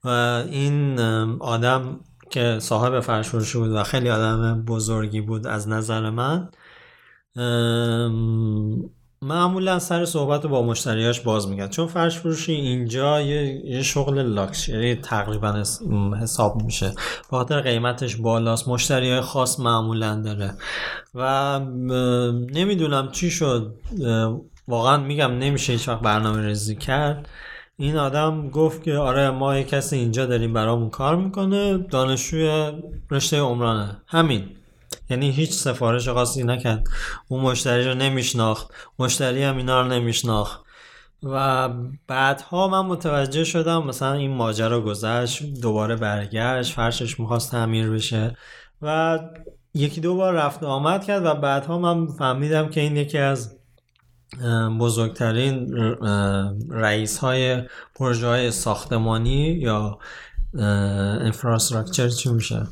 و 0.05 0.09
این 0.51 1.01
آدم 1.41 2.01
که 2.31 2.59
صاحب 2.61 3.01
فرش 3.01 3.29
فروشی 3.29 3.59
بود 3.59 3.71
و 3.71 3.83
خیلی 3.83 4.11
آدم 4.11 4.65
بزرگی 4.65 5.21
بود 5.21 5.47
از 5.47 5.69
نظر 5.69 6.11
من 6.11 6.51
معمولا 9.25 9.79
سر 9.79 10.05
صحبت 10.05 10.47
با 10.47 10.63
مشتریاش 10.63 11.21
باز 11.21 11.49
میگن. 11.49 11.69
چون 11.69 11.87
فرش 11.87 12.19
فروشی 12.19 12.53
اینجا 12.53 13.21
یه, 13.21 13.83
شغل 13.83 14.23
لاکچری 14.23 14.95
تقریبا 14.95 15.65
حساب 16.21 16.63
میشه. 16.63 16.93
بخاطر 17.29 17.61
قیمتش 17.61 18.17
بالاست. 18.17 18.69
مشتری 18.69 19.11
های 19.11 19.21
خاص 19.21 19.61
معمولا 19.61 20.23
داره. 20.23 20.55
و 21.15 21.59
نمی‌دونم 22.55 23.11
چی 23.11 23.31
شد. 23.31 23.75
واقعا 24.69 24.97
میگم 24.97 25.31
نمیشه 25.31 25.73
هیچ 25.73 25.89
وقت 25.89 26.01
برنامه 26.01 26.47
ریزی 26.47 26.77
کرد. 26.77 27.29
این 27.77 27.97
آدم 27.97 28.49
گفت 28.49 28.83
که 28.83 28.95
آره 28.95 29.31
ما 29.31 29.57
یه 29.57 29.65
کسی 29.65 29.97
اینجا 29.97 30.27
داریم 30.27 30.53
برامون 30.53 30.91
کار 30.91 31.17
می‌کنه. 31.17 31.79
دانشجوی 31.79 32.73
رشته 33.11 33.41
عمرانه. 33.41 34.03
همین. 34.07 34.49
یعنی 35.11 35.31
هیچ 35.31 35.53
سفارش 35.53 36.09
خاصی 36.09 36.45
نکرد. 36.45 36.85
اون 37.29 37.41
مشتری 37.41 37.85
رو 37.85 37.95
نمیشناخت. 37.95 38.69
مشتری 38.99 39.43
هم 39.43 39.57
اینا 39.57 39.81
رو 39.81 39.89
نمیشناخت. 39.89 40.61
و 41.23 41.69
بعدها 42.07 42.69
من 42.69 42.87
متوجه 42.87 43.45
شدم 43.45 43.87
مثلا 43.87 44.13
این 44.13 44.31
ماجرا 44.31 44.81
گذشت 44.81 45.43
دوباره 45.43 45.97
برگشت 45.97 46.73
فرشش 46.75 47.21
می‌خواست 47.21 47.51
تعمیر 47.51 47.91
بشه. 47.91 48.37
و 48.83 49.19
یکی 49.75 50.01
دو 50.01 50.17
بار 50.17 50.35
رفت 50.35 50.63
آمد 50.63 51.05
کرد 51.05 51.25
و 51.25 51.35
بعدها 51.35 51.79
من 51.79 52.07
فهمیدم 52.07 52.69
که 52.69 52.81
این 52.81 52.97
یکی 52.97 53.19
از 53.19 53.57
بزرگترین 54.81 55.75
رئیس 56.71 57.19
های 57.19 57.63
پروژه 57.95 58.27
های 58.27 58.51
ساختمانی 58.51 59.47
یا 59.47 59.99
انفراستراکچر 60.59 62.09
چی 62.09 62.29
میشه؟ 62.29 62.67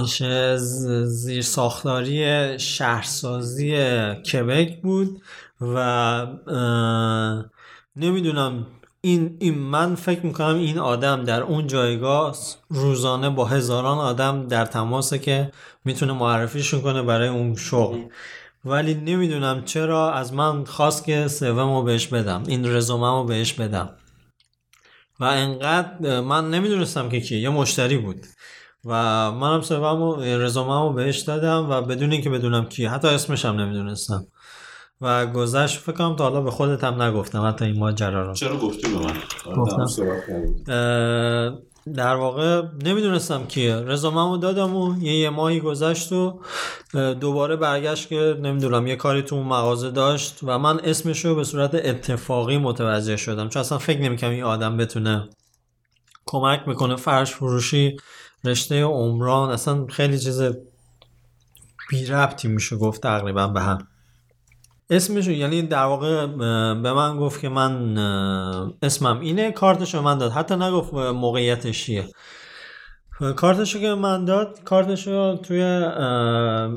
میشه 0.00 0.56
زیر 1.04 1.42
ساختاری 1.42 2.58
شهرسازی 2.58 3.76
کبک 4.14 4.82
بود 4.82 5.22
و 5.60 6.26
نمی‌دونم 7.96 8.66
این, 9.00 9.36
این 9.38 9.58
من 9.58 9.94
فکر 9.94 10.26
می‌کنم 10.26 10.54
این 10.54 10.78
آدم 10.78 11.24
در 11.24 11.42
اون 11.42 11.66
جایگاه 11.66 12.36
روزانه 12.68 13.30
با 13.30 13.44
هزاران 13.44 13.98
آدم 13.98 14.48
در 14.48 14.64
تماسه 14.64 15.18
که 15.18 15.52
می‌تونه 15.84 16.12
معرفیشون 16.12 16.80
کنه 16.82 17.02
برای 17.02 17.28
اون 17.28 17.56
شغل. 17.56 17.98
ولی 18.64 18.94
نمی‌دونم 18.94 19.64
چرا 19.64 20.12
از 20.12 20.32
من 20.32 20.64
خواست 20.64 21.04
که 21.04 21.28
سومو 21.28 21.82
بهش 21.82 22.06
بدم 22.06 22.42
این 22.46 22.76
رزومه 22.76 23.26
بهش 23.26 23.52
بدم. 23.52 23.90
و 25.20 25.24
انقدر 25.24 26.20
من 26.20 26.50
نمی‌دونستم 26.50 27.08
که 27.08 27.20
کیه 27.20 27.40
یه 27.40 27.48
مشتری 27.48 27.96
بود. 27.98 28.26
و 28.84 28.92
منم 29.30 29.60
سومو 29.60 30.16
رزومه 30.20 30.94
بهش 30.94 31.18
دادم 31.18 31.70
و 31.70 31.80
بدون 31.82 32.12
اینکه 32.12 32.30
بدونم 32.30 32.64
کیه 32.64 32.90
حتی 32.90 33.08
اسمش 33.08 33.44
هم 33.44 33.60
نمی‌دونستم. 33.60 34.26
و 35.00 35.26
گذشت 35.26 35.78
فکر 35.78 35.92
کنم 35.92 36.16
تا 36.16 36.24
حالا 36.24 36.40
به 36.40 36.50
خودت 36.50 36.84
هم 36.84 37.02
نگفتم 37.02 37.48
حتی 37.48 37.64
این 37.64 37.78
ماجرا 37.78 38.26
رو. 38.26 38.34
چرا 38.34 38.56
گفتی 38.56 38.88
به 38.88 38.98
من؟ 38.98 39.16
در 41.94 42.14
واقع 42.14 42.62
نمی‌دونستم 42.84 43.46
کیه. 43.46 43.76
رزوممو 43.76 44.36
دادم 44.36 44.76
و 44.76 45.02
یه, 45.02 45.14
یه 45.14 45.30
ماهی 45.30 45.60
گذشت 45.60 46.12
و 46.12 46.40
دوباره 47.20 47.56
برگشت 47.56 48.08
که 48.08 48.36
نمی‌دونم 48.40 48.86
یه 48.86 48.96
کاری 48.96 49.22
تو 49.22 49.42
مغازه 49.42 49.90
داشت 49.90 50.38
و 50.42 50.58
من 50.58 50.80
اسمش 50.80 51.24
رو 51.24 51.34
به 51.34 51.44
صورت 51.44 51.74
اتفاقی 51.74 52.58
متوجه 52.58 53.16
شدم. 53.16 53.48
چون 53.48 53.60
اصلا 53.60 53.78
فکر 53.78 54.00
نمی‌کنم 54.00 54.30
این 54.30 54.42
آدم 54.44 54.76
بتونه 54.76 55.28
کمک 56.26 56.68
می‌کنه. 56.68 56.96
فرش 56.96 57.30
فروشی 57.30 57.96
رشته 58.44 58.82
عمران 58.82 59.50
اصلا 59.50 59.86
خیلی 59.86 60.18
چیز 60.18 60.42
بی 61.90 62.06
ربطی 62.06 62.48
میشه 62.48 62.76
گفت 62.76 63.02
تقریبا 63.02 63.46
به 63.46 63.60
هم. 63.60 63.88
اسمش 64.90 65.26
یعنی 65.26 65.62
در 65.62 65.84
واقع 65.84 66.26
به 66.74 66.92
من 66.92 67.18
گفت 67.18 67.40
که 67.40 67.48
من 67.48 67.98
اسمم 68.82 69.20
اینه 69.20 69.52
کارتشو 69.52 70.02
من 70.02 70.18
داد. 70.18 70.32
حتی 70.32 70.56
نگفت 70.56 70.94
موقعیتش 70.94 71.84
چیه. 71.84 72.08
کارتشو 73.36 73.80
که 73.80 73.88
من 73.88 74.24
داد 74.24 74.60
کارتشو 74.64 75.36
توی 75.36 75.90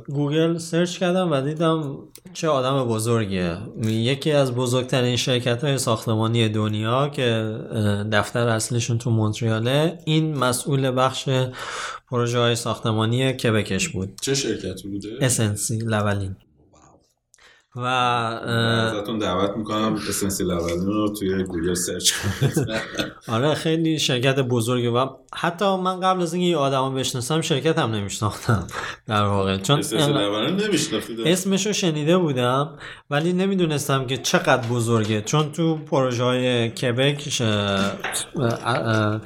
گوگل 0.08 0.58
search 0.58 0.98
کردم 0.98 1.32
و 1.32 1.42
دیدم 1.42 1.98
چه 2.34 2.48
آدم 2.48 2.84
بزرگیه. 2.84 3.58
یکی 3.84 4.32
از 4.32 4.56
بزرگترین 4.56 5.16
شرکت 5.16 5.64
های 5.64 5.78
ساختمانی 5.78 6.50
دنیا 6.50 7.10
که 7.10 7.58
دفتر 8.12 8.48
اصلیشون 8.48 8.98
تو 8.98 9.10
مونتریاله 9.10 9.98
این 10.06 10.38
مسئول 10.38 10.94
بخش 10.98 11.30
پروژه 12.10 12.40
های 12.40 12.56
ساختمانی 12.56 13.34
کبکش 13.34 13.90
بود. 13.90 14.10
چه 14.22 14.36
شرکتی 14.36 14.88
بوده؟ 14.88 15.10
SNC-Lavalin. 15.22 16.36
و 17.76 17.86
ازتون 17.86 19.20
دعوت 19.20 19.58
می‌کنم 19.58 19.94
SNC-Lavalin 20.10 20.86
رو 20.86 21.14
توی 21.20 21.44
گوگل 21.44 21.74
سرچ 21.74 22.12
کنید. 22.12 22.54
آره 23.36 23.54
خیلی 23.54 24.00
شرکت 24.00 24.40
بزرگه 24.40 24.90
و 24.90 25.08
حتی 25.36 25.78
من 25.78 26.00
قبل 26.00 26.22
از 26.22 26.34
اینکه 26.34 26.50
یه 26.50 26.58
آدم 26.58 26.84
رو 26.84 26.92
بشناسم 26.92 27.42
شرکت 27.42 27.78
هم 27.78 27.92
نمیشناختم 27.92 28.68
در 29.08 29.24
واقع. 29.24 29.58
چون 29.58 29.80
اسمش 31.26 31.68
رو 31.68 31.74
شنیده 31.74 32.18
بودم 32.18 32.78
ولی 33.10 33.34
نمی‌دونستم 33.34 34.08
که 34.08 34.18
چقدر 34.18 34.68
بزرگه. 34.68 35.22
چون 35.22 35.52
تو 35.52 35.78
پروژه 35.78 36.24
های 36.24 36.70
کبک 36.70 37.44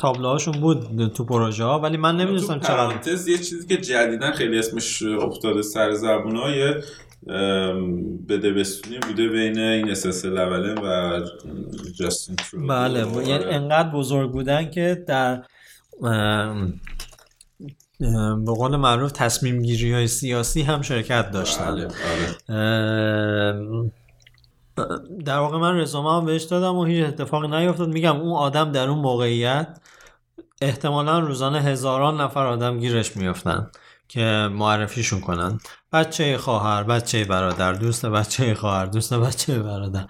تابلوهاشون 0.02 0.62
بود 0.62 1.12
تو 1.16 1.26
پروژه 1.26 1.64
ها 1.64 1.80
ولی 1.80 1.98
من 1.98 2.18
نمی‌دونستم 2.18 2.60
چقدر 2.60 2.96
یه 3.28 3.38
چیزی 3.38 3.68
که 3.68 3.78
جدیدا 3.78 4.32
خیلی 4.32 4.60
اسمش 4.60 5.04
افتاده 5.04 5.62
سر 5.62 5.94
زبون 5.94 6.38
های 7.28 8.18
بده 8.30 8.54
بستونی 8.54 9.00
بوده 9.00 9.28
بین 9.28 9.60
این 9.60 9.92
اسنسیل 9.92 10.38
اولین 10.38 10.78
و 10.78 11.20
جاستین 12.00 12.36
ترودو 12.36 12.68
بله 12.68 13.06
ب- 13.06 13.22
یعنی 13.28 13.44
آره. 13.44 13.56
انقدر 13.56 13.90
بزرگ 13.90 14.32
بودن 14.32 14.70
که 14.70 15.06
در 15.08 15.44
به 18.46 18.54
قول 18.58 18.76
معروف 18.76 19.12
تصمیم 19.12 19.62
گیری 19.62 19.94
های 19.94 20.08
سیاسی 20.08 20.62
هم 20.62 20.82
شرکت 20.82 21.32
داشتن 21.32 21.76
بله. 21.76 21.88
ام، 22.58 23.92
در 25.26 25.38
واقع 25.38 25.58
من 25.58 25.78
رزومه 25.80 26.18
هم 26.18 26.26
بهش 26.26 26.44
دادم 26.44 26.76
و 26.76 26.86
هیچ 26.86 27.06
اتفاقی 27.06 27.48
نیفتاد 27.48 27.90
میگم 27.90 28.16
اون 28.20 28.32
آدم 28.34 28.72
در 28.72 28.90
اون 28.90 29.00
موقعیت 29.00 29.80
احتمالا 30.62 31.20
روزانه 31.20 31.62
هزاران 31.62 32.22
نفر 32.22 32.46
آدم 32.46 32.80
گیرش 32.80 33.18
میفتن 33.18 33.68
که 34.08 34.50
معرفیشون 34.52 35.20
کنن 35.20 35.60
بچه 35.94 36.38
خواهر 36.38 36.84
بچه 36.84 37.26
برادر 37.26 37.74
دوست 37.74 38.06
بچه 38.06 38.56
خواهر 38.56 38.86
دوست 38.86 39.14
بچه 39.14 39.60
برادر. 39.60 40.06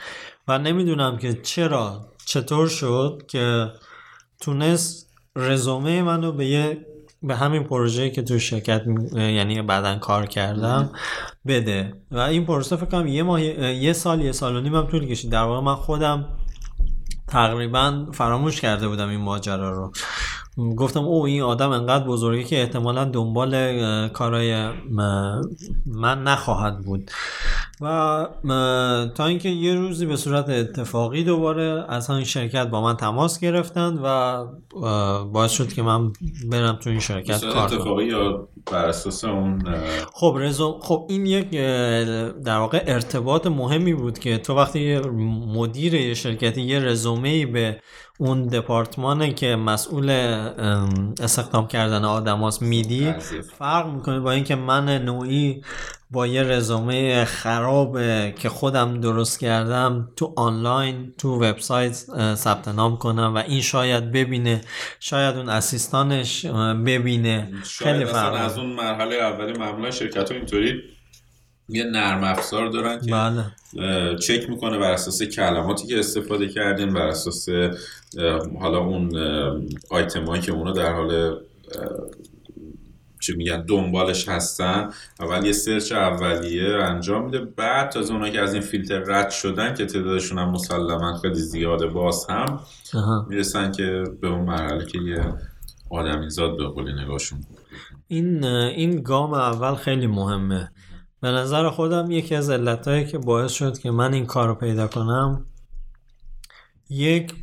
و 0.47 0.57
نمی‌دونم 0.57 1.17
که 1.17 1.33
چرا 1.33 2.11
چطور 2.25 2.67
شد 2.67 3.21
که 3.27 3.71
تونست 4.41 5.07
رزومه 5.35 6.01
منو 6.01 6.31
به 6.31 6.45
یه 6.45 6.85
به 7.23 7.35
همین 7.35 7.63
پروژه 7.63 8.09
که 8.09 8.21
تو 8.21 8.39
شرکت 8.39 8.81
یعنی 9.15 9.61
بعدا 9.61 9.95
کار 9.95 10.25
کردم 10.25 10.91
بده. 11.47 11.93
و 12.11 12.19
این 12.19 12.45
پروسه 12.45 12.75
فکر 12.75 12.85
کنم 12.85 13.07
یه 13.07 13.23
ماه 13.23 13.41
یه 13.43 13.93
سال 13.93 14.21
یه 14.21 14.31
سال 14.31 14.55
و 14.55 14.61
نیم 14.61 14.75
هم 14.75 14.87
طول 14.87 15.05
کشید. 15.05 15.31
در 15.31 15.43
واقع 15.43 15.61
من 15.65 15.75
خودم 15.75 16.37
تقریبا 17.27 18.05
فراموش 18.13 18.61
کرده 18.61 18.87
بودم 18.87 19.09
این 19.09 19.21
ماجرا 19.21 19.71
رو. 19.71 19.91
گفتم 20.57 20.99
او 20.99 21.25
این 21.25 21.41
آدم 21.41 21.69
انقدر 21.69 22.05
بزرگه 22.05 22.43
که 22.43 22.61
احتمالا 22.61 23.05
دنبال 23.05 24.07
کارای 24.07 24.69
من 25.85 26.23
نخواهد 26.23 26.79
بود. 26.79 27.11
و 27.81 28.27
تا 29.15 29.25
اینکه 29.25 29.49
یه 29.49 29.75
روزی 29.75 30.05
به 30.05 30.15
صورت 30.15 30.49
اتفاقی 30.49 31.23
دوباره 31.23 31.85
از 31.89 32.07
همین 32.07 32.23
شرکت 32.23 32.67
با 32.67 32.81
من 32.81 32.97
تماس 32.97 33.39
گرفتن 33.39 33.99
و 34.03 34.45
باعث 35.23 35.51
شد 35.51 35.73
که 35.73 35.81
من 35.81 36.13
برم 36.51 36.75
تو 36.75 36.89
این 36.89 36.99
شرکت 36.99 37.41
کار 37.41 37.53
کنم. 37.53 37.63
اتفاقی 37.63 38.05
یا 38.05 38.47
بر 38.71 38.85
اساس 38.85 39.23
اون 39.23 39.63
خب 40.13 40.37
رزوم 40.39 40.79
خب 40.81 41.05
این 41.09 41.25
یک 41.25 41.51
در 42.43 42.57
واقع 42.57 42.83
ارتباط 42.87 43.47
مهمی 43.47 43.93
بود 43.93 44.19
که 44.19 44.37
تو 44.37 44.55
وقتی 44.55 44.99
مدیر 45.55 45.93
یه 45.93 46.13
شرکتی 46.13 46.61
یه 46.61 46.79
رزومه 46.79 47.29
ای 47.29 47.45
به 47.45 47.79
اون 48.17 48.47
دپارتمانه 48.47 49.33
که 49.33 49.55
مسئول 49.55 50.09
ام، 50.09 51.13
استخدام 51.21 51.67
کردن 51.67 52.05
آدماس 52.05 52.61
میدی 52.61 53.11
توظیف. 53.11 53.53
فرق 53.53 53.87
می‌کنه 53.87 54.19
با 54.19 54.31
اینکه 54.31 54.55
من 54.55 55.03
نوعی 55.05 55.61
با 56.11 56.27
یه 56.27 56.43
رزومه 56.43 57.25
خراب 57.25 57.97
که 58.35 58.49
خودم 58.49 59.01
درست 59.01 59.39
کردم 59.39 60.09
تو 60.15 60.33
آنلاین 60.37 61.13
تو 61.17 61.43
وبسایت 61.43 61.93
ثبت 62.35 62.67
نام 62.67 62.97
کنم 62.97 63.35
و 63.35 63.37
این 63.37 63.61
شاید 63.61 64.11
ببینه 64.11 64.61
شاید 64.99 65.35
اون 65.35 65.49
اسیستانش 65.49 66.45
ببینه 66.85 67.51
شاید 67.63 67.97
خیلی 67.97 68.05
فرق 68.05 68.33
از 68.33 68.57
اون 68.57 68.69
مرحله 68.69 69.15
اولی 69.15 69.59
معمولا 69.59 69.91
شرکت 69.91 70.31
اینطوری 70.31 70.81
یه 71.69 71.83
نرم 71.83 72.23
افزار 72.23 72.67
دارن 72.69 73.01
که 73.01 73.11
بله. 73.11 74.15
چک 74.15 74.49
می‌کنه 74.49 74.77
بر 74.77 74.91
اساس 74.91 75.23
کلماتی 75.23 75.87
که 75.87 75.99
استفاده 75.99 76.47
کردین 76.47 76.93
بر 76.93 77.07
اساس 77.07 77.49
حالا 78.59 78.77
اون 78.77 79.17
آیتم 79.89 80.25
هایی 80.25 80.41
که 80.41 80.51
اونا 80.51 80.71
در 80.71 80.93
حال 80.93 81.39
چی 83.21 83.35
میگن 83.35 83.65
دنبالش 83.65 84.29
هستن. 84.29 84.89
اول 85.19 85.45
یه 85.45 85.51
سرچ 85.51 85.91
اولیه 85.91 86.73
انجام 86.73 87.25
میده. 87.25 87.39
بعد 87.39 87.89
تازه 87.89 88.13
اونایی 88.13 88.33
که 88.33 88.41
از 88.41 88.53
این 88.53 88.63
فیلتر 88.63 88.99
رد 88.99 89.29
شدن 89.29 89.73
که 89.73 89.85
تعدادشون 89.85 90.37
هم 90.37 90.49
مسلما 90.49 91.17
خیلی 91.17 91.35
زیاده 91.35 91.87
باز 91.87 92.27
هم. 92.29 92.59
می‌رسن 93.29 93.71
که 93.71 94.03
به 94.21 94.27
اون 94.27 94.45
مرحله 94.45 94.85
که 94.85 94.97
یه 94.97 95.33
آدمی 95.89 96.29
زاد 96.29 96.57
به 96.57 96.67
قولی 96.67 96.93
نگاهشون 96.93 97.39
این 98.07 98.43
این 98.43 99.01
گام 99.01 99.33
اول 99.33 99.75
خیلی 99.75 100.07
مهمه. 100.07 100.71
به 101.21 101.27
نظر 101.27 101.69
خودم 101.69 102.11
یکی 102.11 102.35
از 102.35 102.49
علتهایی 102.49 103.05
که 103.05 103.17
باعث 103.17 103.51
شد 103.51 103.79
که 103.79 103.91
من 103.91 104.13
این 104.13 104.25
کار 104.25 104.47
رو 104.47 104.55
پیدا 104.55 104.87
کنم 104.87 105.45
یک 106.89 107.35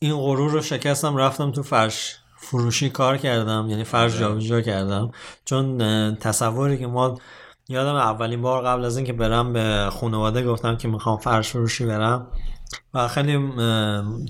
این 0.00 0.16
غرور 0.16 0.50
رو 0.50 0.62
شکستم 0.62 1.16
رفتم 1.16 1.52
تو 1.52 1.62
فرش 1.62 2.16
فروشی 2.38 2.90
کار 2.90 3.16
کردم 3.16 3.66
یعنی 3.70 3.84
فرش 3.84 4.18
جابجا 4.18 4.60
کردم. 4.60 5.10
چون 5.44 5.78
تصوری 6.14 6.78
که 6.78 6.86
ما 6.86 7.18
یادم 7.68 7.94
اولین 7.94 8.42
بار 8.42 8.64
قبل 8.64 8.84
از 8.84 8.96
اینکه 8.96 9.12
برم 9.12 9.52
به 9.52 9.88
خانواده 9.92 10.44
گفتم 10.44 10.76
که 10.76 10.88
می‌خوام 10.88 11.18
فرش 11.18 11.48
فروشی 11.48 11.86
برم 11.86 12.26
و 12.94 13.08
خیلی 13.08 13.52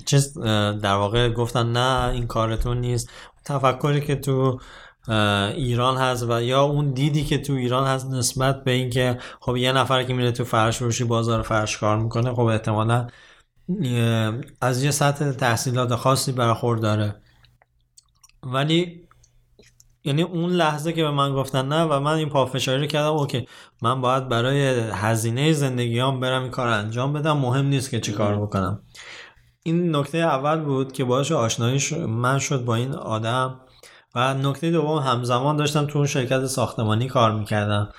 چیز 0.05 0.39
در 0.81 0.93
واقع 0.93 1.29
گفتن 1.29 1.71
نه 1.71 2.09
این 2.09 2.27
کارتون 2.27 2.77
نیست. 2.77 3.09
تفکری 3.45 4.01
که 4.01 4.15
تو 4.15 4.59
ایران 5.55 5.97
هست 5.97 6.25
و 6.29 6.41
یا 6.41 6.63
اون 6.63 6.91
دیدی 6.91 7.23
که 7.23 7.37
تو 7.37 7.53
ایران 7.53 7.87
هست 7.87 8.07
نسبت 8.11 8.63
به 8.63 8.71
اینکه 8.71 9.17
خب 9.39 9.57
یه 9.57 9.71
نفر 9.71 10.03
که 10.03 10.13
میره 10.13 10.31
تو 10.31 10.43
فرش 10.43 10.77
فروشی 10.77 11.03
بازار 11.03 11.41
فرش 11.41 11.77
کار 11.77 11.97
می‌کنه 11.97 12.33
خب 12.33 12.39
احتمالا 12.39 13.07
از 14.61 14.83
یه 14.83 14.91
سطح 14.91 15.31
تحصیلات 15.31 15.95
خاصی 15.95 16.31
برخورداره 16.31 17.15
ولی 18.43 19.07
یعنی 20.03 20.21
اون 20.21 20.49
لحظه 20.49 20.93
که 20.93 21.03
به 21.03 21.11
من 21.11 21.33
گفتن 21.33 21.67
نه 21.67 21.83
و 21.83 21.99
من 21.99 22.13
این 22.13 22.29
پافشاری 22.29 22.81
رو 22.81 22.87
کردم 22.87 23.11
اوکی 23.11 23.47
من 23.81 24.01
باید 24.01 24.29
برای 24.29 24.89
هزینه 24.93 25.53
زندگیام 25.53 26.19
برم 26.19 26.41
این 26.41 26.51
کار 26.51 26.67
انجام 26.67 27.13
بدم 27.13 27.37
مهم 27.37 27.65
نیست 27.65 27.89
که 27.89 27.99
چی 27.99 28.11
کار 28.11 28.35
بکنم. 28.41 28.81
این 29.63 29.95
نکته 29.95 30.17
اول 30.17 30.59
بود 30.61 30.91
که 30.91 31.03
باعث 31.03 31.31
آشنایی 31.31 31.79
من 32.07 32.39
شد 32.39 32.65
با 32.65 32.75
این 32.75 32.93
آدم. 32.93 33.59
و 34.15 34.33
نکته 34.33 34.71
دوم 34.71 34.97
همزمان 34.97 35.57
داشتم 35.57 35.85
تو 35.85 35.97
اون 35.97 36.07
شرکت 36.07 36.45
ساختمانی 36.45 37.07
کار 37.07 37.31
می‌کردم 37.31 37.89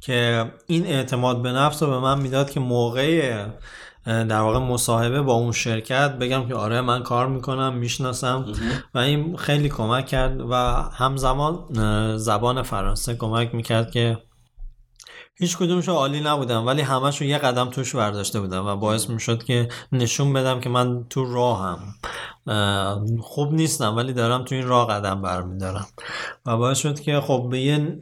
که 0.00 0.44
این 0.66 0.86
اعتماد 0.86 1.42
به 1.42 1.52
نفس 1.52 1.82
رو 1.82 1.90
به 1.90 1.98
من 1.98 2.20
می‌داد 2.20 2.50
که 2.50 2.60
موقع 2.60 3.44
در 4.06 4.40
واقع 4.40 4.58
مصاحبه 4.58 5.22
با 5.22 5.32
اون 5.32 5.52
شرکت 5.52 6.10
بگم 6.18 6.48
که 6.48 6.54
آره 6.54 6.80
من 6.80 7.02
کار 7.02 7.26
می‌کنم 7.26 7.74
می‌شناسم 7.74 8.46
و 8.94 8.98
این 8.98 9.36
خیلی 9.36 9.68
کمک 9.68 10.06
کرد 10.06 10.40
و 10.50 10.54
همزمان 10.92 11.58
زبان 12.16 12.62
فرانسه 12.62 13.14
کمک 13.14 13.54
می‌کرد 13.54 13.90
که 13.90 14.18
هیچ 15.36 15.56
کدومشو 15.56 15.92
عالی 15.92 16.20
نبودم 16.20 16.66
ولی 16.66 16.82
همشو 16.82 17.24
یه 17.24 17.38
قدم 17.38 17.70
توش 17.70 17.96
برداشته 17.96 18.40
بودم 18.40 18.66
و 18.66 18.76
باعث 18.76 19.10
می‌شد 19.10 19.42
که 19.42 19.68
نشون 19.92 20.32
بدم 20.32 20.60
که 20.60 20.68
من 20.68 21.04
تو 21.10 21.34
راهم. 21.34 21.78
اه، 22.46 23.00
خوب 23.20 23.52
نیستم 23.52 23.96
ولی 23.96 24.12
دارم 24.12 24.44
تو 24.44 24.54
این 24.54 24.66
راه 24.66 24.88
قدم 24.88 25.22
برمیدارم. 25.22 25.86
و 26.46 26.56
باعث 26.56 26.78
شد 26.78 27.00
که 27.00 27.20
خب 27.20 27.46
به 27.50 27.60
یه 27.60 27.98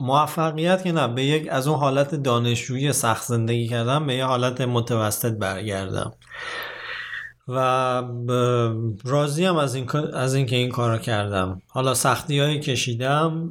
موفقیت 0.00 0.84
که 0.84 0.92
نه 0.92 1.08
به 1.08 1.24
یک 1.24 1.48
از 1.50 1.66
اون 1.68 1.78
حالت 1.78 2.14
دانشجویی 2.14 2.92
سخت 2.92 3.22
زندگی 3.22 3.68
کردم 3.68 4.06
به 4.06 4.14
یه 4.14 4.24
حالت 4.24 4.60
متوسط 4.60 5.32
برگردم. 5.32 6.12
و 7.48 8.02
راضیم 9.04 9.56
از 9.56 9.74
این 9.74 9.90
از 10.14 10.34
این 10.34 10.70
کار 10.70 10.92
رو 10.92 10.98
کردم. 10.98 11.62
حالا 11.68 11.94
سختی 11.94 12.38
هایی 12.38 12.60
کشیدم 12.60 13.50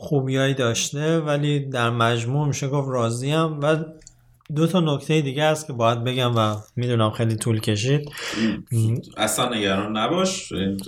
خوبیایی 0.00 0.54
داشته 0.54 1.18
ولی 1.18 1.60
در 1.60 1.90
مجموع 1.90 2.46
میشه 2.46 2.68
گفت 2.68 2.88
راضیم 2.90 3.60
و 3.60 3.76
دو 4.54 4.66
تا 4.66 4.80
نکته 4.80 5.20
دیگه 5.20 5.44
هست 5.44 5.66
که 5.66 5.72
باید 5.72 6.04
بگم 6.04 6.36
و 6.36 6.56
می‌دونم 6.76 7.10
خیلی 7.10 7.36
طول 7.36 7.60
کشید. 7.60 8.08
اصلا 9.16 9.54
نگران 9.54 9.96
نباش. 9.96 10.52
این 10.52 10.80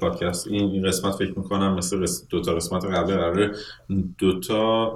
پادکست 0.00 0.46
این 0.46 0.86
قسمت 0.86 1.14
فکر 1.14 1.38
می‌کنم 1.38 1.74
مثل 1.74 2.06
دو 2.30 2.40
تا 2.40 2.54
قسمت 2.54 2.84
قبلی 2.84 3.16
قراره 3.16 3.52
دو 4.18 4.40
تا 4.40 4.86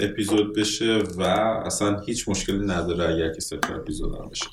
اپیزود 0.00 0.56
بشه 0.56 0.98
و 1.16 1.22
اصلا 1.66 2.00
هیچ 2.00 2.28
مشکلی 2.28 2.66
نداره 2.66 3.14
اگر 3.14 3.32
که 3.34 3.40
سه 3.40 3.56
تا 3.56 3.74
اپیزود 3.74 4.14
هم 4.14 4.28
بشه. 4.28 4.46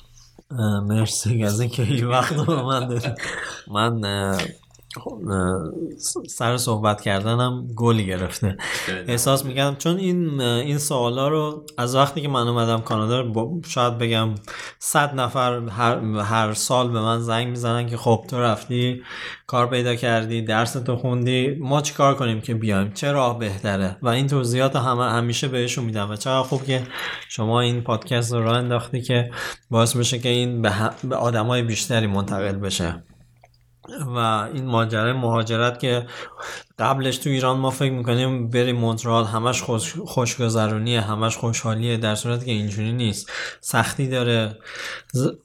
مرسی. 0.82 1.44
از 1.44 1.60
اینکه 1.60 1.82
این 1.82 2.06
وقت 2.06 2.32
رو 2.32 2.66
من 2.66 3.00
من 3.70 4.38
سر 6.28 6.56
صحبت 6.56 7.00
کردنم 7.00 7.68
گل 7.76 7.96
گرفته. 7.96 8.56
احساس 9.08 9.44
می‌کنم 9.44 9.76
چون 9.76 9.96
این 9.96 10.40
این 10.40 10.78
سوالا 10.78 11.28
رو 11.28 11.64
از 11.78 11.94
وقتی 11.94 12.20
که 12.20 12.28
من 12.28 12.48
اومدم 12.48 12.80
کانادا 12.80 13.32
شاید 13.66 13.98
بگم 13.98 14.34
صد 14.78 15.14
نفر 15.14 15.68
هر, 15.68 15.98
هر 16.18 16.52
سال 16.52 16.90
به 16.90 17.00
من 17.00 17.20
زنگ 17.20 17.48
می‌زنن 17.48 17.86
که 17.86 17.96
خب 17.96 18.24
تو 18.30 18.40
رفتی 18.40 19.02
کار 19.46 19.66
پیدا 19.66 19.94
کردی 19.94 20.42
درس 20.42 20.72
تو 20.72 20.96
خوندی 20.96 21.54
ما 21.60 21.80
چی 21.80 21.94
کار 21.94 22.14
کنیم 22.14 22.40
که 22.40 22.54
بیایم؟ 22.54 22.92
چه 22.92 23.12
راه 23.12 23.38
بهتره؟ 23.38 23.96
و 24.02 24.08
این 24.08 24.26
توضیحات 24.26 24.76
همه 24.76 25.04
همیشه 25.04 25.48
بهشون 25.48 25.84
میدم. 25.84 26.10
و 26.10 26.16
چقدر 26.16 26.42
خوب 26.42 26.64
که 26.64 26.82
شما 27.28 27.60
این 27.60 27.80
پادکست 27.80 28.32
رو 28.32 28.42
راه 28.42 28.56
انداختی 28.56 29.02
که 29.02 29.30
باعث 29.70 29.96
بشه 29.96 30.18
که 30.18 30.28
این 30.28 30.62
به, 30.62 30.72
به 31.04 31.16
آدمای 31.16 31.62
بیشتری 31.62 32.06
منتقل 32.06 32.52
بشه. 32.52 33.02
و 34.06 34.18
این 34.54 34.66
ماجرای 34.66 35.12
مهاجرت 35.12 35.78
که 35.78 36.06
قبلش 36.78 37.16
تو 37.16 37.30
ایران 37.30 37.58
ما 37.58 37.70
فکر 37.70 37.92
می‌کنیم 37.92 38.50
بریم 38.50 38.76
مونترال 38.76 39.24
همش 39.24 39.62
خوش 39.62 39.94
خوشگذرونیه 40.06 41.00
همش 41.00 41.36
خوشحالیه 41.36 41.96
در 41.96 42.14
صورتی 42.14 42.46
که 42.46 42.52
اینجوری 42.52 42.92
نیست. 42.92 43.30
سختی 43.60 44.08
داره. 44.08 44.58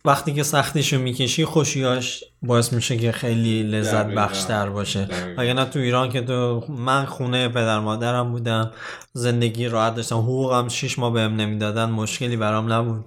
وقتی 0.05 0.33
که 0.33 0.43
سختیشو 0.43 0.99
می‌کشی 0.99 1.45
خوشیاش 1.45 2.23
باعث 2.41 2.73
میشه 2.73 2.97
که 2.97 3.11
خیلی 3.11 3.63
لذت 3.63 4.05
بخشتر 4.05 4.69
باشه. 4.69 5.07
اگر 5.37 5.53
نه 5.53 5.65
تو 5.65 5.79
ایران 5.79 6.09
که 6.09 6.21
تو 6.21 6.63
من 6.69 7.05
خونه 7.05 7.47
پدر 7.47 7.79
مادرم 7.79 8.31
بودم 8.31 8.71
زندگی 9.13 9.67
راحت 9.67 9.95
داشتم. 9.95 10.17
حقوقم 10.17 10.67
شیش 10.67 10.99
ماه 10.99 11.13
بهم 11.13 11.35
نمی‌دادن 11.35 11.89
مشکلی 11.89 12.37
برام 12.37 12.73
نبود. 12.73 13.05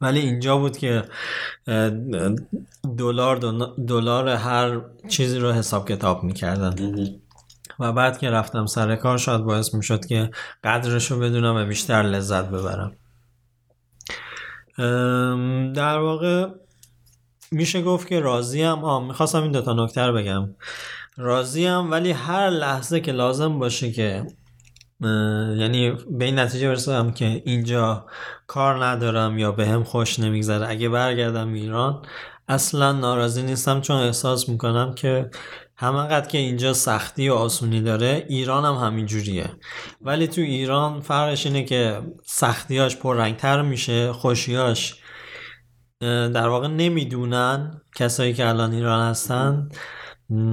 ولی 0.00 0.20
اینجا 0.20 0.58
بود 0.58 0.76
که 0.76 1.02
دلار 2.98 3.36
دلار 3.88 4.28
هر 4.28 4.80
چیزی 5.08 5.38
رو 5.38 5.52
حساب 5.52 5.88
کتاب 5.88 6.24
می‌کردن. 6.24 6.74
و 7.78 7.92
بعد 7.92 8.18
که 8.18 8.30
رفتم 8.30 8.66
سر 8.66 8.96
کار 8.96 9.18
شاید 9.18 9.40
باعث 9.40 9.74
می‌شد 9.74 10.06
که 10.06 10.30
قدرش 10.64 11.10
رو 11.10 11.18
بدونم 11.18 11.56
و 11.56 11.64
بیشتر 11.64 12.02
لذت 12.02 12.44
ببرم. 12.48 12.92
در 15.72 15.98
واقع 15.98 16.48
میشه 17.52 17.82
گفت 17.82 18.08
که 18.08 18.20
راضیم. 18.20 18.84
آه 18.84 19.06
می‌خواستم 19.06 19.42
این 19.42 19.52
دوتا 19.52 19.72
نکتر 19.72 20.12
بگم. 20.12 20.54
راضیم 21.16 21.90
ولی 21.90 22.10
هر 22.10 22.50
لحظه 22.50 23.00
که 23.00 23.12
لازم 23.12 23.58
باشه 23.58 23.92
که 23.92 24.26
یعنی 25.58 25.92
به 26.10 26.24
این 26.24 26.38
نتیجه 26.38 26.68
برسم 26.68 27.10
که 27.10 27.42
اینجا 27.44 28.06
کار 28.46 28.84
ندارم 28.84 29.38
یا 29.38 29.52
به 29.52 29.66
هم 29.66 29.84
خوش 29.84 30.18
نمیگذره. 30.18 30.68
اگه 30.68 30.88
برگردم 30.88 31.52
ایران 31.52 32.02
اصلا 32.48 32.92
ناراضی 32.92 33.42
نیستم 33.42 33.80
چون 33.80 33.96
احساس 33.96 34.48
می‌کنم 34.48 34.94
که 34.94 35.30
همانقدر 35.76 36.28
که 36.28 36.38
اینجا 36.38 36.72
سختی 36.72 37.28
و 37.28 37.34
آسونی 37.34 37.80
داره 37.80 38.26
ایران 38.28 38.64
هم 38.64 38.86
همین 38.86 39.06
جوریه. 39.06 39.50
ولی 40.00 40.26
تو 40.28 40.40
ایران 40.40 41.00
فرقش 41.00 41.46
اینه 41.46 41.64
که 41.64 42.00
سختیاش 42.24 42.96
پررنگتر 42.96 43.62
میشه 43.62 44.12
خوشیاش 44.12 44.94
در 46.00 46.48
واقع 46.48 46.68
نمی‌دونن 46.68 47.80
کسایی 47.96 48.34
که 48.34 48.48
الان 48.48 48.72
ایران 48.72 49.08
هستن. 49.10 49.68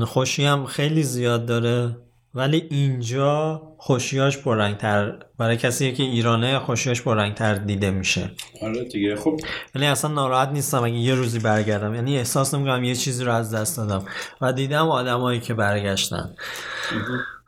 خوشی 0.06 0.46
هم 0.46 0.66
خیلی 0.66 1.04
زیاد 1.04 1.46
داره. 1.46 1.98
ولی 2.36 2.68
اینجا 2.70 3.62
خوشیاش 3.78 4.38
پررنگتر 4.38 5.14
برای 5.38 5.58
کسی 5.58 5.94
که 5.94 6.04
ایرانه 6.04 6.60
خوشیاش 6.60 7.02
پررنگتر 7.02 7.56
دیده 7.56 7.92
میشه. 7.92 8.32
آره 8.62 8.84
دیگه. 8.84 9.16
خب. 9.16 9.40
یعنی 9.76 9.88
اصلا 9.88 10.12
ناراحت 10.12 10.50
نیستم 10.50 10.84
اگه 10.84 10.96
یه 10.96 11.16
روزی 11.16 11.40
برگردم. 11.40 11.96
یعنی 11.96 12.18
احساس 12.18 12.54
نمی‌کنم 12.54 12.84
یه 12.84 12.96
چیزی 12.96 13.24
رو 13.24 13.34
از 13.34 13.54
دست 13.54 13.78
دادم. 13.78 14.06
و 14.42 14.54
دیدم 14.54 14.90
آدمایی 14.90 15.40
که 15.40 15.54
برگشتن. 15.54 16.36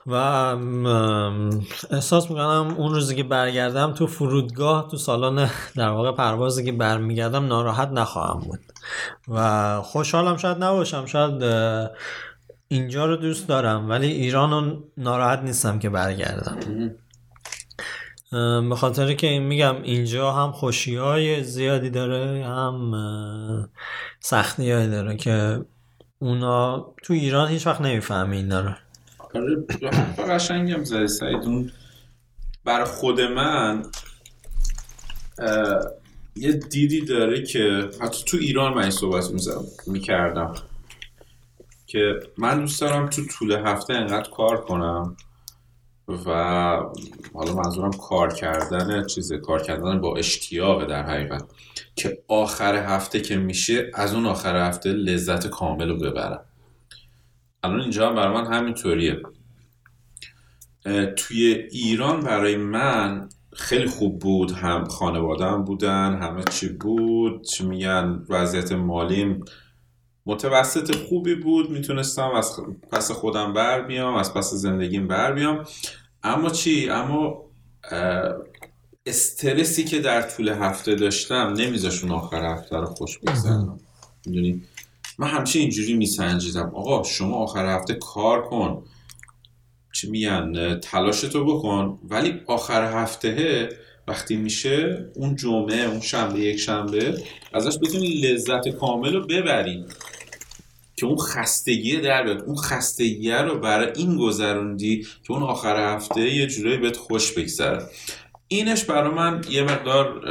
و 0.07 0.13
احساس 1.91 2.29
می‌کنم 2.29 2.75
اون 2.77 2.93
روزی 2.93 3.15
که 3.15 3.23
برگردم 3.23 3.93
تو 3.93 4.07
فرودگاه 4.07 4.87
تو 4.91 4.97
سالن 4.97 5.49
در 5.75 5.89
واقع 5.89 6.11
پروازی 6.11 6.65
که 6.65 6.71
برمیگردم 6.71 7.47
ناراحت 7.47 7.87
نخواهم 7.87 8.39
بود. 8.39 8.59
و 9.27 9.81
خوشحالم 9.81 10.37
شاید 10.37 10.63
نباشم. 10.63 11.05
شاید 11.05 11.43
اینجا 12.71 13.05
رو 13.05 13.15
دوست 13.15 13.47
دارم 13.47 13.89
ولی 13.89 14.07
ایران 14.07 14.51
رو 14.51 14.83
ناراحت 14.97 15.39
نیستم 15.39 15.79
که 15.79 15.89
برگردم. 15.89 16.59
به 18.69 18.75
خاطر 18.75 19.13
که 19.13 19.39
میگم 19.39 19.81
اینجا 19.83 20.31
هم 20.31 20.51
خوشی 20.51 20.95
های 20.95 21.43
زیادی 21.43 21.89
داره 21.89 22.45
هم 22.45 23.69
سختی 24.19 24.71
های 24.71 24.89
داره 24.89 25.17
که 25.17 25.65
اونا 26.19 26.93
تو 27.03 27.13
ایران 27.13 27.49
هیچ 27.49 27.67
وقت 27.67 27.81
نمی‌فهمی 27.81 28.37
این 28.37 28.47
داره. 28.47 28.77
آره 29.35 29.65
قشنگم 30.29 30.83
زده 30.83 31.07
سعید. 31.07 31.71
بر 32.65 32.85
خود 32.85 33.21
من 33.21 33.83
یه 36.35 36.51
دیدی 36.51 37.05
داره 37.05 37.43
که 37.43 37.89
حتی 38.01 38.23
تو 38.25 38.37
ایران 38.37 38.73
من 38.73 38.81
این 38.81 38.91
صحبت 38.91 39.23
می‌کردم. 39.87 40.53
که 41.91 42.19
من 42.37 42.59
دوست 42.59 42.81
دارم 42.81 43.09
تو 43.09 43.25
طول 43.25 43.51
هفته 43.51 43.93
انقدر 43.93 44.29
کار 44.29 44.61
کنم 44.61 45.15
و 46.07 46.31
حالا 47.33 47.53
منظورم 47.55 47.91
کار 47.91 48.33
کردن 48.33 49.05
چیزه 49.05 49.37
کار 49.37 49.61
کردن 49.61 50.01
با 50.01 50.17
اشتیاق 50.17 50.85
در 50.85 51.03
حقیقت. 51.03 51.43
که 51.95 52.23
آخر 52.27 52.75
هفته 52.75 53.21
که 53.21 53.37
میشه 53.37 53.91
از 53.93 54.13
اون 54.13 54.25
آخر 54.25 54.67
هفته 54.67 54.89
لذت 54.89 55.47
کامل 55.47 55.89
رو 55.89 55.97
ببرم. 55.97 56.45
الان 57.63 57.81
اینجا 57.81 58.09
هم 58.09 58.15
برای 58.15 58.33
من 58.33 58.53
همینطوریه. 58.53 59.21
توی 61.15 61.53
ایران 61.71 62.19
برای 62.19 62.57
من 62.57 63.29
خیلی 63.53 63.87
خوب 63.87 64.19
بود. 64.19 64.51
هم 64.51 64.85
خانوادم 64.85 65.63
بودن 65.63 66.19
همه 66.21 66.43
چی 66.43 66.69
بود. 66.69 67.43
چی 67.43 67.65
میگن؟ 67.65 68.25
وضعیت 68.29 68.71
مالیم 68.71 69.45
متوسط 70.25 70.95
خوبی 70.95 71.35
بود 71.35 71.69
می‌تونستم 71.69 72.31
از 72.31 72.59
پس 72.91 73.11
خودم 73.11 73.53
بر 73.53 73.81
بیام 73.81 74.15
از 74.15 74.33
پس 74.33 74.53
زندگیم 74.53 75.07
بر 75.07 75.33
بیام. 75.33 75.65
اما 76.23 76.49
چی؟ 76.49 76.89
اما 76.89 77.45
استرسی 79.05 79.83
که 79.83 79.99
در 79.99 80.21
طول 80.21 80.49
هفته 80.49 80.95
داشتم 80.95 81.53
نمیذاشون 81.57 82.11
آخر 82.11 82.45
هفته 82.45 82.77
رو 82.77 82.85
خوش 82.85 83.19
بگذرم 83.19 83.79
می‌دونی؟ 84.25 84.63
من 85.19 85.27
همچه 85.27 85.59
اینجوری 85.59 85.93
میسنجیدم. 85.93 86.71
آقا 86.75 87.03
شما 87.03 87.35
آخر 87.35 87.75
هفته 87.75 87.93
کار 87.93 88.41
کن. 88.41 88.83
چی 89.93 90.09
میگن؟ 90.09 90.79
تلاشتو 90.79 91.45
بکن. 91.45 91.99
ولی 92.03 92.41
آخر 92.47 93.01
هفته 93.01 93.69
وقتی 94.07 94.35
میشه 94.35 95.05
اون 95.15 95.35
جمعه 95.35 95.85
اون 95.85 95.99
شنبه 95.99 96.39
یک 96.39 96.57
شنبه 96.57 97.23
ازش 97.53 97.77
بتونی 97.81 98.07
لذت 98.07 98.69
کامل 98.69 99.13
رو 99.13 99.27
ببری. 99.27 99.85
که 101.01 101.07
اون 101.07 101.17
خستگی 101.17 101.97
در 101.97 102.23
بیاد. 102.23 102.41
اون 102.41 102.55
خستگی 102.55 103.31
رو 103.31 103.59
برای 103.59 103.91
این 103.95 104.17
گذروندی 104.17 105.01
که 105.23 105.31
اون 105.31 105.43
آخر 105.43 105.95
هفته 105.95 106.21
یه 106.21 106.47
جورایی 106.47 106.77
بهت 106.77 106.97
خوش 106.97 107.31
بگذره. 107.31 107.85
اینش 108.47 108.83
برای 108.83 109.13
من 109.13 109.41
یه 109.49 109.63
مقدار 109.63 110.21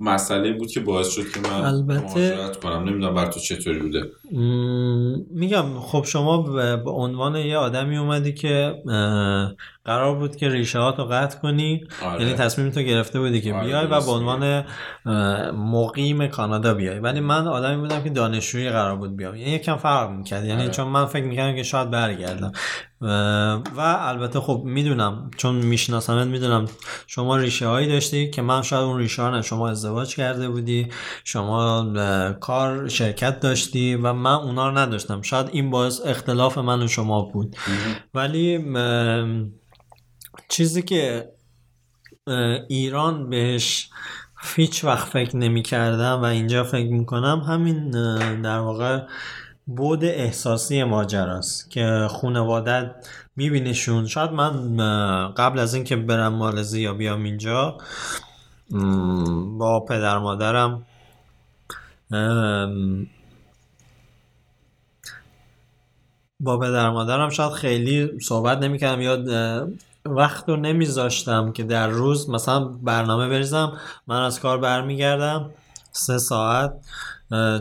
مسئله 0.00 0.52
بود 0.52 0.70
که 0.70 0.80
باعث 0.80 1.08
شد 1.08 1.30
که 1.32 1.40
من 1.40 1.64
البته 1.64 2.36
کنم. 2.62 2.88
نمی‌دونم 2.88 3.14
بر 3.14 3.26
تو 3.26 3.40
چطوری 3.40 3.78
بوده. 3.78 4.10
میگم 5.30 5.80
خب 5.80 6.04
شما 6.04 6.42
به 6.76 6.90
عنوان 6.90 7.36
یه 7.36 7.56
آدمی 7.56 7.96
اومدی 7.96 8.34
که 8.34 8.74
قرار 9.84 10.14
بود 10.14 10.36
که 10.36 10.48
ریشه 10.48 10.78
ها 10.78 10.90
رو 10.90 11.04
قطع 11.04 11.38
کنی. 11.38 11.84
آره. 12.04 12.22
یعنی 12.22 12.34
تصمیم 12.34 12.70
تو 12.70 12.80
گرفته 12.80 13.20
بودی 13.20 13.40
که 13.40 13.54
آره 13.54 13.66
بیای 13.66 13.86
و 13.86 14.00
به 14.00 14.10
عنوان 14.10 14.64
مقیم 15.52 16.26
کانادا 16.26 16.74
بیای. 16.74 16.98
ولی 16.98 17.20
من 17.20 17.46
آدمی 17.46 17.76
بودم 17.76 18.02
که 18.02 18.10
دانشجویی 18.10 18.70
قرار 18.70 18.96
بود 18.96 19.16
بیام. 19.16 19.36
یعنی 19.36 19.50
یکم 19.50 19.76
فرق 19.76 20.10
می‌کرد. 20.10 20.44
یعنی 20.44 20.62
آره. 20.62 20.70
چون 20.70 20.88
من 20.88 21.06
فکر 21.06 21.24
می‌کردم 21.24 21.56
که 21.56 21.62
شاید 21.62 21.90
برگردم. 21.90 22.52
و 23.76 23.80
البته 23.80 24.40
خب 24.40 24.62
می‌دونم 24.64 25.30
چون 25.36 25.54
میشناسمت 25.54 26.26
می‌دونم 26.26 26.64
شما 27.06 27.36
ریشه 27.36 27.66
هایی 27.66 27.88
داشتی 27.88 28.30
که 28.30 28.42
من 28.42 28.62
شاید 28.62 28.82
اون 28.82 28.98
ریشه 28.98 29.22
ها 29.22 29.42
شما 29.42 29.68
ازدواج 29.70 30.16
کرده 30.16 30.48
بودی 30.48 30.88
شما 31.24 31.86
کار 32.40 32.88
شرکت 32.88 33.40
داشتی 33.40 33.94
و 33.94 34.12
من 34.22 34.34
اونا 34.34 34.68
رو 34.68 34.78
نداشتم. 34.78 35.22
شاید 35.22 35.48
این 35.52 35.70
باعث 35.70 36.00
اختلاف 36.04 36.58
من 36.58 36.82
و 36.82 36.88
شما 36.88 37.22
بود. 37.22 37.56
ولی 38.14 38.74
چیزی 40.48 40.82
که 40.82 41.32
ایران 42.68 43.30
بهش 43.30 43.90
هیچ 44.56 44.84
وقت 44.84 45.08
فکر 45.08 45.36
نمی 45.36 45.62
کردم 45.62 46.22
و 46.22 46.24
اینجا 46.24 46.64
فکر 46.64 46.92
می 46.92 47.06
کنم 47.06 47.40
همین 47.40 47.90
در 48.40 48.58
واقع 48.58 49.00
بود 49.66 50.04
احساسی 50.04 50.84
ماجراست 50.84 51.70
که 51.70 52.08
خانوادت 52.10 52.90
میبینیشون 53.36 54.06
شاید 54.06 54.30
من 54.30 55.28
قبل 55.36 55.58
از 55.58 55.74
اینکه 55.74 55.96
برم 55.96 56.34
مالزی 56.34 56.80
یا 56.80 56.94
بیام 56.94 57.22
اینجا 57.22 57.78
با 59.58 59.84
پدر 59.88 60.18
مادرم 60.18 60.86
با 66.42 66.58
پدر 66.58 66.90
مادرم 66.90 67.30
شاید 67.30 67.52
خیلی 67.52 68.20
صحبت 68.20 68.58
نمی‌کردم 68.58 69.00
یا 69.00 69.68
وقت 70.06 70.48
رو 70.48 70.56
نمیذاشتم 70.56 71.52
که 71.52 71.62
در 71.62 71.88
روز 71.88 72.30
مثلا 72.30 72.64
برنامه 72.64 73.28
بریزم 73.28 73.72
من 74.06 74.22
از 74.22 74.40
کار 74.40 74.58
برمیگردم 74.58 75.50
سه 75.92 76.18
ساعت 76.18 76.72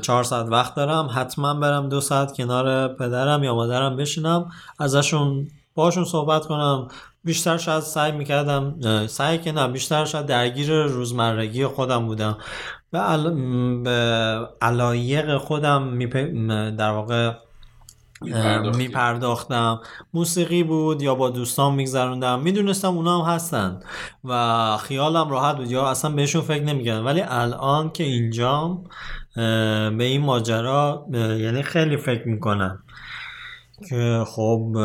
چهار 0.01 0.23
ساعت 0.23 0.47
وقت 0.49 0.75
دارم 0.75 1.09
حتما 1.15 1.53
برم 1.53 1.89
دو 1.89 2.01
ساعت 2.01 2.37
کنار 2.37 2.87
پدرم 2.87 3.43
یا 3.43 3.55
مادرم 3.55 3.95
بشینم 3.95 4.51
ازشون 4.79 5.47
باشون 5.75 6.05
صحبت 6.05 6.45
کنم. 6.45 6.87
بیشتر 7.23 7.57
شاید 7.57 7.83
سعی 7.83 8.11
می‌کردم 8.11 8.75
سعی 9.07 9.37
که 9.37 9.51
نه 9.51 9.67
بیشتر 9.67 10.05
شاید 10.05 10.25
درگیر 10.25 10.83
روزمرگی 10.83 11.65
خودم 11.65 12.05
بودم. 12.05 12.37
به, 12.91 12.99
عل... 12.99 13.29
به 13.83 14.39
علایق 14.61 15.37
خودم 15.37 15.83
میپ... 15.83 16.15
در 16.77 16.91
واقع 16.91 17.31
میپرداختم. 18.77 19.79
موسیقی 20.13 20.63
بود 20.63 21.01
یا 21.01 21.15
با 21.15 21.29
دوستان 21.29 21.75
میگذروندم. 21.75 22.39
می‌دونستم 22.39 22.95
اونا 22.95 23.21
هم 23.21 23.33
هستن. 23.33 23.79
و 24.23 24.77
خیالم 24.77 25.29
راحت 25.29 25.57
بود. 25.57 25.71
یا 25.71 25.87
اصلا 25.87 26.11
بهشون 26.11 26.41
فکر 26.41 26.63
نمی‌کردم. 26.63 27.05
ولی 27.05 27.21
الان 27.21 27.89
که 27.89 28.03
اینجام 28.03 28.83
به 29.97 30.03
این 30.03 30.21
ماجرا 30.21 31.05
یعنی 31.13 31.63
خیلی 31.63 31.97
فکر 31.97 32.27
می‌کنم 32.27 32.83
که 33.89 34.23
خب 34.27 34.77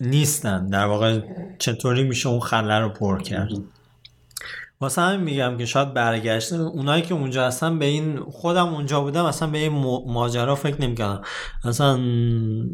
نیستن. 0.00 0.66
در 0.66 0.86
واقع 0.86 1.20
چطوری 1.58 2.04
میشه 2.04 2.28
اون 2.28 2.40
خله 2.40 2.78
رو 2.78 2.88
پر 2.88 3.22
کرد؟ 3.22 3.50
واسه 4.80 5.02
همین 5.02 5.20
میگم 5.20 5.56
که 5.56 5.66
شاید 5.66 5.94
برگشته. 5.94 6.56
اونایی 6.56 7.02
که 7.02 7.14
اونجا 7.14 7.46
هستن 7.46 7.78
به 7.78 7.84
این 7.84 8.20
خودم 8.20 8.68
اونجا 8.68 9.00
بودم 9.00 9.24
اصلا 9.24 9.50
به 9.50 9.58
این 9.58 9.72
ماجرا 10.06 10.54
فکر 10.54 10.82
نمی‌کردم. 10.82 11.22
اصلا 11.64 11.98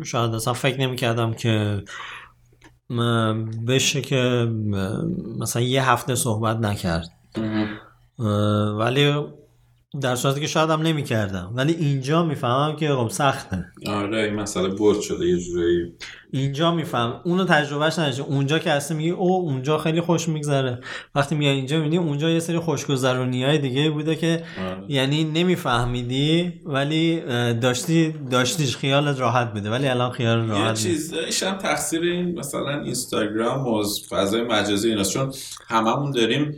شاید 0.05 0.35
اصلا 0.35 0.53
فکر 0.53 0.81
نمی‌کردم 0.81 1.35
که 1.35 1.83
بشه 3.69 4.01
که 4.01 4.53
مثلا 5.41 5.63
یه 5.63 5.91
هفته 5.91 6.15
صحبت 6.15 6.57
نکرد. 6.57 7.09
ولی 8.79 9.15
در 10.01 10.17
صورتی 10.17 10.41
که 10.41 10.47
شاید 10.47 10.71
هم 10.71 10.83
نمی 10.83 11.03
کردم 11.03 11.53
ولی 11.55 11.73
اینجا 11.73 12.25
می‌فهمم 12.25 12.77
که 12.77 12.89
خب 12.89 13.09
سخته. 13.09 13.65
آره 13.87 14.23
این 14.23 14.35
مسئله 14.35 14.69
برد 14.69 15.01
شده 15.01 15.27
یه 15.27 15.39
جوری 15.39 15.93
اینجا 16.33 16.75
میفهم 16.75 17.21
اونو 17.25 17.45
تجربهش 17.45 17.99
نداشته 17.99 18.23
اونجا 18.23 18.59
که 18.59 18.71
اصلا 18.71 18.97
میگی 18.97 19.11
او 19.11 19.33
اونجا 19.33 19.79
خیلی 19.79 20.01
خوش 20.01 20.29
میگذره. 20.29 20.79
وقتی 21.15 21.35
میای 21.35 21.57
اینجا 21.57 21.77
می‌بینی 21.77 21.97
اونجا 21.97 22.31
یه 22.31 22.41
سری 22.41 22.59
خوشگذرونی 22.59 23.45
های 23.45 23.59
دیگه 23.59 23.91
بوده 23.91 24.17
که 24.17 24.43
آره. 24.61 24.85
یعنی 24.89 25.25
نمیفهمیدی 25.25 26.53
ولی 26.65 27.21
داشتی 27.61 28.15
داشتیش 28.31 28.77
خیالت 28.77 29.21
راحت 29.21 29.53
بوده. 29.53 29.71
ولی 29.71 29.89
الان 29.89 30.11
خیال 30.11 30.49
راحت 30.49 30.85
یه 30.85 30.93
چیزش 30.93 31.43
هم 31.43 31.59
تقصیر 31.59 32.03
این 32.03 32.39
مثلا 32.39 32.81
اینستاگرام 32.81 33.67
و 33.67 33.85
فضای 34.11 34.43
مجازی 34.43 34.89
ایناست. 34.89 35.13
چون 35.13 35.33
هممون 35.69 36.11
داریم 36.11 36.55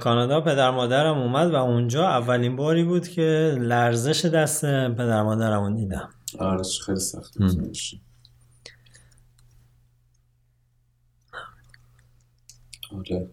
کانادا 0.00 0.40
پدر 0.40 0.70
مادرم 0.70 1.18
اومد 1.18 1.50
و 1.50 1.56
اونجا 1.56 2.08
اولین 2.08 2.56
باری 2.56 2.84
بود 2.84 3.08
که 3.08 3.56
لرزش 3.60 4.24
دست 4.24 4.64
پدر 4.88 5.22
مادرم 5.22 5.76
دیدم. 5.76 6.08
آره 6.38 6.62
خیلی 6.86 7.00
سخت. 7.00 7.34
آره. 12.92 13.30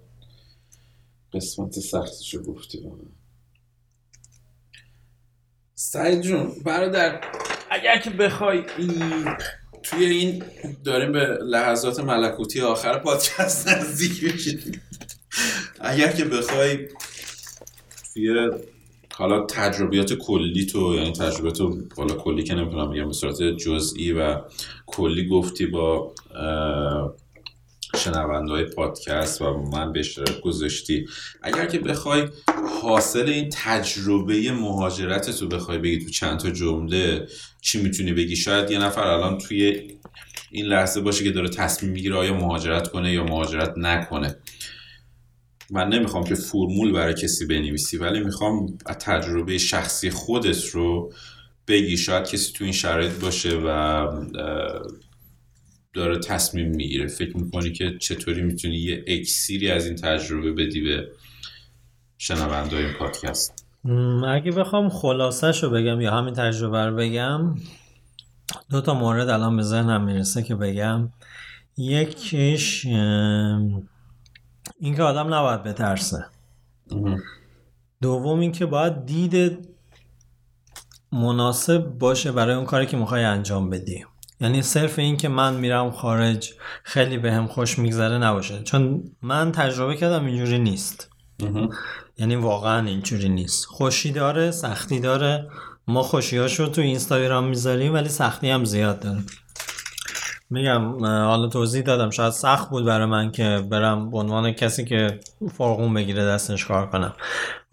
قسمت 1.33 1.79
سختشو 1.79 2.43
گفتی 2.43 2.79
سعید 5.83 6.21
جون 6.21 6.51
برادر 6.65 7.21
اگر 7.69 7.97
که 7.97 8.09
بخوای 8.09 8.63
توی 9.83 10.05
این 10.05 10.43
داریم 10.85 11.11
به 11.11 11.37
لحظات 11.43 11.99
ملکوتی 11.99 12.61
آخر 12.61 12.99
پادکست 12.99 13.67
نزدیک 13.67 14.25
بشید 14.25 14.81
اگر 15.79 16.11
که 16.11 16.25
بخوای 16.25 16.87
توی 18.13 18.49
حالا 19.13 19.45
تجربیات 19.45 20.13
کلی 20.13 20.65
تو 20.65 20.95
یعنی 20.95 21.11
تجربیات 21.11 21.59
حالا 21.97 22.15
کلی 22.15 22.43
که 22.43 22.55
نمی‌تونم 22.55 22.91
بگم 22.91 23.07
به 23.07 23.13
صورت 23.13 23.41
جزئی 23.41 24.11
و 24.11 24.41
کلی 24.85 25.27
گفتی 25.27 25.65
با 25.65 26.13
شنونده 27.95 28.51
های 28.51 28.65
پادکست 28.65 29.41
و 29.41 29.57
من 29.57 29.93
به 29.93 29.99
اشتراک 29.99 30.41
گذاشتی. 30.41 31.05
اگر 31.41 31.65
که 31.65 31.79
بخوای 31.79 32.27
حاصل 32.81 33.29
این 33.29 33.49
تجربه 33.53 34.51
مهاجرت 34.51 35.29
تو 35.31 35.47
بخوای 35.47 35.77
بگی 35.77 35.99
تو 36.05 36.09
چند 36.09 36.39
تا 36.39 36.49
جمله 36.49 37.27
چی 37.61 37.81
می‌تونی 37.81 38.13
بگی؟ 38.13 38.35
شاید 38.35 38.71
یه 38.71 38.79
نفر 38.79 39.07
الان 39.07 39.37
توی 39.37 39.87
این 40.51 40.65
لحظه 40.65 41.01
باشه 41.01 41.23
که 41.23 41.31
داره 41.31 41.49
تصمیم 41.49 41.91
می‌گیره 41.91 42.15
آیا 42.15 42.33
مهاجرت 42.33 42.87
کنه 42.87 43.13
یا 43.13 43.23
مهاجرت 43.23 43.73
نکنه. 43.77 44.35
من 45.71 45.89
نمی‌خوام 45.89 46.23
که 46.23 46.35
فرمول 46.35 46.91
برای 46.91 47.13
کسی 47.13 47.45
بنویسی 47.45 47.97
ولی 47.97 48.19
می‌خوام 48.19 48.77
تجربه 48.77 49.57
شخصی 49.57 50.09
خودت 50.09 50.65
رو 50.65 51.13
بگی. 51.67 51.97
شاید 51.97 52.27
کسی 52.27 52.53
تو 52.53 52.63
این 52.63 52.73
شرایط 52.73 53.11
باشه 53.11 53.57
و 53.65 54.07
داره 55.93 56.19
تصمیم 56.19 56.69
می‌گیره. 56.69 57.07
فکر 57.07 57.37
می‌کنی 57.37 57.71
که 57.71 57.97
چطوری 57.99 58.41
می‌تونی 58.41 58.75
یه 58.75 59.03
اکسیری 59.07 59.71
از 59.71 59.85
این 59.85 59.95
تجربه 59.95 60.51
بدی 60.51 60.81
به 60.81 61.07
شنونده 62.17 62.75
این 62.75 62.93
پادکست؟ 62.99 63.65
اگه 64.27 64.51
بخوام 64.51 64.89
خلاصش 64.89 65.63
رو 65.63 65.69
بگم 65.69 66.01
یا 66.01 66.11
همین 66.11 66.33
تجربه 66.33 66.85
رو 66.85 66.95
بگم 66.95 67.55
دو 68.69 68.81
تا 68.81 68.93
مورد 68.93 69.29
الان 69.29 69.57
به 69.57 69.63
ذهنم 69.63 70.03
می‌رسه 70.03 70.43
که 70.43 70.55
بگم. 70.55 71.09
یکیش 71.77 72.85
اینکه 74.79 75.03
آدم 75.03 75.33
نباید 75.33 75.63
بترسه. 75.63 76.25
دوم 78.01 78.39
اینکه 78.39 78.65
باید 78.65 79.05
دید 79.05 79.67
مناسب 81.11 81.85
باشه 81.85 82.31
برای 82.31 82.55
اون 82.55 82.65
کاری 82.65 82.85
که 82.85 82.97
می‌خوای 82.97 83.23
انجام 83.23 83.69
بدی. 83.69 84.05
یعنی 84.41 84.61
صرف 84.61 84.99
این 84.99 85.17
که 85.17 85.29
من 85.29 85.53
میرم 85.53 85.91
خارج 85.91 86.53
خیلی 86.83 87.17
به 87.17 87.31
هم 87.31 87.47
خوش 87.47 87.79
میگذره 87.79 88.17
نباشه. 88.17 88.63
چون 88.63 89.03
من 89.21 89.51
تجربه 89.51 89.95
کردم 89.95 90.25
اینجوری 90.25 90.59
نیست. 90.59 91.09
یعنی 92.17 92.35
واقعا 92.35 92.87
اینجوری 92.87 93.29
نیست. 93.29 93.65
خوشی 93.65 94.11
داره 94.11 94.51
سختی 94.51 94.99
داره. 94.99 95.49
ما 95.87 96.03
خوشیاشو 96.03 96.67
تو 96.67 96.81
اینستاگرام 96.81 97.43
می‌ذاریم 97.43 97.93
ولی 97.93 98.09
سختی 98.09 98.49
هم 98.49 98.65
زیاد 98.65 98.99
داره. 98.99 99.19
میگم 100.49 101.05
حالا 101.05 101.47
توضیح 101.47 101.81
دادم. 101.81 102.09
شاید 102.09 102.33
سخت 102.33 102.69
بود 102.69 102.85
برای 102.85 103.05
من 103.05 103.31
که 103.31 103.63
برم 103.69 104.09
به 104.09 104.17
عنوان 104.17 104.51
کسی 104.51 104.85
که 104.85 105.19
فرقون 105.57 105.93
بگیره 105.93 106.25
دستش 106.25 106.65
کار 106.65 106.89
کنم. 106.89 107.13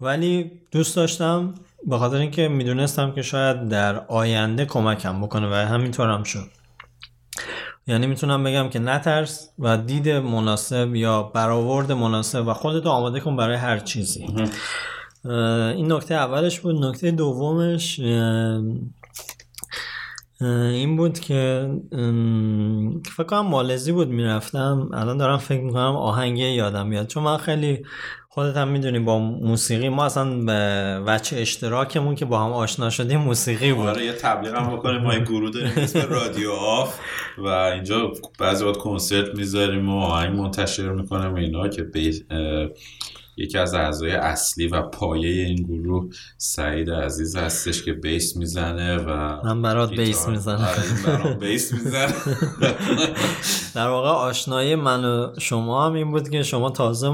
ولی 0.01 0.51
دوست 0.71 0.95
داشتم 0.95 1.53
به 1.87 1.97
خاطر 1.97 2.17
اینکه 2.17 2.47
می‌دونستم 2.47 3.11
که 3.11 3.21
شاید 3.21 3.69
در 3.69 4.05
آینده 4.07 4.65
کمکم 4.65 5.21
بکنه 5.21 5.47
و 5.47 5.53
همینطور 5.53 6.09
هم 6.09 6.23
شد. 6.23 6.58
یعنی 7.89 8.07
می‌تونم 8.07 8.43
بگم 8.43 8.69
که 8.69 8.79
نترس 8.79 9.49
و 9.59 9.77
دید 9.77 10.09
مناسب 10.09 10.95
یا 10.95 11.23
برآورد 11.23 11.91
مناسب 11.91 12.47
و 12.47 12.53
خودت 12.53 12.85
آماده 12.85 13.19
کن 13.19 13.35
برای 13.35 13.55
هر 13.55 13.79
چیزی. 13.79 14.25
این 15.75 15.91
نکته 15.91 16.15
اولش 16.15 16.59
بود. 16.59 16.85
نکته 16.85 17.11
دومش 17.11 17.99
این 20.41 20.97
بود 20.97 21.19
که 21.19 21.69
فکر 23.17 23.23
کنم 23.23 23.47
مالزی 23.47 23.91
بود 23.91 24.07
می‌رفتم. 24.07 24.89
الان 24.93 25.17
دارم 25.17 25.37
فکر 25.37 25.61
می‌کنم 25.61 25.95
آهنگه 25.95 26.45
یادم 26.45 26.87
میاد. 26.87 27.07
چون 27.07 27.23
من 27.23 27.37
خیلی 27.37 27.85
خودت 28.31 28.57
هم 28.57 28.67
می‌دونی 28.67 28.99
با 28.99 29.19
موسیقی 29.19 29.89
ما 29.89 30.05
اصلا 30.05 30.45
به 30.45 30.53
وچه 31.05 31.37
اشتراکمون 31.37 32.15
که 32.15 32.25
با 32.25 32.39
هم 32.39 32.51
آشنا 32.51 32.89
شدیم 32.89 33.19
موسیقی 33.19 33.73
بود. 33.73 33.87
آره 33.87 34.05
یه 34.05 34.13
تبلیغ 34.13 34.55
هم 34.55 34.77
بکنیم. 34.77 35.01
ما 35.01 35.13
یه 35.13 35.19
گروه 35.19 35.51
داریم 35.51 35.71
اسم 35.77 36.09
رادیو 36.09 36.51
آف 36.51 36.99
و 37.37 37.47
اینجا 37.47 38.13
بعضی 38.39 38.65
وقت 38.65 38.77
کنسرت 38.77 39.35
می‌ذاریم 39.35 39.89
و 39.89 39.99
آهنگ 39.99 40.35
منتشر 40.35 40.89
می‌کنیم 40.89 41.35
اینا 41.35 41.67
که 41.67 41.83
یکی 43.39 43.57
از 43.57 43.73
اعضای 43.73 44.11
اصلی 44.11 44.67
و 44.67 44.81
پایه 44.81 45.29
این 45.29 45.55
گروه 45.55 46.09
سعید 46.37 46.89
عزیز 46.89 47.35
هستش 47.35 47.83
که 47.83 47.93
بیس 47.93 48.37
می‌زنه 48.37 48.97
و 48.97 49.41
من 49.45 49.61
برات 49.61 49.89
بیس 49.89 50.27
می‌زنه 50.27 50.67
آره 50.67 51.33
بیس 51.33 51.73
می‌زنه 51.73 52.13
در 53.75 53.87
واقع 53.87 54.09
آشنایی 54.09 54.75
من 54.75 55.05
و 55.05 55.33
شما 55.39 55.85
هم 55.85 55.93
این 55.93 56.11
بود 56.11 56.29
که 56.29 56.43
شما 56.43 56.69
تازه 56.69 57.07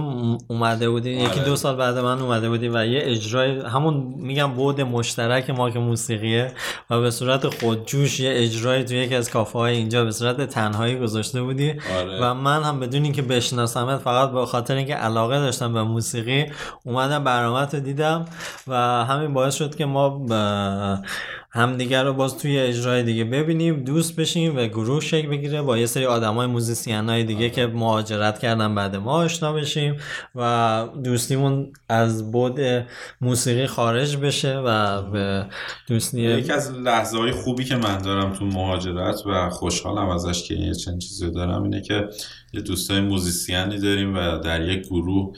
اومده 0.48 0.90
بودی 0.90 1.16
آره. 1.16 1.30
یکی 1.30 1.40
دو 1.40 1.56
سال 1.56 1.76
بعد 1.76 1.98
من 1.98 2.20
اومده 2.20 2.50
بودی 2.50 2.70
و 2.70 2.86
یه 2.86 3.00
اجرای 3.04 3.60
همون 3.60 4.16
میگم 4.18 4.54
بود 4.54 4.82
مشترک 4.82 5.50
ما 5.50 5.70
که 5.70 5.80
موسیقیه 5.80 6.52
و 6.90 7.02
به 7.02 7.12
صورت 7.12 7.60
خودجوش 7.60 8.20
یه 8.20 8.32
اجرای 8.36 8.84
تو 8.84 8.94
یکی 8.94 9.16
از 9.16 9.30
کافه 9.30 9.60
های 9.60 9.76
اینجا 9.76 10.06
به 10.06 10.12
صورت 10.12 10.42
تنهایی 10.42 11.00
گذاشته 11.00 11.42
بودی 11.42 11.74
آره. 11.98 12.20
و 12.22 12.34
من 12.34 12.64
هم 12.64 12.80
بدون 12.80 13.04
اینکه 13.04 13.22
بشناسمت 13.22 14.00
فقط 14.00 14.32
به 14.32 14.46
خاطر 14.46 14.76
اینکه 14.76 14.94
علاقه 14.96 15.40
داشتم 15.40 15.74
به 15.74 15.84
موسیقی 15.84 16.15
موسیقی 16.16 16.46
اومدم 16.84 17.24
برنامه 17.24 17.66
رو 17.66 17.80
دیدم 17.80 18.26
و 18.68 18.76
همین 19.06 19.34
باعث 19.34 19.56
شد 19.56 19.76
که 19.76 19.86
ما 19.86 20.26
همدیگر 21.56 22.04
رو 22.04 22.14
باز 22.14 22.38
توی 22.38 22.60
اجرای 22.60 23.04
دیگه 23.04 23.24
ببینیم 23.24 23.84
دوست 23.84 24.16
بشیم 24.16 24.58
و 24.58 24.66
گروه 24.66 25.02
شکل 25.02 25.28
بگیره 25.28 25.62
با 25.62 25.78
یه 25.78 25.86
سری 25.86 26.06
آدم 26.06 26.34
های 26.34 26.48
موزیسین 26.48 27.10
های 27.10 27.24
دیگه 27.24 27.50
که 27.50 27.68
مهاجرت 27.68 28.40
کردن 28.40 28.76
بعد 28.76 28.96
ما 28.96 29.12
آشنا 29.12 29.54
بشیم 29.54 29.96
و 30.36 30.88
دوستیمون 31.04 31.74
از 31.90 32.32
بود 32.32 32.60
موسیقی 33.22 33.68
خارج 33.68 34.18
بشه 34.18 34.58
و 34.58 35.02
به 35.02 35.46
دوستی 35.88 36.22
یکی 36.22 36.52
از 36.52 36.72
لحظه 36.72 37.18
های 37.18 37.32
خوبی 37.32 37.64
که 37.64 37.76
من 37.76 37.98
دارم 37.98 38.34
تو 38.34 38.46
مهاجرت 38.46 39.22
و 39.26 39.50
خوشحالم 39.50 40.10
ازش 40.10 40.44
که 40.44 40.54
یه 40.54 40.74
چند 40.74 41.00
چیزی 41.00 41.32
دارم 41.32 41.64
اینه 41.64 41.82
که 41.82 42.10
یه 42.54 42.62
دوستای 42.62 43.02
موزیسیانی 43.02 43.80
داریم 43.80 44.16
و 44.16 44.38
در 44.38 44.62
یک 44.62 44.86
گروه 44.86 45.34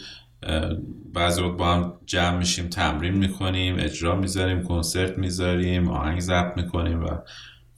بعضی 1.13 1.41
وقت 1.41 1.57
با 1.57 1.73
هم 1.73 1.93
جمع 2.05 2.37
میشیم 2.37 2.67
تمرین 2.67 3.13
می‌کنیم 3.13 3.75
اجرا 3.79 4.15
می‌ذاریم 4.15 4.63
کنسرت 4.63 5.17
می‌ذاریم 5.17 5.89
آهنگ 5.89 6.19
ضبط 6.19 6.57
می‌کنیم 6.57 7.03
و 7.03 7.07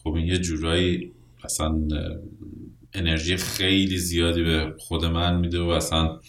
خب 0.04 0.14
این 0.14 0.28
یه 0.28 0.38
جورایی 0.38 1.12
اصلا 1.44 1.76
انرژی 2.94 3.38
خیلی 3.38 3.98
زیادی 3.98 4.44
به 4.44 4.74
خود 4.80 5.06
من 5.06 5.40
میده 5.40 5.60
و 5.60 5.68
اصلا 5.68 6.20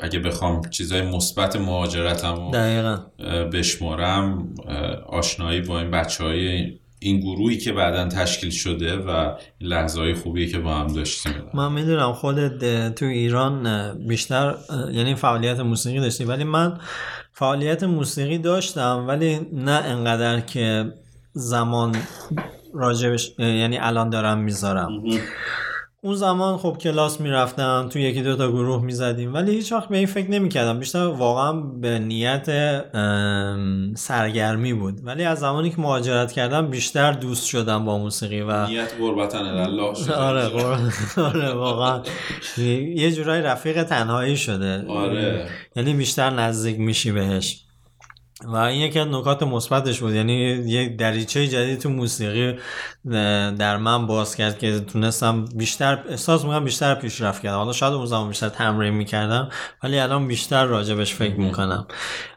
اگه 0.00 0.18
بخوام 0.18 0.70
چیزای 0.70 1.02
مثبت 1.02 1.56
مهاجرتم 1.56 2.34
رو 2.34 2.50
بشمارم 3.52 4.54
آشنایی 5.06 5.60
با 5.60 5.80
این 5.80 5.90
بچه 5.90 6.24
های 6.24 6.79
این 7.02 7.20
گروهی 7.20 7.58
که 7.58 7.72
بعدا 7.72 8.08
تشکیل 8.08 8.50
شده 8.50 8.96
و 8.96 9.34
لحظه 9.60 10.00
های 10.00 10.14
خوبی 10.14 10.48
که 10.48 10.58
با 10.58 10.74
هم 10.74 10.86
داشتیم 10.86 11.32
من 11.54 11.72
می‌دونم 11.72 12.12
خودت 12.12 12.94
تو 12.94 13.06
ایران 13.06 13.92
بیشتر 14.08 14.54
یعنی 14.92 15.14
فعالیت 15.14 15.60
موسیقی 15.60 16.00
داشتی 16.00 16.24
ولی 16.24 16.44
من 16.44 16.78
فعالیت 17.32 17.82
موسیقی 17.82 18.38
داشتم 18.38 19.04
ولی 19.08 19.40
نه 19.52 19.72
انقدر 19.72 20.40
که 20.40 20.92
زمان 21.32 21.96
راجبش 22.74 23.32
یعنی 23.38 23.78
الان 23.78 24.10
دارم 24.10 24.38
می‌ذارم. 24.38 24.90
اون 26.02 26.14
زمان 26.14 26.56
خب 26.56 26.76
کلاس 26.80 27.20
می‌رفتم 27.20 27.88
تو 27.92 27.98
یکی 27.98 28.22
دو 28.22 28.36
تا 28.36 28.52
گروه 28.52 28.84
می‌زدیم 28.84 29.34
ولی 29.34 29.52
هیچ 29.52 29.72
وقت 29.72 29.88
به 29.88 29.96
این 29.96 30.06
فکر 30.06 30.30
نمی‌کردم. 30.30 30.78
بیشتر 30.78 31.06
واقعا 31.06 31.52
به 31.52 31.98
نیت 31.98 32.46
سرگرمی 33.96 34.74
بود. 34.74 35.00
ولی 35.04 35.24
از 35.24 35.38
زمانی 35.38 35.70
که 35.70 35.80
مهاجرت 35.80 36.32
کردم 36.32 36.66
بیشتر 36.66 37.12
دوست 37.12 37.46
شدم 37.46 37.84
با 37.84 37.98
موسیقی 37.98 38.40
و 38.40 38.66
نیت 38.66 38.94
قربتن 38.98 39.38
الله 39.44 39.94
شده 39.94 40.14
آره 40.14 40.50
آره 41.16 41.52
واقعا. 41.52 42.02
یه 42.96 43.12
جورای 43.12 43.42
رفیق 43.42 43.82
تنهایی 43.82 44.36
شده. 44.36 44.86
آره. 44.88 45.48
یعنی 45.76 45.94
بیشتر 45.94 46.30
نزدیک 46.30 46.78
میشی 46.78 47.12
بهش. 47.12 47.64
و 48.44 48.56
این 48.56 48.80
یکی 48.80 48.98
از 48.98 49.08
نکات 49.08 49.42
مثبتش 49.42 50.00
بود. 50.00 50.14
یعنی 50.14 50.34
یه 50.66 50.88
دریچه 50.88 51.46
جدید 51.46 51.78
تو 51.78 51.88
موسیقی 51.88 52.58
در 53.58 53.76
من 53.76 54.06
باز 54.06 54.36
کرد 54.36 54.58
که 54.58 54.80
تونستم 54.80 55.44
بیشتر 55.44 56.04
احساس 56.08 56.44
می‌کنم 56.44 56.64
بیشتر 56.64 56.94
پیشرفت 56.94 57.42
کردم. 57.42 57.56
حالا 57.56 57.72
شاید 57.72 57.92
اون 57.92 58.06
زمان 58.06 58.28
بیشتر 58.28 58.48
تمرین 58.48 58.94
می‌کردم 58.94 59.48
ولی 59.82 59.98
الان 59.98 60.28
بیشتر 60.28 60.64
راجبش 60.64 61.14
فکر 61.14 61.36
می‌کنم. 61.36 61.86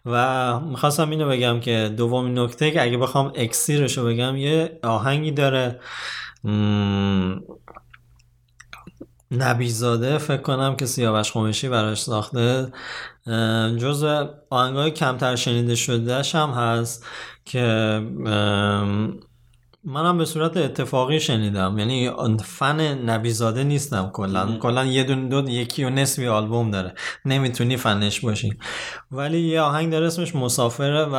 و 0.05 0.59
می‌خواستم 0.59 1.09
اینو 1.09 1.29
بگم 1.29 1.59
که 1.59 1.93
دومین 1.97 2.39
نکته 2.39 2.71
که 2.71 2.83
اگه 2.83 2.97
بخوام 2.97 3.31
اکسیرش 3.35 3.97
رو 3.97 4.05
بگم 4.05 4.35
یه 4.35 4.79
آهنگی 4.83 5.31
داره. 5.31 5.79
نبیزاده 9.37 10.17
فکر 10.17 10.41
کنم 10.41 10.75
که 10.75 10.85
سیاوش 10.85 11.31
خمشی 11.31 11.69
براش 11.69 12.01
ساخته. 12.01 12.73
جز 13.77 14.05
آهنگای 14.49 14.91
کمتر 14.91 15.35
شنیده 15.35 15.75
شدهش 15.75 16.35
هم 16.35 16.49
هست 16.49 17.05
که 17.45 18.01
منم 19.85 20.17
به 20.17 20.25
صورت 20.25 20.57
اتفاقی 20.57 21.19
شنیدم. 21.19 21.77
یعنی 21.77 22.11
فن 22.43 22.81
نبیزاده 22.81 23.63
نیستم 23.63 24.09
کلا. 24.13 24.57
کلا 24.57 24.85
یه 24.85 25.03
دون 25.03 25.29
دو 25.29 25.49
یکی 25.49 25.83
و 25.83 25.89
نصفی 25.89 26.27
آلبوم 26.27 26.71
داره. 26.71 26.93
نمی‌تونی 27.25 27.77
فنش 27.77 28.19
باشی. 28.19 28.57
ولی 29.11 29.39
یه 29.39 29.61
آهنگ 29.61 29.91
داره 29.91 30.07
اسمش 30.07 30.35
مسافره 30.35 31.05
و 31.05 31.15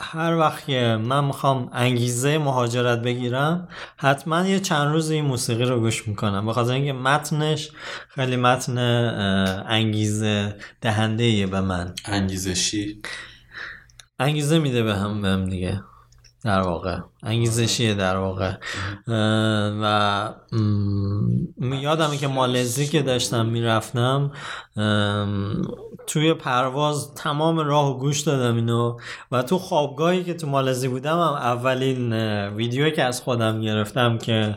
هر 0.00 0.36
وقت 0.36 0.66
که 0.66 0.98
من 1.02 1.24
می‌خوام 1.24 1.70
انگیزه 1.72 2.38
مهاجرت 2.38 3.02
بگیرم 3.02 3.68
حتما 3.96 4.46
یه 4.46 4.60
چند 4.60 4.92
روز 4.92 5.10
این 5.10 5.24
موسیقی 5.24 5.64
رو 5.64 5.80
گوش 5.80 6.08
می‌کنم. 6.08 6.46
به 6.46 6.52
خاطر 6.52 6.72
اینکه 6.72 6.92
متنش 6.92 7.70
خیلی 8.08 8.36
متن 8.36 8.78
انگیزه 9.68 10.56
دهنده 10.80 11.46
به 11.46 11.60
من. 11.60 11.94
انگیزشی؟ 12.04 13.02
انگیزه 14.18 14.58
میده 14.58 14.82
به 14.82 14.94
هم 14.94 15.22
بهم 15.22 15.48
دیگه. 15.48 15.82
در 16.48 16.60
واقع. 16.60 16.98
انگیزشیه 17.22 17.94
در 17.94 18.16
واقع؟ 18.16 18.52
و 19.82 20.34
یادمه 21.60 22.16
که 22.16 22.28
مالزی 22.28 22.86
که 22.86 23.02
داشتم 23.02 23.46
می‌رفتم 23.46 24.30
توی 26.06 26.34
پرواز 26.34 27.14
تمام 27.14 27.58
راه 27.58 27.90
و 27.90 27.98
گوش 27.98 28.20
دادم 28.20 28.56
اینو 28.56 28.96
و 29.32 29.42
تو 29.42 29.58
خوابگاهی 29.58 30.24
که 30.24 30.34
تو 30.34 30.46
مالزی 30.46 30.88
بودم 30.88 31.12
هم 31.12 31.34
اولین 31.34 32.12
ویدیویی 32.48 32.92
که 32.92 33.04
از 33.04 33.20
خودم 33.20 33.60
گرفتم 33.60 34.18
که 34.18 34.56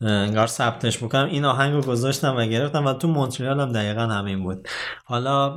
انگار 0.00 0.46
ثبتش 0.46 0.98
بکنم 0.98 1.26
این 1.26 1.44
آهنگ 1.44 1.74
رو 1.74 1.82
گذاشتم 1.82 2.36
و 2.36 2.46
گرفتم 2.46 2.86
و 2.86 2.92
تو 2.92 3.08
مونتریال 3.08 3.60
هم 3.60 3.72
دقیقا 3.72 4.02
همین 4.02 4.42
بود. 4.42 4.68
حالا 5.04 5.48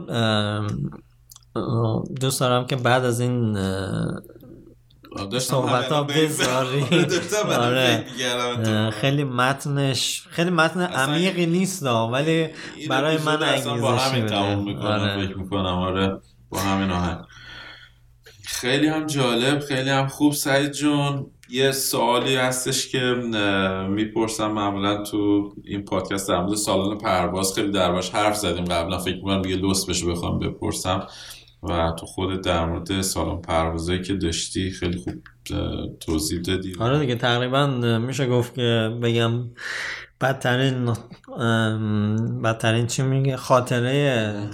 دوست 2.21 2.39
دارم 2.39 2.65
که 2.65 2.75
بعد 2.75 3.05
از 3.05 3.19
این 3.19 3.57
صحبت 5.39 5.91
ها 5.91 6.03
بذاری 6.03 6.85
آره،. 7.59 8.05
خیلی 8.91 9.23
متنش 9.23 10.27
خیلی 10.29 10.49
متن 10.49 10.81
عمیقی 10.81 11.45
نیست 11.45 11.83
ولی 11.83 12.47
برای 12.89 13.17
من 13.17 13.43
اصلا 13.43 13.77
با 13.77 13.89
انگیزشی 13.93 14.09
همین. 14.15 14.25
تموم 14.25 14.65
می‌کنم 14.65 14.85
آره. 14.85 15.27
فکر 15.27 15.37
می‌کنم 15.37 15.65
آره. 15.65 16.19
با 16.49 16.59
همین 16.59 16.91
آهنگ 16.91 17.17
خیلی 18.45 18.87
هم 18.87 19.05
جالب 19.05 19.59
خیلی 19.59 19.89
هم 19.89 20.07
خوب. 20.07 20.33
سعید 20.33 20.71
جون 20.71 21.25
یه 21.49 21.71
سوالی 21.71 22.35
هستش 22.35 22.87
که 22.87 22.99
می‌پرسم 23.89 24.51
معمولا 24.51 25.03
تو 25.03 25.53
این 25.65 25.85
پادکست 25.85 26.29
در 26.29 26.41
مورد 26.41 26.55
سالن 26.55 26.97
پرواز. 26.97 27.53
خیلی 27.53 27.71
درباش 27.71 28.09
حرف 28.09 28.35
زدیم 28.35 28.65
قبلا. 28.65 28.97
فکر 28.97 29.15
می‌کنم 29.15 29.45
یه 29.45 29.55
لست 29.55 29.89
بشه 29.89 30.05
بخوام 30.05 30.39
بپرسم. 30.39 31.07
و 31.69 31.91
تو 31.91 32.05
خودت 32.05 32.41
در 32.41 32.65
مورد 32.65 33.01
سالن 33.01 33.41
پروازایی 33.41 34.01
که 34.01 34.13
داشتی 34.13 34.71
خیلی 34.71 34.97
خوب 34.97 35.13
توضیح 35.99 36.41
دادی. 36.41 36.73
آره 36.79 36.99
دیگه 36.99 37.15
تقریبا 37.15 37.67
میشه 37.97 38.27
گفت 38.27 38.55
که 38.55 38.97
بگم 39.01 39.49
بدترین 40.21 40.93
بدترین 42.43 42.87
چی 42.87 43.01
میگه 43.01 43.37
خاطره 43.37 44.49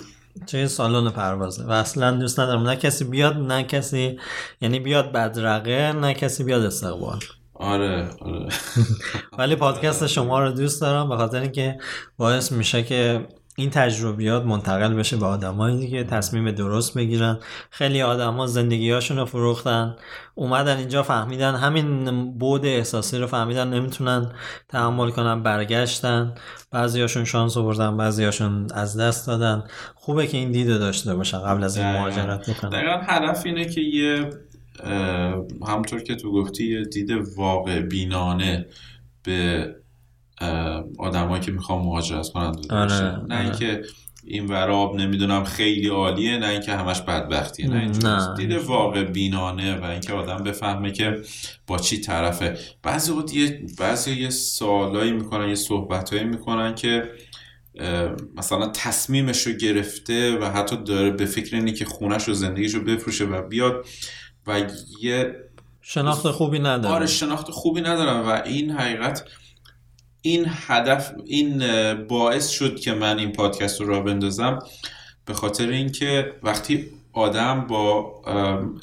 چه 0.45 0.67
سالن 0.67 1.09
پروازه. 1.09 1.65
و 1.65 1.71
اصلا 1.71 2.11
دوست 2.11 2.39
ندارم 2.39 2.63
نه 2.63 2.75
کسی 2.75 3.05
بیاد 3.05 3.37
نه 3.37 3.63
کسی 3.63 4.19
یعنی 4.61 4.79
بیاد 4.79 5.11
بدرقه 5.11 5.91
نه 5.91 6.13
کسی 6.13 6.43
بیاد 6.43 6.65
استقبال. 6.65 7.19
آره 7.53 8.09
آره. 8.21 8.47
ولی 9.37 9.55
پادکست 9.55 10.07
شما 10.07 10.39
رو 10.39 10.51
دوست 10.51 10.81
دارم 10.81 11.09
به 11.09 11.17
خاطر 11.17 11.41
اینکه 11.41 11.77
باعث 12.17 12.51
میشه 12.51 12.83
که 12.83 13.27
این 13.59 13.69
تجربیات 13.69 14.45
منتقل 14.45 14.93
بشه 14.93 15.17
به 15.17 15.25
آدمایی 15.25 15.77
دیگه 15.77 16.03
تصمیم 16.03 16.51
درست 16.51 16.97
بگیرن. 16.97 17.39
خیلی 17.69 18.01
آدما 18.01 18.47
زندگیاشون 18.47 19.17
رو 19.17 19.25
فروختن. 19.25 19.95
اومدن 20.35 20.77
اینجا 20.77 21.03
فهمیدن 21.03 21.55
همین 21.55 22.31
بود 22.37 22.65
احساسی 22.65 23.17
رو 23.17 23.27
فهمیدن 23.27 23.73
نمی‌تونن 23.73 24.31
تحمل 24.69 25.09
کنن 25.09 25.43
برگشتن. 25.43 26.33
بعضیاشون 26.71 27.25
شانس 27.25 27.57
آوردن 27.57 27.97
بعضیاشون 27.97 28.67
از 28.73 28.99
دست 28.99 29.27
دادن. 29.27 29.63
خوبه 29.95 30.27
که 30.27 30.37
این 30.37 30.51
دیدو 30.51 30.77
داشته 30.77 31.15
باشن 31.15 31.39
قبل 31.39 31.63
از 31.63 31.77
این. 31.77 31.87
مهاجرت 31.87 32.49
بکنن. 32.49 32.69
دقیقا 32.69 33.01
هدف 33.07 33.45
اینه 33.45 33.65
که 33.65 33.81
یه 33.81 34.29
اه، 34.83 35.45
همونطور 35.67 36.03
که 36.03 36.15
تو 36.15 36.31
گفتی 36.31 36.65
یه 36.65 36.85
دید 36.85 37.11
واقع 37.37 37.81
بینانه 37.81 38.65
به 39.23 39.75
آدمایی 40.99 41.41
که 41.41 41.51
می‌خوان 41.51 41.79
مهاجرت 41.81 42.29
کنن 42.29 42.43
آره، 42.43 42.83
باشه. 42.83 43.03
نه 43.03 43.35
آره. 43.35 43.39
اینکه 43.39 43.81
این 44.23 44.47
وراب 44.47 44.95
نمی‌دونم 44.95 45.43
خیلی 45.43 45.87
عالیه 45.87 46.37
نه 46.37 46.47
اینکه 46.47 46.71
همش 46.71 47.01
بدبختیه 47.01 47.67
نه. 47.67 47.87
نه. 48.03 48.35
دید 48.37 48.51
واقع 48.51 49.03
بینانه 49.03 49.75
و 49.75 49.83
اینکه 49.83 50.13
آدم 50.13 50.43
بفهمه 50.43 50.91
که 50.91 51.21
با 51.67 51.77
چی 51.77 52.01
طرفه 52.01 52.57
بعضی 52.83 53.11
وقت 53.11 53.33
یه 53.33 53.61
بعضی 53.79 54.21
یه 54.21 54.29
سوالایی 54.29 55.11
می‌کنن 55.11 55.49
یه 55.49 55.55
صحبتایی 55.55 56.23
می‌کنن 56.23 56.75
که 56.75 57.03
مثلا 58.35 58.67
تصمیمش 58.67 59.47
رو 59.47 59.53
گرفته 59.53 60.37
و 60.37 60.45
حتی 60.45 60.77
داره 60.77 61.11
به 61.11 61.25
فکر 61.25 61.55
اینه 61.55 61.71
که 61.71 61.85
خونش 61.85 62.27
رو 62.27 62.33
زندگیش 62.33 62.73
رو 62.73 62.83
بفروشه 62.83 63.25
و 63.25 63.41
بیاد 63.41 63.85
و 64.47 64.61
یه 65.01 65.35
شناخت 65.81 66.31
خوبی 66.31 66.59
نداره 66.59 66.95
آره 66.95 67.07
شناخت 67.07 67.51
خوبی 67.51 67.81
ندارم 67.81 68.27
و 68.27 68.41
این 68.45 68.71
حقیقت 68.71 69.23
این 70.21 70.45
هدف 70.47 71.11
این 71.25 71.63
باعث 72.07 72.49
شد 72.49 72.79
که 72.79 72.93
من 72.93 73.19
این 73.19 73.31
پادکست 73.31 73.81
رو 73.81 73.87
را 73.87 74.01
بندازم 74.01 74.59
به 75.25 75.33
خاطر 75.33 75.69
اینکه 75.69 76.33
وقتی 76.43 76.85
آدم 77.13 77.67
با 77.67 78.13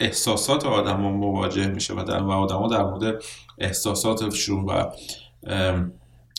احساسات 0.01 0.66
آدم 0.66 1.01
مواجه 1.01 1.66
میشه 1.66 1.95
و 1.95 2.05
در 2.05 2.22
و 2.22 2.30
آدم 2.30 2.68
در 2.68 2.82
مورد 2.82 3.22
احساساتشون 3.59 4.64
و 4.64 4.84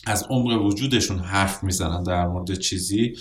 از 0.07 0.25
عمق 0.29 0.65
وجودشون 0.65 1.19
حرف 1.19 1.63
می‌زنن 1.63 2.03
در 2.03 2.27
مورد 2.27 2.59
چیزی 2.59 3.13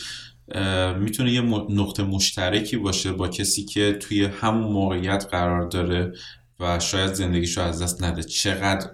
می‌تونه 0.99 1.33
یه 1.33 1.41
نقطه 1.71 2.03
مشترکی 2.03 2.77
باشه 2.77 3.13
با 3.13 3.29
کسی 3.29 3.65
که 3.65 3.93
توی 3.93 4.25
همون 4.25 4.73
موقعیت 4.73 5.27
قرار 5.31 5.69
داره 5.69 6.13
و 6.61 6.81
شاید 6.81 7.13
زندگیشو 7.13 7.61
از 7.61 7.83
دست 7.83 8.03
نده. 8.03 8.23
چقدر 8.23 8.91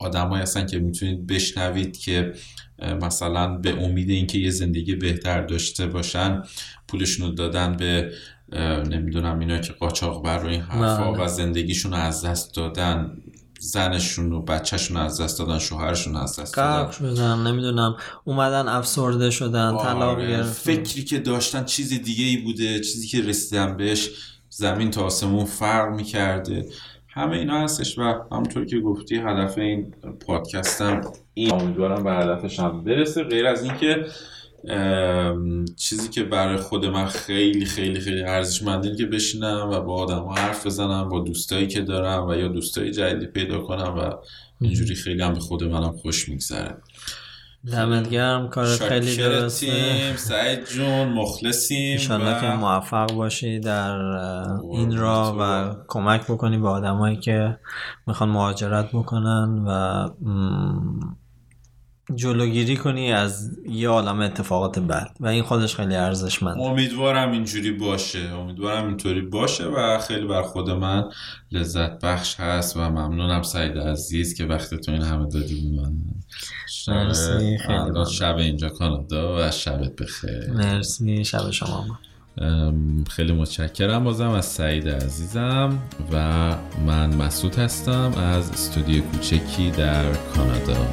آدمایی 0.00 0.42
هستن 0.42 0.66
که 0.66 0.78
می‌تونید 0.78 1.26
بشنوید 1.26 1.96
که 1.98 2.32
مثلا 3.02 3.56
به 3.56 3.84
امید 3.84 4.10
اینکه 4.10 4.38
یه 4.38 4.50
زندگی 4.50 4.94
بهتر 4.94 5.46
داشته 5.46 5.86
باشن 5.86 6.42
پولشون 6.88 7.28
رو 7.28 7.34
دادن 7.34 7.76
به 7.76 8.12
نمی‌دونم 8.90 9.38
اینا 9.38 9.58
که 9.58 9.72
قاچاق 9.72 10.24
بر 10.24 10.46
این 10.46 10.60
حرفا 10.60 11.12
بله. 11.12 11.24
و 11.24 11.28
زندگیشون 11.28 11.92
رو 11.92 11.98
از 11.98 12.24
دست 12.24 12.54
دادن 12.54 13.16
زنشون 13.62 14.32
و 14.32 14.42
بچهشون 14.42 14.96
از 14.96 15.20
دست 15.20 15.38
دادن 15.38 15.58
شوهرشون 15.58 16.16
از 16.16 16.40
دست 16.40 16.56
دادن. 16.56 16.90
شدن 16.90 17.46
نمی‌دونم. 17.46 17.96
اومدن 18.24 18.68
افسرده 18.68 19.30
شدن 19.30 19.70
طلاق 19.70 20.02
آره، 20.02 20.28
گرفتن. 20.28 20.74
فکری 20.74 21.04
که 21.04 21.18
داشتن 21.18 21.64
چیز 21.64 22.02
دیگه 22.02 22.24
ای 22.24 22.36
بوده 22.36 22.80
چیزی 22.80 23.08
که 23.08 23.22
رسیدن 23.22 23.76
بهش 23.76 24.10
زمین 24.50 24.90
تا 24.90 25.02
آسمون 25.02 25.44
فرق 25.44 25.94
می‌کرده. 25.94 26.68
همه 27.12 27.36
اینا 27.36 27.60
هستش 27.60 27.98
و 27.98 28.02
همونطور 28.32 28.64
که 28.64 28.80
گفتی 28.80 29.16
هدف 29.16 29.58
این 29.58 29.94
پادکستم 30.26 31.00
این. 31.34 31.54
امیدوارم 31.54 32.04
به 32.04 32.12
هدفش 32.12 32.60
هم 32.60 32.84
برسه. 32.84 33.22
غیر 33.22 33.46
از 33.46 33.64
اینکه 33.64 34.06
چیزی 35.76 36.08
که 36.08 36.22
برای 36.22 36.56
خود 36.56 36.86
من 36.86 37.06
خیلی 37.06 37.64
خیلی 37.64 38.00
خیلی 38.00 38.22
ارزشمنده 38.22 38.86
اینه 38.86 38.98
که 38.98 39.06
بشینم 39.06 39.68
و 39.72 39.80
با 39.80 39.94
آدم 39.94 40.24
حرف 40.24 40.66
بزنم 40.66 41.08
با 41.08 41.20
دوستایی 41.20 41.66
که 41.66 41.80
دارم 41.80 42.28
و 42.28 42.34
یا 42.34 42.48
دوستای 42.48 42.90
جدیدی 42.90 43.26
پیدا 43.26 43.58
کنم 43.58 43.94
و 43.98 44.12
اینجوری 44.60 44.94
خیلی 44.94 45.22
هم 45.22 45.34
به 45.34 45.40
خود 45.40 45.64
منم 45.64 45.92
خوش 45.92 46.28
میگذره. 46.28 46.76
دمت 47.66 48.08
گرم 48.10 48.48
کارت 48.48 48.82
خیلی 48.82 49.16
درسته. 49.16 50.16
سعید 50.16 50.64
جون 50.64 51.08
مخلصیم 51.08 51.92
انشالله 51.92 52.40
که 52.40 52.46
و 52.46 52.56
موفق 52.56 53.12
باشی 53.12 53.60
در 53.60 53.96
این 54.72 54.96
راه 54.96 55.36
و 55.40 55.74
کمک 55.88 56.24
بکنی 56.24 56.58
به 56.58 56.68
آدمایی 56.68 57.16
که 57.16 57.58
می‌خوان 58.06 58.28
مهاجرت 58.30 58.88
بکنن 58.92 59.64
و 59.66 60.08
جلوگیری 62.14 62.76
کنی 62.76 63.12
از 63.12 63.58
یه 63.68 63.88
عالم 63.88 64.20
اتفاقات 64.20 64.78
بد 64.78 65.10
و 65.20 65.26
این 65.26 65.42
خودش 65.42 65.74
خیلی 65.74 65.94
ارزشمند. 65.94 66.60
امیدوارم 66.60 67.32
اینجوری 67.32 67.72
باشه. 67.72 68.34
امیدوارم 68.34 68.86
اینطوری 68.86 69.20
باشه 69.20 69.64
و 69.64 69.98
خیلی 69.98 70.26
بر 70.26 70.42
خود 70.42 70.70
من 70.70 71.04
لذت 71.52 72.00
بخش 72.04 72.40
هست 72.40 72.76
و 72.76 72.80
ممنونم 72.80 73.42
سعید 73.42 73.78
عزیز 73.78 74.34
که 74.34 74.44
وقتتون 74.44 74.94
این 74.94 75.02
همه 75.02 75.26
دادی 75.26 75.76
من. 75.76 75.92
مرسی، 76.88 77.58
خیلی. 77.58 78.10
شب 78.12 78.36
اینجا 78.36 78.68
کانادا 78.68 79.36
و 79.38 79.50
شبت 79.50 79.96
بخیر. 79.96 80.50
مرسی 80.50 81.24
شب 81.24 81.50
شما. 81.50 81.86
ام، 82.38 83.04
خیلی 83.04 83.32
متشکرم 83.32 84.04
بازم 84.04 84.30
از 84.30 84.46
سعید 84.46 84.88
عزیزم 84.88 85.78
و 86.12 86.16
من 86.86 87.14
مسعود 87.14 87.54
هستم 87.54 88.12
از 88.16 88.50
استودیو 88.50 89.02
کوچکی 89.02 89.70
در 89.70 90.12
کانادا. 90.12 90.86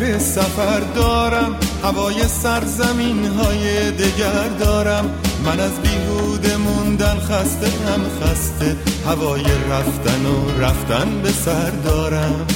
فکر 0.00 0.18
سفر 0.18 0.80
دارم 0.80 1.56
هوای 1.82 2.28
سرزمین 2.28 3.26
های 3.26 3.90
دگر 3.90 4.48
دارم. 4.58 5.10
من 5.44 5.60
از 5.60 5.72
بیهوده 5.82 6.56
موندن 6.56 7.18
خسته 7.18 7.66
هم 7.66 8.00
خسته 8.20 8.76
هوای 9.06 9.42
رفتن 9.70 10.26
و 10.26 10.60
رفتن 10.60 11.22
به 11.22 11.30
سر 11.30 11.70
دارم. 11.70 12.46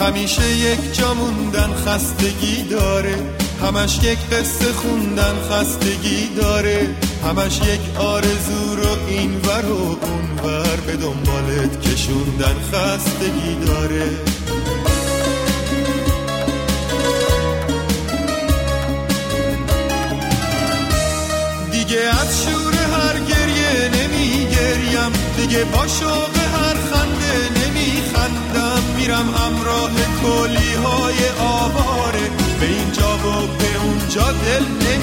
همیشه 0.00 0.56
یک 0.56 0.98
جا 0.98 1.14
موندن 1.14 1.70
خستگی 1.86 2.62
داره 2.70 3.14
همش 3.62 3.98
یک 4.02 4.18
قصه 4.32 4.72
خوندن 4.72 5.34
خستگی 5.50 6.28
داره. 6.36 6.88
همش 7.24 7.58
یک 7.58 7.96
آرزو 7.98 8.76
رو 8.76 9.06
این 9.08 9.36
ور 9.36 9.64
و 9.64 9.76
اون 9.76 10.38
ور 10.44 10.76
به 10.86 10.96
دنبالت 10.96 11.80
کشوندن 11.80 12.56
خستگی 12.72 13.54
داره. 13.66 14.10
دیگه 21.72 22.00
از 22.00 22.42
شور 22.42 22.74
هر 22.74 23.18
گریه 23.18 23.90
نمی 23.94 24.46
گریم 24.46 25.12
دیگه 25.36 25.64
با 25.64 25.86
شوق 25.86 26.36
هر 26.36 26.74
خنده 26.74 27.60
نمی 27.60 28.02
خندم 28.14 28.82
میرم 28.96 29.34
همراه 29.34 29.90
کلی 30.22 30.74
های 30.74 31.26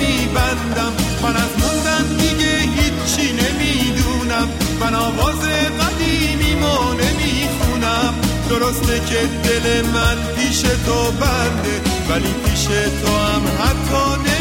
میبندم 0.01 0.93
من 1.23 1.35
از 1.35 1.49
موندن 1.59 2.17
دیگه 2.17 2.57
هیچی 2.57 3.33
نمی‌دونم. 3.33 4.47
من 4.79 4.95
آواز 4.95 5.39
قدیمیمو 5.79 6.93
نمی‌خونم. 6.93 8.13
درسته 8.49 8.99
که 8.99 9.19
دل 9.43 9.81
من 9.81 10.17
پیش 10.35 10.61
تو 10.61 11.11
بنده 11.11 11.81
ولی 12.09 12.33
پیش 12.45 12.63
تو 12.65 13.17
هم 13.17 13.41
حتی 13.59 14.33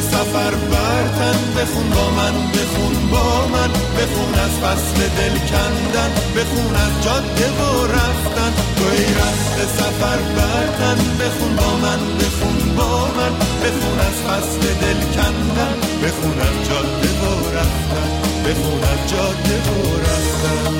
سفر 0.00 0.54
برتن 0.54 1.38
بخون 1.56 1.90
با 1.90 2.10
من 2.10 2.34
بخون 2.52 3.10
با 3.10 3.46
من 3.46 3.70
بخون 3.98 4.34
از 4.34 4.50
فصل 4.50 5.08
دل 5.18 5.38
کندن 5.38 6.10
بخون 6.36 6.76
از 6.76 7.04
جاده 7.04 7.50
و 7.50 7.86
رفتن. 7.86 8.52
تو 8.76 8.84
ای 8.84 9.04
رفت 9.14 9.58
سفر 9.78 10.18
برتن 10.36 10.98
بخون 11.20 11.56
با 11.56 11.76
من 11.76 11.98
بخون 12.18 12.74
با 12.76 13.06
من 13.16 13.32
بخون 13.62 13.98
از 14.00 14.16
فصل 14.26 14.60
دل 14.60 15.00
کندن 15.14 15.76
بخون 16.02 16.40
از 16.40 16.68
جاده 16.68 17.10
و 17.20 17.56
رفتن. 17.56 18.08
بخون 18.44 18.80
از 18.92 19.10
جاده 19.10 19.56
و 19.70 20.00
رفتن. 20.00 20.74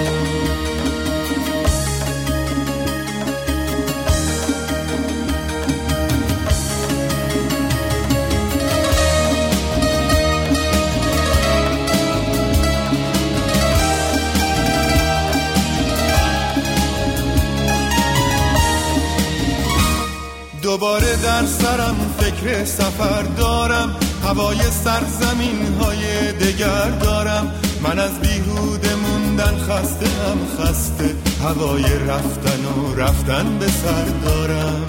فکر 22.45 22.65
سفر 22.65 23.23
دارم 23.23 23.97
هوای 24.25 24.59
سرزمین 24.59 25.75
های 25.81 26.33
دگر 26.33 26.91
دارم. 26.91 27.53
من 27.83 27.99
از 27.99 28.21
بیهوده 28.21 28.95
موندن 28.95 29.59
خسته 29.59 30.07
هم 30.07 30.39
خسته 30.59 31.15
هوای 31.43 31.83
رفتن 31.83 32.65
و 32.65 32.95
رفتن 32.95 33.59
به 33.59 33.67
سر 33.67 34.05
دارم. 34.25 34.87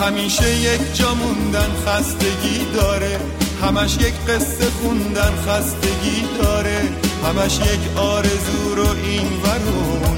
همیشه 0.00 0.56
یک 0.56 0.96
جا 0.96 1.14
موندن 1.14 1.70
خستگی 1.86 2.66
داره 2.74 3.18
همش 3.62 3.94
یک 3.94 4.14
قصه 4.28 4.70
خوندن 4.82 5.32
خستگی 5.46 6.22
داره 6.42 6.80
همش 7.24 7.58
یک 7.58 7.98
آرزو 7.98 8.74
رو 8.76 8.88
این 9.04 9.26
ور 9.44 9.58
بر 9.58 10.11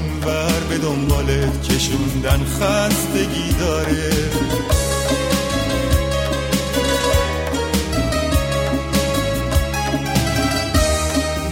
به 0.69 0.77
دنبالت 0.77 1.67
کشوندن 1.69 2.45
خستگی 2.45 3.51
داره. 3.59 4.09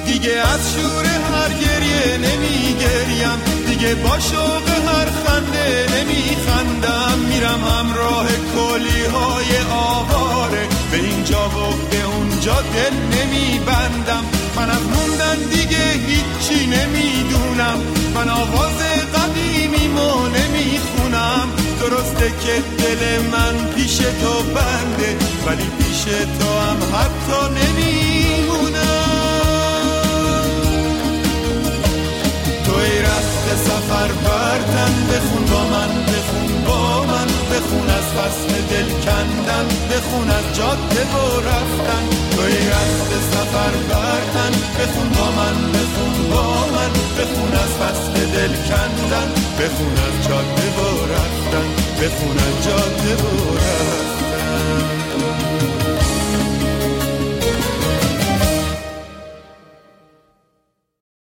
دیگه 0.06 0.32
از 0.32 0.74
شور 0.74 1.06
هر 1.06 1.50
گریه 1.50 2.18
نمی 2.18 2.76
گریم 2.80 3.40
دیگه 3.68 3.96
با 3.96 4.20
شوق 4.20 4.70
هر 4.88 5.06
خنده 5.06 5.86
نمی 5.96 6.38
خندم 6.46 7.20
میرم 7.20 7.64
همراه 7.64 8.28
کلی 8.28 9.06
های 9.06 9.58
آواره 9.72 10.68
به 10.92 10.98
اینجا 10.98 11.46
و 11.50 11.90
به 11.92 12.04
اونجا 12.04 12.62
دل 12.62 12.94
نمی 12.94 13.60
بندم 13.60 14.24
من 14.56 14.70
از 14.70 14.82
موندن 14.84 15.50
دیگه 15.50 15.92
هیچی 15.92 16.68
نمی‌دونم. 16.68 17.80
من 18.16 18.30
آواز 18.30 19.03
قدیمی 19.34 19.88
مو 19.88 20.28
نمی‌خونم 20.28 21.48
درسته 21.80 22.30
که 22.30 22.64
دل 22.78 23.22
من 23.32 23.74
پیش 23.76 23.98
تو 23.98 24.44
بنده 24.44 25.18
ولی 25.46 25.68
پیش 25.80 26.04
تو 26.40 26.60
هم 26.60 26.78
حتی 26.94 27.42
نمیمونم 27.60 28.84
توی 32.66 33.00
رفت 33.00 33.56
سفر 33.58 34.08
برتن 34.08 34.94
بخون 35.10 35.46
با 35.46 35.64
من 35.64 36.04
بخون. 36.04 36.53
بخون 37.54 37.90
از 37.90 38.08
فصل 38.18 38.52
دل 38.72 38.90
کندن 39.06 39.66
بخون 39.92 40.30
از 40.30 40.56
جاده 40.58 41.04
و 41.14 41.40
رفتن. 41.50 42.04
توی 42.36 42.58
رفت 42.70 43.12
سفر 43.32 43.72
برتن 43.90 44.52
بخون 44.80 45.10
با 45.10 45.32
من 45.32 45.72
بخون 45.72 46.30
با 46.30 46.68
من. 46.76 46.92
بخون 47.18 47.54
از 47.54 47.70
فصل 47.80 48.14
دل 48.14 48.54
کندن 48.70 49.30
بخون 49.60 49.94
از 50.08 50.28
جاده 50.28 50.68
و 50.78 51.06
رفتن. 51.14 51.68
بخون 52.02 52.38
از 52.38 52.66
جاده 52.66 53.24
و 53.24 53.54